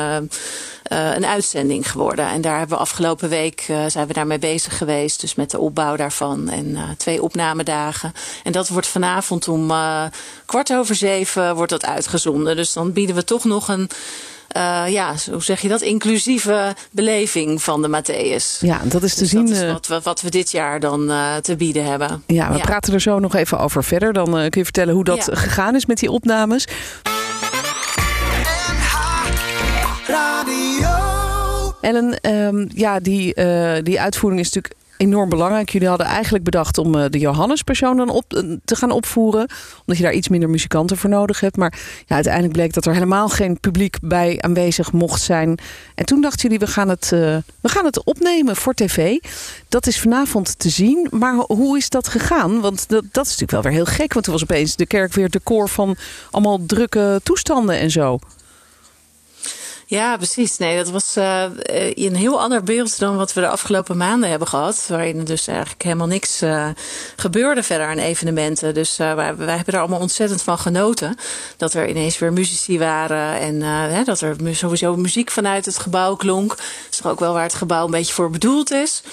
een 0.84 1.26
uitzending 1.26 1.92
geworden. 1.92 2.28
En 2.28 2.42
daar 2.42 2.58
hebben 2.58 2.78
we 2.78 2.84
afgelopen 2.84 3.30
week 3.30 3.66
zijn 3.88 4.08
we 4.08 4.14
daarmee 4.14 4.40
bezig 4.40 4.78
geweest. 4.78 5.22
Dus 5.22 5.36
met 5.36 5.52
de 5.52 5.60
opbouw 5.60 5.96
daarvan 5.96 6.50
en 6.50 6.78
twee 6.98 7.22
opnamedagen. 7.22 8.14
En 8.44 8.52
dat 8.52 8.68
wordt 8.68 8.88
vanavond 8.88 9.48
om 9.48 9.68
kwart 10.46 10.74
over 10.74 10.96
zeven 10.96 11.56
wordt 11.56 11.72
dat 11.72 11.86
uitgezonden. 11.86 12.56
Dus 12.56 12.74
dan 12.74 12.94
bieden 12.94 13.16
we 13.16 13.24
toch 13.24 13.44
nog 13.44 13.68
een 13.68 13.90
uh, 14.58 14.84
ja, 14.88 15.16
hoe 15.32 15.44
zeg 15.44 15.62
je 15.62 15.68
dat? 15.68 15.82
Inclusieve 15.82 16.76
beleving 16.92 17.64
van 17.64 17.82
de 17.82 17.88
Matthäus. 17.88 18.60
Ja, 18.60 18.82
dat 18.84 19.04
is 19.04 19.14
te 19.14 19.20
dus 19.20 19.30
zien. 19.30 19.46
Dat 19.46 19.56
is 19.56 19.72
wat 19.72 19.88
we, 19.88 20.00
wat 20.04 20.22
we 20.22 20.30
dit 20.30 20.52
jaar 20.52 20.80
dan 20.80 21.10
uh, 21.10 21.36
te 21.36 21.56
bieden 21.56 21.86
hebben. 21.86 22.24
Ja, 22.28 22.54
we 22.54 22.60
praten 22.60 22.94
er 22.94 23.02
zo 23.02 23.20
nog 23.20 23.36
even 23.36 23.60
over 23.60 23.84
verder. 23.84 24.14
Dan 24.14 24.28
uh, 24.28 24.34
kun 24.34 24.60
je 24.60 24.64
vertellen 24.64 24.94
hoe 24.94 25.04
dat 25.04 25.26
ja. 25.26 25.36
gegaan 25.36 25.76
is 25.76 25.86
met 25.86 26.00
die 26.00 26.12
opnames. 26.12 26.68
Ellen, 31.82 32.32
um, 32.32 32.70
ja, 32.74 33.00
die, 33.00 33.34
die 33.84 34.02
uitvoering 34.02 34.42
is 34.42 34.52
natuurlijk 34.52 34.83
enorm 34.98 35.30
belangrijk. 35.30 35.70
Jullie 35.70 35.88
hadden 35.88 36.08
eigenlijk 36.08 36.44
bedacht 36.44 36.78
om 36.78 36.96
uh, 36.96 37.06
de 37.10 37.20
Johannespersoon 37.20 37.98
dan 37.98 38.10
op, 38.10 38.34
uh, 38.34 38.58
te 38.66 38.76
gaan 38.76 38.92
opvoeren. 38.92 39.50
Omdat 39.80 39.98
je 39.98 40.04
daar 40.04 40.14
iets 40.14 40.28
minder 40.28 40.50
muzikanten 40.50 40.98
voor 40.98 41.10
nodig 41.10 41.40
hebt. 41.40 41.58
Maar 41.58 41.80
ja, 42.06 42.16
uiteindelijk 42.16 42.54
bleek 42.54 42.74
dat 42.74 42.86
er 42.86 42.94
helemaal 42.94 43.30
geen 43.30 43.60
publiek 43.60 43.98
bij 44.02 44.42
aanwezig 44.42 44.92
mocht 44.92 45.22
zijn. 45.22 45.60
En 45.96 46.06
toen 46.06 46.22
dachten 46.22 46.42
jullie, 46.42 46.60
we 46.60 46.72
gaan 46.72 46.90
het, 46.90 47.12
uh, 47.14 47.20
we 47.62 47.70
gaan 47.70 47.86
het 47.86 48.04
opnemen 48.04 48.56
voor 48.56 48.74
tv. 48.74 49.18
Dat 49.70 49.88
is 49.88 50.00
vanavond 50.00 50.60
te 50.60 50.70
zien. 50.70 51.08
Maar 51.12 51.36
hoe 51.36 51.78
is 51.78 51.90
dat 51.90 52.08
gegaan? 52.08 52.62
Want 52.62 52.90
dat, 52.90 53.04
dat 53.12 53.26
is 53.26 53.32
natuurlijk 53.32 53.52
wel 53.52 53.62
weer 53.62 53.72
heel 53.72 53.94
gek. 53.96 54.14
Want 54.14 54.26
toen 54.26 54.34
was 54.34 54.44
opeens 54.44 54.76
de 54.76 54.86
kerk 54.86 55.14
weer 55.14 55.30
decor 55.30 55.70
van 55.70 55.96
allemaal 56.32 56.66
drukke 56.66 57.20
toestanden 57.24 57.80
en 57.80 57.92
zo. 57.92 58.20
Ja, 59.86 60.18
precies. 60.18 60.58
Nee, 60.58 60.78
dat 60.78 60.90
was 60.90 61.18
uh, 61.18 61.44
een 61.94 62.16
heel 62.16 62.42
ander 62.42 62.64
beeld 62.64 63.00
dan 63.00 63.18
wat 63.18 63.34
we 63.34 63.42
de 63.42 63.48
afgelopen 63.48 63.98
maanden 63.98 64.30
hebben 64.30 64.48
gehad. 64.48 64.86
Waarin 64.90 65.24
dus 65.24 65.48
eigenlijk 65.48 65.84
helemaal 65.84 66.08
niks 66.08 66.42
uh, 66.42 66.70
gebeurde 67.16 67.64
verder 67.64 67.88
aan 67.88 67.98
evenementen. 67.98 68.74
Dus 68.74 68.98
wij, 68.98 69.16
wij, 69.16 69.56
hebben 69.56 69.74
er 69.74 69.80
allemaal 69.80 70.00
ontzettend 70.00 70.42
van 70.42 70.58
genoten. 70.58 71.16
Dat 71.58 71.74
er 71.74 71.90
ineens 71.90 72.20
weer 72.20 72.34
muzici 72.34 72.80
waren. 72.80 73.40
En 73.40 73.62
hè, 73.62 74.04
dat 74.04 74.22
er 74.22 74.36
sowieso 74.52 74.96
muziek 74.96 75.32
vanuit 75.32 75.66
het 75.66 75.78
gebouw 75.78 76.16
klonk. 76.16 76.50
Dat 76.50 76.66
is 76.92 76.98
toch 76.98 77.12
ook 77.12 77.20
wel 77.20 77.34
waar 77.34 77.44
het 77.44 77.54
gebouw 77.54 77.86
een 77.86 77.92
beetje 77.92 78.14
voor 78.14 78.30
bedoeld 78.30 78.72
is 78.72 79.04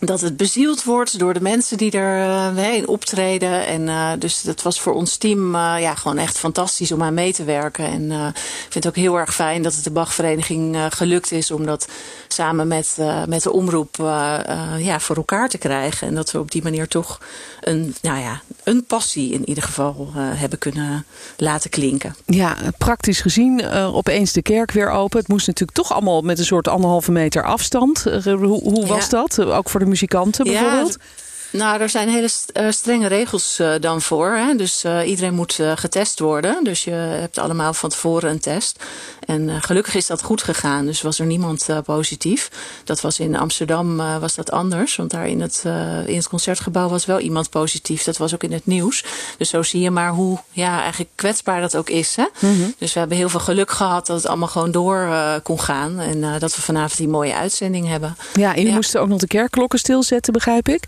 dat 0.00 0.20
het 0.20 0.36
bezield 0.36 0.84
wordt 0.84 1.18
door 1.18 1.34
de 1.34 1.40
mensen 1.40 1.76
die 1.76 1.90
er 1.90 2.54
uh, 2.56 2.88
optreden. 2.88 3.66
En 3.66 3.82
uh, 3.82 4.12
dus 4.18 4.42
dat 4.42 4.62
was 4.62 4.80
voor 4.80 4.94
ons 4.94 5.16
team 5.16 5.54
uh, 5.54 5.74
ja, 5.80 5.94
gewoon 5.94 6.18
echt 6.18 6.38
fantastisch 6.38 6.92
om 6.92 7.02
aan 7.02 7.14
mee 7.14 7.32
te 7.32 7.44
werken. 7.44 7.86
En 7.86 8.10
ik 8.10 8.68
vind 8.68 8.84
het 8.84 8.86
ook 8.86 8.96
heel 8.96 9.18
erg 9.18 9.34
fijn 9.34 9.62
dat 9.62 9.74
het 9.74 9.84
de 9.84 9.90
Bachvereniging 9.90 10.76
gelukt 10.90 11.32
is 11.32 11.50
om 11.50 11.66
dat 11.66 11.88
samen 12.28 12.68
met, 12.68 12.96
met 13.26 13.42
de 13.42 13.52
omroep 13.52 13.96
ja, 14.78 15.00
voor 15.00 15.16
elkaar 15.16 15.48
te 15.48 15.58
krijgen. 15.58 16.06
En 16.06 16.14
dat 16.14 16.30
we 16.30 16.38
op 16.38 16.50
die 16.50 16.62
manier 16.62 16.88
toch 16.88 17.20
een, 17.60 17.94
nou 18.02 18.20
ja, 18.20 18.40
een 18.64 18.84
passie 18.84 19.32
in 19.32 19.48
ieder 19.48 19.64
geval 19.64 20.10
hebben 20.14 20.58
kunnen 20.58 21.04
laten 21.36 21.70
klinken. 21.70 22.14
Ja, 22.26 22.56
praktisch 22.78 23.20
gezien 23.20 23.68
opeens 23.72 24.32
de 24.32 24.42
kerk 24.42 24.70
weer 24.70 24.90
open. 24.90 25.18
Het 25.18 25.28
moest 25.28 25.46
natuurlijk 25.46 25.78
toch 25.78 25.92
allemaal 25.92 26.22
met 26.22 26.38
een 26.38 26.44
soort 26.44 26.68
anderhalve 26.68 27.12
meter 27.12 27.44
afstand. 27.44 28.02
hoe 28.24 28.60
hoe 28.62 28.86
was 28.86 29.08
ja. 29.10 29.10
dat? 29.10 29.44
Ook 29.44 29.68
voor 29.68 29.80
de 29.80 29.86
muzikanten 29.90 30.44
bijvoorbeeld? 30.44 30.96
Ja, 30.98 31.04
nou, 31.52 31.80
er 31.80 31.88
zijn 31.88 32.08
hele 32.08 32.28
strenge 32.72 33.06
regels 33.06 33.58
uh, 33.60 33.72
dan 33.80 34.02
voor. 34.02 34.30
Hè? 34.30 34.54
Dus 34.54 34.84
uh, 34.84 35.08
iedereen 35.08 35.34
moet 35.34 35.58
uh, 35.58 35.72
getest 35.74 36.18
worden. 36.18 36.64
Dus 36.64 36.84
je 36.84 36.90
hebt 36.90 37.38
allemaal 37.38 37.74
van 37.74 37.90
tevoren 37.90 38.30
een 38.30 38.40
test. 38.40 38.84
En 39.26 39.62
gelukkig 39.62 39.94
is 39.94 40.06
dat 40.06 40.22
goed 40.22 40.42
gegaan. 40.42 40.86
Dus 40.86 41.02
was 41.02 41.18
er 41.18 41.26
niemand 41.26 41.66
positief. 41.84 42.50
Dat 42.84 43.00
was 43.00 43.18
in 43.18 43.36
Amsterdam 43.36 43.96
was 43.96 44.34
dat 44.34 44.50
anders. 44.50 44.96
Want 44.96 45.10
daar 45.10 45.28
in 45.28 45.40
het, 45.40 45.62
in 46.06 46.16
het 46.16 46.28
concertgebouw 46.28 46.88
was 46.88 47.06
wel 47.06 47.18
iemand 47.18 47.50
positief. 47.50 48.02
Dat 48.02 48.16
was 48.16 48.34
ook 48.34 48.42
in 48.42 48.52
het 48.52 48.66
nieuws. 48.66 49.04
Dus 49.38 49.48
zo 49.48 49.62
zie 49.62 49.80
je 49.80 49.90
maar 49.90 50.10
hoe 50.10 50.38
ja, 50.50 50.80
eigenlijk 50.80 51.10
kwetsbaar 51.14 51.60
dat 51.60 51.76
ook 51.76 51.90
is. 51.90 52.16
Hè? 52.16 52.26
Mm 52.38 52.60
-hmm. 52.60 52.74
Dus 52.78 52.92
we 52.92 52.98
hebben 52.98 53.16
heel 53.16 53.28
veel 53.28 53.40
geluk 53.40 53.70
gehad 53.70 54.06
dat 54.06 54.16
het 54.16 54.26
allemaal 54.26 54.48
gewoon 54.48 54.70
door 54.70 55.10
kon 55.42 55.60
gaan. 55.60 55.98
En 55.98 56.38
dat 56.38 56.56
we 56.56 56.62
vanavond 56.62 56.96
die 56.96 57.08
mooie 57.08 57.34
uitzending 57.34 57.88
hebben. 57.88 58.16
Ja, 58.34 58.48
en 58.48 58.54
jullie 58.54 58.68
ja. 58.68 58.74
moesten 58.74 59.00
ook 59.00 59.08
nog 59.08 59.18
de 59.18 59.26
kerkklokken 59.26 59.78
stilzetten, 59.78 60.32
begrijp 60.32 60.68
ik? 60.68 60.86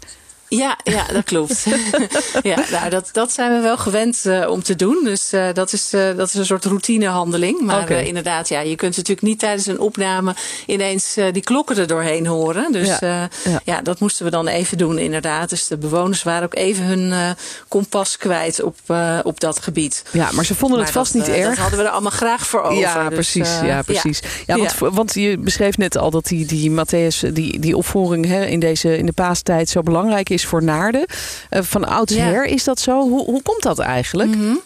Ja, 0.57 0.79
ja, 0.85 1.07
dat 1.13 1.25
klopt. 1.25 1.65
ja, 2.43 2.65
nou, 2.71 2.91
dat, 2.91 3.09
dat 3.13 3.33
zijn 3.33 3.53
we 3.53 3.61
wel 3.61 3.77
gewend 3.77 4.23
uh, 4.27 4.51
om 4.51 4.63
te 4.63 4.77
doen. 4.77 5.01
Dus 5.05 5.33
uh, 5.33 5.47
dat, 5.53 5.73
is, 5.73 5.95
uh, 5.95 6.17
dat 6.17 6.29
is 6.29 6.35
een 6.35 6.47
soort 6.47 6.65
routinehandeling. 6.65 7.61
Maar 7.61 7.83
okay. 7.83 8.05
inderdaad, 8.05 8.49
ja, 8.49 8.61
je 8.61 8.77
kunt 8.77 8.97
natuurlijk 8.97 9.27
niet 9.27 9.39
tijdens 9.39 9.67
een 9.67 9.81
opname 9.81 10.35
ineens 10.67 11.17
die 11.33 11.43
klokken 11.43 11.77
er 11.77 11.87
doorheen 11.87 12.27
horen. 12.27 12.73
Dus 12.73 12.99
ja. 12.99 13.29
Ja. 13.45 13.61
ja. 13.65 13.83
dat 13.83 14.01
moesten 14.01 14.25
we 14.25 14.31
dan 14.31 14.47
even 14.47 14.79
doen, 14.79 14.99
inderdaad. 14.99 15.51
Dus 15.51 15.67
de 15.67 15.77
bewoners 15.77 16.23
waren 16.23 16.45
ook 16.45 16.55
even 16.55 16.85
hun 16.85 17.37
kompas 17.69 18.17
kwijt 18.17 18.63
op, 18.63 18.77
op 19.23 19.41
dat 19.41 19.63
gebied. 19.63 20.05
Ja, 20.11 20.29
maar 20.33 20.45
ze 20.45 20.55
vonden 20.55 20.79
maar 20.79 20.87
het 20.87 20.97
vast 20.97 21.13
dat, 21.13 21.27
niet 21.27 21.37
erg. 21.37 21.49
Dat 21.49 21.59
hadden 21.59 21.79
we 21.79 21.85
er 21.85 21.91
allemaal 21.91 22.11
graag 22.11 22.47
voor 22.47 22.63
over. 22.63 22.79
Ja, 22.79 23.09
dus, 23.09 23.15
precies. 23.15 23.61
ja, 23.63 23.83
precies. 23.83 24.23
Ja, 24.47 24.57
want, 24.57 24.75
want 24.79 25.15
je 25.15 25.39
beschreef 25.39 25.77
net 25.77 25.97
al 25.97 26.11
dat 26.11 26.25
die, 26.25 26.47
die 26.47 26.71
Matthäus, 26.71 27.33
die, 27.33 27.59
die 27.59 27.77
opvoering 27.77 28.27
hè, 28.27 28.45
in, 28.45 28.61
deze, 28.61 28.97
in 28.97 29.07
de 29.07 29.13
paastijd 29.13 29.69
zo 29.69 29.83
belangrijk 29.83 30.31
is 30.31 30.42
voor 30.47 30.63
Naarden. 30.63 31.05
Uh, 31.51 31.63
van 31.63 31.85
oudsher 31.85 32.47
ja. 32.47 32.55
is 32.55 32.65
dat 32.65 32.81
zo? 32.81 33.01
Hoe, 33.09 33.25
hoe 33.25 33.43
komt 33.43 33.63
dat 33.63 33.79
eigenlijk? 33.79 34.35
Mm 34.35 34.41
-hmm. 34.41 34.61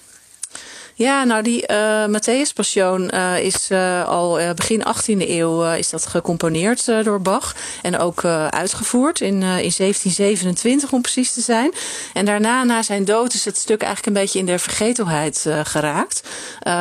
Ja, 0.99 1.25
nou 1.25 1.43
die 1.43 1.65
uh, 1.71 2.07
Matthäus 2.07 2.53
Passion 2.55 3.11
uh, 3.15 3.39
is 3.39 3.71
uh, 3.71 4.09
al 4.09 4.39
begin 4.55 4.83
18e 4.87 5.29
eeuw 5.29 5.73
is 5.73 5.91
dat 5.91 6.07
gecomponeerd 6.07 7.05
door 7.05 7.21
Bach. 7.21 7.55
En 7.83 7.99
ook 7.99 8.25
uitgevoerd 8.51 9.21
in, 9.21 9.35
in 9.35 9.41
1727 9.43 10.93
om 10.93 11.01
precies 11.01 11.33
te 11.33 11.41
zijn. 11.41 11.73
En 12.13 12.25
daarna, 12.25 12.65
na 12.65 12.83
zijn 12.83 13.05
dood, 13.05 13.35
is 13.35 13.45
het 13.45 13.57
stuk 13.57 13.83
eigenlijk 13.83 14.17
een 14.17 14.23
beetje 14.23 14.39
in 14.39 14.47
de 14.47 14.59
vergetelheid 14.59 15.47
geraakt. 15.63 16.29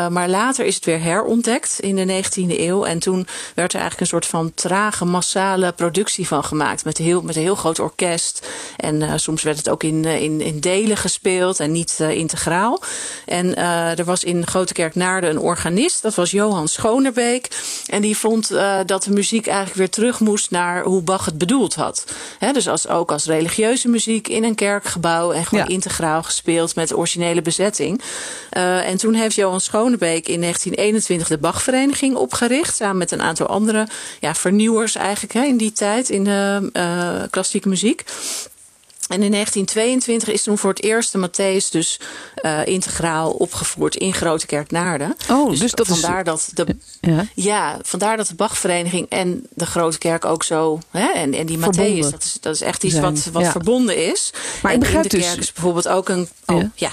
maar 0.09 0.29
later 0.29 0.65
is 0.65 0.75
het 0.75 0.85
weer 0.85 1.01
herontdekt 1.01 1.79
in 1.79 1.95
de 1.95 2.23
19e 2.23 2.59
eeuw. 2.59 2.85
En 2.85 2.99
toen 2.99 3.27
werd 3.55 3.73
er 3.73 3.79
eigenlijk 3.79 3.99
een 3.99 4.19
soort 4.19 4.25
van 4.25 4.53
trage, 4.53 5.05
massale 5.05 5.71
productie 5.71 6.27
van 6.27 6.43
gemaakt. 6.43 6.85
Met, 6.85 6.97
heel, 6.97 7.21
met 7.21 7.35
een 7.35 7.41
heel 7.41 7.55
groot 7.55 7.79
orkest. 7.79 8.47
En 8.77 9.19
soms 9.19 9.43
werd 9.43 9.57
het 9.57 9.69
ook 9.69 9.83
in, 9.83 10.05
in, 10.05 10.41
in 10.41 10.59
delen 10.59 10.97
gespeeld 10.97 11.59
en 11.59 11.71
niet 11.71 11.99
integraal. 11.99 12.81
En 13.25 13.55
er 13.55 14.04
er 14.05 14.11
was 14.11 14.23
in 14.23 14.47
Grote 14.47 14.73
Kerk 14.73 14.95
Naarden 14.95 15.29
een 15.29 15.39
organist. 15.39 16.01
Dat 16.01 16.15
was 16.15 16.31
Johan 16.31 16.67
Schonerbeek. 16.67 17.47
En 17.87 18.01
die 18.01 18.17
vond 18.17 18.51
uh, 18.51 18.79
dat 18.85 19.03
de 19.03 19.11
muziek 19.11 19.47
eigenlijk 19.47 19.77
weer 19.77 19.89
terug 19.89 20.19
moest 20.19 20.51
naar 20.51 20.83
hoe 20.83 21.01
Bach 21.01 21.25
het 21.25 21.37
bedoeld 21.37 21.75
had. 21.75 22.05
He, 22.39 22.51
dus 22.51 22.67
als, 22.67 22.87
ook 22.87 23.11
als 23.11 23.25
religieuze 23.25 23.87
muziek 23.87 24.27
in 24.27 24.43
een 24.43 24.55
kerkgebouw. 24.55 25.31
En 25.31 25.45
gewoon 25.45 25.63
ja. 25.67 25.73
integraal 25.73 26.23
gespeeld 26.23 26.75
met 26.75 26.95
originele 26.95 27.41
bezetting. 27.41 28.01
Uh, 28.57 28.89
en 28.89 28.97
toen 28.97 29.13
heeft 29.13 29.35
Johan 29.35 29.61
Schonebeek 29.61 30.27
in 30.27 30.41
1921 30.41 31.27
de 31.27 31.37
Bachvereniging 31.37 32.15
opgericht. 32.15 32.75
Samen 32.75 32.97
met 32.97 33.11
een 33.11 33.21
aantal 33.21 33.47
andere 33.47 33.87
ja, 34.19 34.35
vernieuwers 34.35 34.95
eigenlijk 34.95 35.47
in 35.47 35.57
die 35.57 35.71
tijd 35.71 36.09
in 36.09 36.23
de 36.23 36.69
uh, 36.73 37.23
klassieke 37.29 37.69
muziek. 37.69 38.03
En 39.07 39.23
in 39.23 39.31
1922 39.31 40.29
is 40.29 40.43
toen 40.43 40.57
voor 40.57 40.69
het 40.69 40.83
eerst 40.83 41.11
de 41.11 41.29
Matthäus 41.29 41.69
dus 41.71 41.99
uh, 42.41 42.65
integraal 42.65 43.31
opgevoerd 43.31 43.95
in 43.95 44.13
Grote 44.13 44.45
Kerk 44.45 44.71
Naarden. 44.71 45.15
Oh, 45.29 45.49
dus, 45.49 45.59
dus 45.59 45.71
dat 45.71 45.87
vandaar 45.87 46.33
is... 46.33 46.45
dat 46.53 46.67
de 46.67 46.75
ja. 47.01 47.25
ja. 47.33 47.79
vandaar 47.81 48.17
dat 48.17 48.27
de 48.27 48.35
Bachvereniging 48.35 49.09
en 49.09 49.47
de 49.49 49.65
Grote 49.65 49.97
Kerk 49.97 50.25
ook 50.25 50.43
zo 50.43 50.79
hè, 50.91 51.07
en, 51.07 51.33
en 51.33 51.45
die 51.45 51.57
Matthäus, 51.57 52.09
dat 52.11 52.23
is, 52.23 52.37
dat 52.41 52.55
is 52.55 52.61
echt 52.61 52.83
iets 52.83 52.93
zijn. 52.93 53.13
wat, 53.13 53.25
wat 53.31 53.41
ja. 53.41 53.51
verbonden 53.51 54.11
is. 54.11 54.33
Maar 54.61 54.73
en 54.73 54.81
in 54.81 55.01
de 55.01 55.07
dus... 55.07 55.25
kerk 55.25 55.37
is 55.39 55.53
bijvoorbeeld 55.53 55.87
ook 55.87 56.09
een. 56.09 56.29
Oh, 56.45 56.57
ja. 56.57 56.71
ja. 56.75 56.91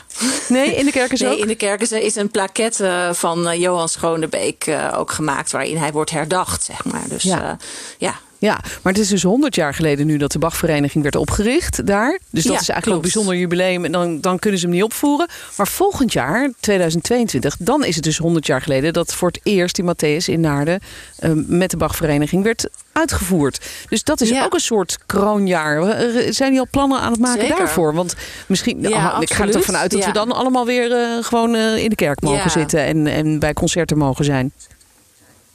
Nee, 0.48 0.74
in 0.74 0.84
de 0.84 0.92
kerk 0.92 1.12
is 1.12 1.20
nee, 1.20 1.32
ook. 1.32 1.38
in 1.38 1.46
de 1.46 1.54
kerk 1.54 1.80
is, 1.80 1.92
is 1.92 2.14
een 2.14 2.30
plaquette 2.30 3.10
van 3.12 3.48
uh, 3.48 3.60
Johan 3.60 3.88
Schonebeek 3.88 4.66
uh, 4.66 4.94
ook 4.96 5.12
gemaakt, 5.12 5.50
waarin 5.50 5.76
hij 5.76 5.92
wordt 5.92 6.10
herdacht, 6.10 6.64
zeg 6.64 6.84
maar. 6.84 7.08
Dus 7.08 7.22
ja. 7.22 7.58
Uh, 7.98 8.10
ja. 8.42 8.60
Maar 8.82 8.92
het 8.92 9.02
is 9.02 9.08
dus 9.08 9.22
100 9.22 9.54
jaar 9.54 9.74
geleden 9.74 10.06
nu 10.06 10.16
dat 10.16 10.32
de 10.32 10.38
Bachvereniging 10.38 11.02
werd 11.02 11.16
opgericht 11.16 11.86
daar. 11.86 12.18
Dus 12.30 12.44
dat 12.44 12.52
ja, 12.52 12.60
is 12.60 12.68
eigenlijk 12.68 12.82
klopt. 12.82 12.96
een 12.96 13.00
bijzonder 13.02 13.36
jubileum. 13.36 13.84
En 13.84 13.92
dan, 13.92 14.20
dan 14.20 14.38
kunnen 14.38 14.60
ze 14.60 14.66
hem 14.66 14.74
niet 14.74 14.84
opvoeren. 14.84 15.28
Maar 15.56 15.68
volgend 15.68 16.12
jaar, 16.12 16.50
2022, 16.60 17.56
dan 17.58 17.84
is 17.84 17.94
het 17.94 18.04
dus 18.04 18.18
100 18.18 18.46
jaar 18.46 18.62
geleden 18.62 18.92
dat 18.92 19.14
voor 19.14 19.28
het 19.28 19.40
eerst 19.42 19.74
die 19.74 19.84
Matthäus 19.84 20.24
in 20.24 20.40
Naarden 20.40 20.80
uh, 21.20 21.30
met 21.46 21.70
de 21.70 21.76
Bachvereniging 21.76 22.42
werd 22.44 22.68
uitgevoerd. 22.92 23.60
Dus 23.88 24.04
dat 24.04 24.20
is 24.20 24.28
Ja. 24.28 24.44
ook 24.44 24.54
een 24.54 24.60
soort 24.60 24.98
kroonjaar. 25.06 25.82
Eh, 25.82 26.32
Zijn 26.32 26.50
die 26.50 26.60
al 26.60 26.66
plannen 26.70 27.00
aan 27.00 27.12
het 27.12 27.20
maken 27.20 27.40
Zeker. 27.40 27.56
daarvoor? 27.56 27.94
Want 27.94 28.14
misschien, 28.46 28.80
Ja, 28.80 29.08
ah, 29.08 29.22
ik 29.22 29.32
ga 29.32 29.44
er 29.44 29.50
toch 29.50 29.64
vanuit 29.64 29.90
dat 29.90 30.04
we 30.04 30.12
dan 30.12 30.32
allemaal 30.32 30.66
weer 30.66 30.92
eh, 30.92 31.24
gewoon 31.24 31.54
eh, 31.54 31.76
in 31.76 31.88
de 31.88 31.94
kerk 31.94 32.20
mogen 32.20 32.50
zitten 32.50 32.84
en, 32.84 33.06
en 33.06 33.38
bij 33.38 33.52
concerten 33.52 33.98
mogen 33.98 34.24
zijn. 34.24 34.52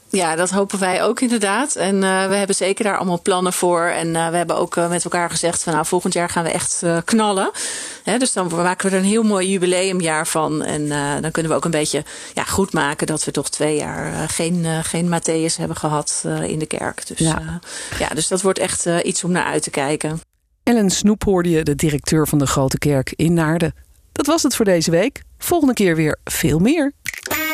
Ja, 0.09 0.35
dat 0.35 0.49
hopen 0.49 0.79
wij 0.79 1.03
ook 1.03 1.21
inderdaad. 1.21 1.75
En 1.75 1.95
uh, 1.95 2.27
we 2.27 2.35
hebben 2.35 2.55
zeker 2.55 2.83
daar 2.83 2.97
allemaal 2.97 3.21
plannen 3.21 3.53
voor. 3.53 3.81
En 3.81 4.07
uh, 4.07 4.29
we 4.29 4.37
hebben 4.37 4.55
ook 4.55 4.75
uh, 4.75 4.89
met 4.89 5.03
elkaar 5.03 5.29
gezegd 5.29 5.63
van 5.63 5.73
nou, 5.73 5.85
volgend 5.85 6.13
jaar 6.13 6.29
gaan 6.29 6.43
we 6.43 6.49
echt 6.49 6.83
knallen. 7.05 7.51
Hè, 8.03 8.17
dus 8.17 8.33
dan 8.33 8.47
maken 8.55 8.89
we 8.89 8.95
er 8.95 9.01
een 9.01 9.09
heel 9.09 9.23
mooi 9.23 9.49
jubileumjaar 9.49 10.27
van. 10.27 10.63
En 10.63 10.87
dan 11.21 11.31
kunnen 11.31 11.51
we 11.51 11.57
ook 11.57 11.65
een 11.65 11.71
beetje 11.71 12.03
ja, 12.33 12.43
goed 12.43 12.73
maken 12.73 13.07
dat 13.07 13.23
we 13.23 13.31
toch 13.31 13.49
twee 13.49 13.75
jaar 13.75 14.29
geen, 14.29 14.65
geen 14.83 15.05
Matthäus 15.05 15.55
hebben 15.57 15.77
gehad 15.77 16.23
in 16.43 16.59
de 16.59 16.65
kerk. 16.65 17.07
Dus, 17.07 17.17
ja. 17.17 17.59
ja, 17.99 18.07
dus 18.07 18.27
dat 18.27 18.41
wordt 18.41 18.59
echt 18.59 18.85
iets 18.85 19.23
om 19.23 19.31
naar 19.31 19.45
uit 19.45 19.63
te 19.63 19.69
kijken. 19.69 20.19
Ellen 20.63 20.89
Snoep 20.89 21.23
hoorde 21.23 21.49
je, 21.49 21.63
de 21.63 21.75
directeur 21.75 22.27
van 22.27 22.37
de 22.37 22.47
Grote 22.47 22.77
Kerk 22.77 23.13
in 23.15 23.33
Naarden. 23.33 23.73
Dat 24.11 24.25
was 24.25 24.43
het 24.43 24.55
voor 24.55 24.65
deze 24.65 24.91
week. 24.91 25.21
Volgende 25.37 25.73
keer 25.73 25.95
weer 25.95 26.19
veel 26.23 26.59
meer. 26.59 26.93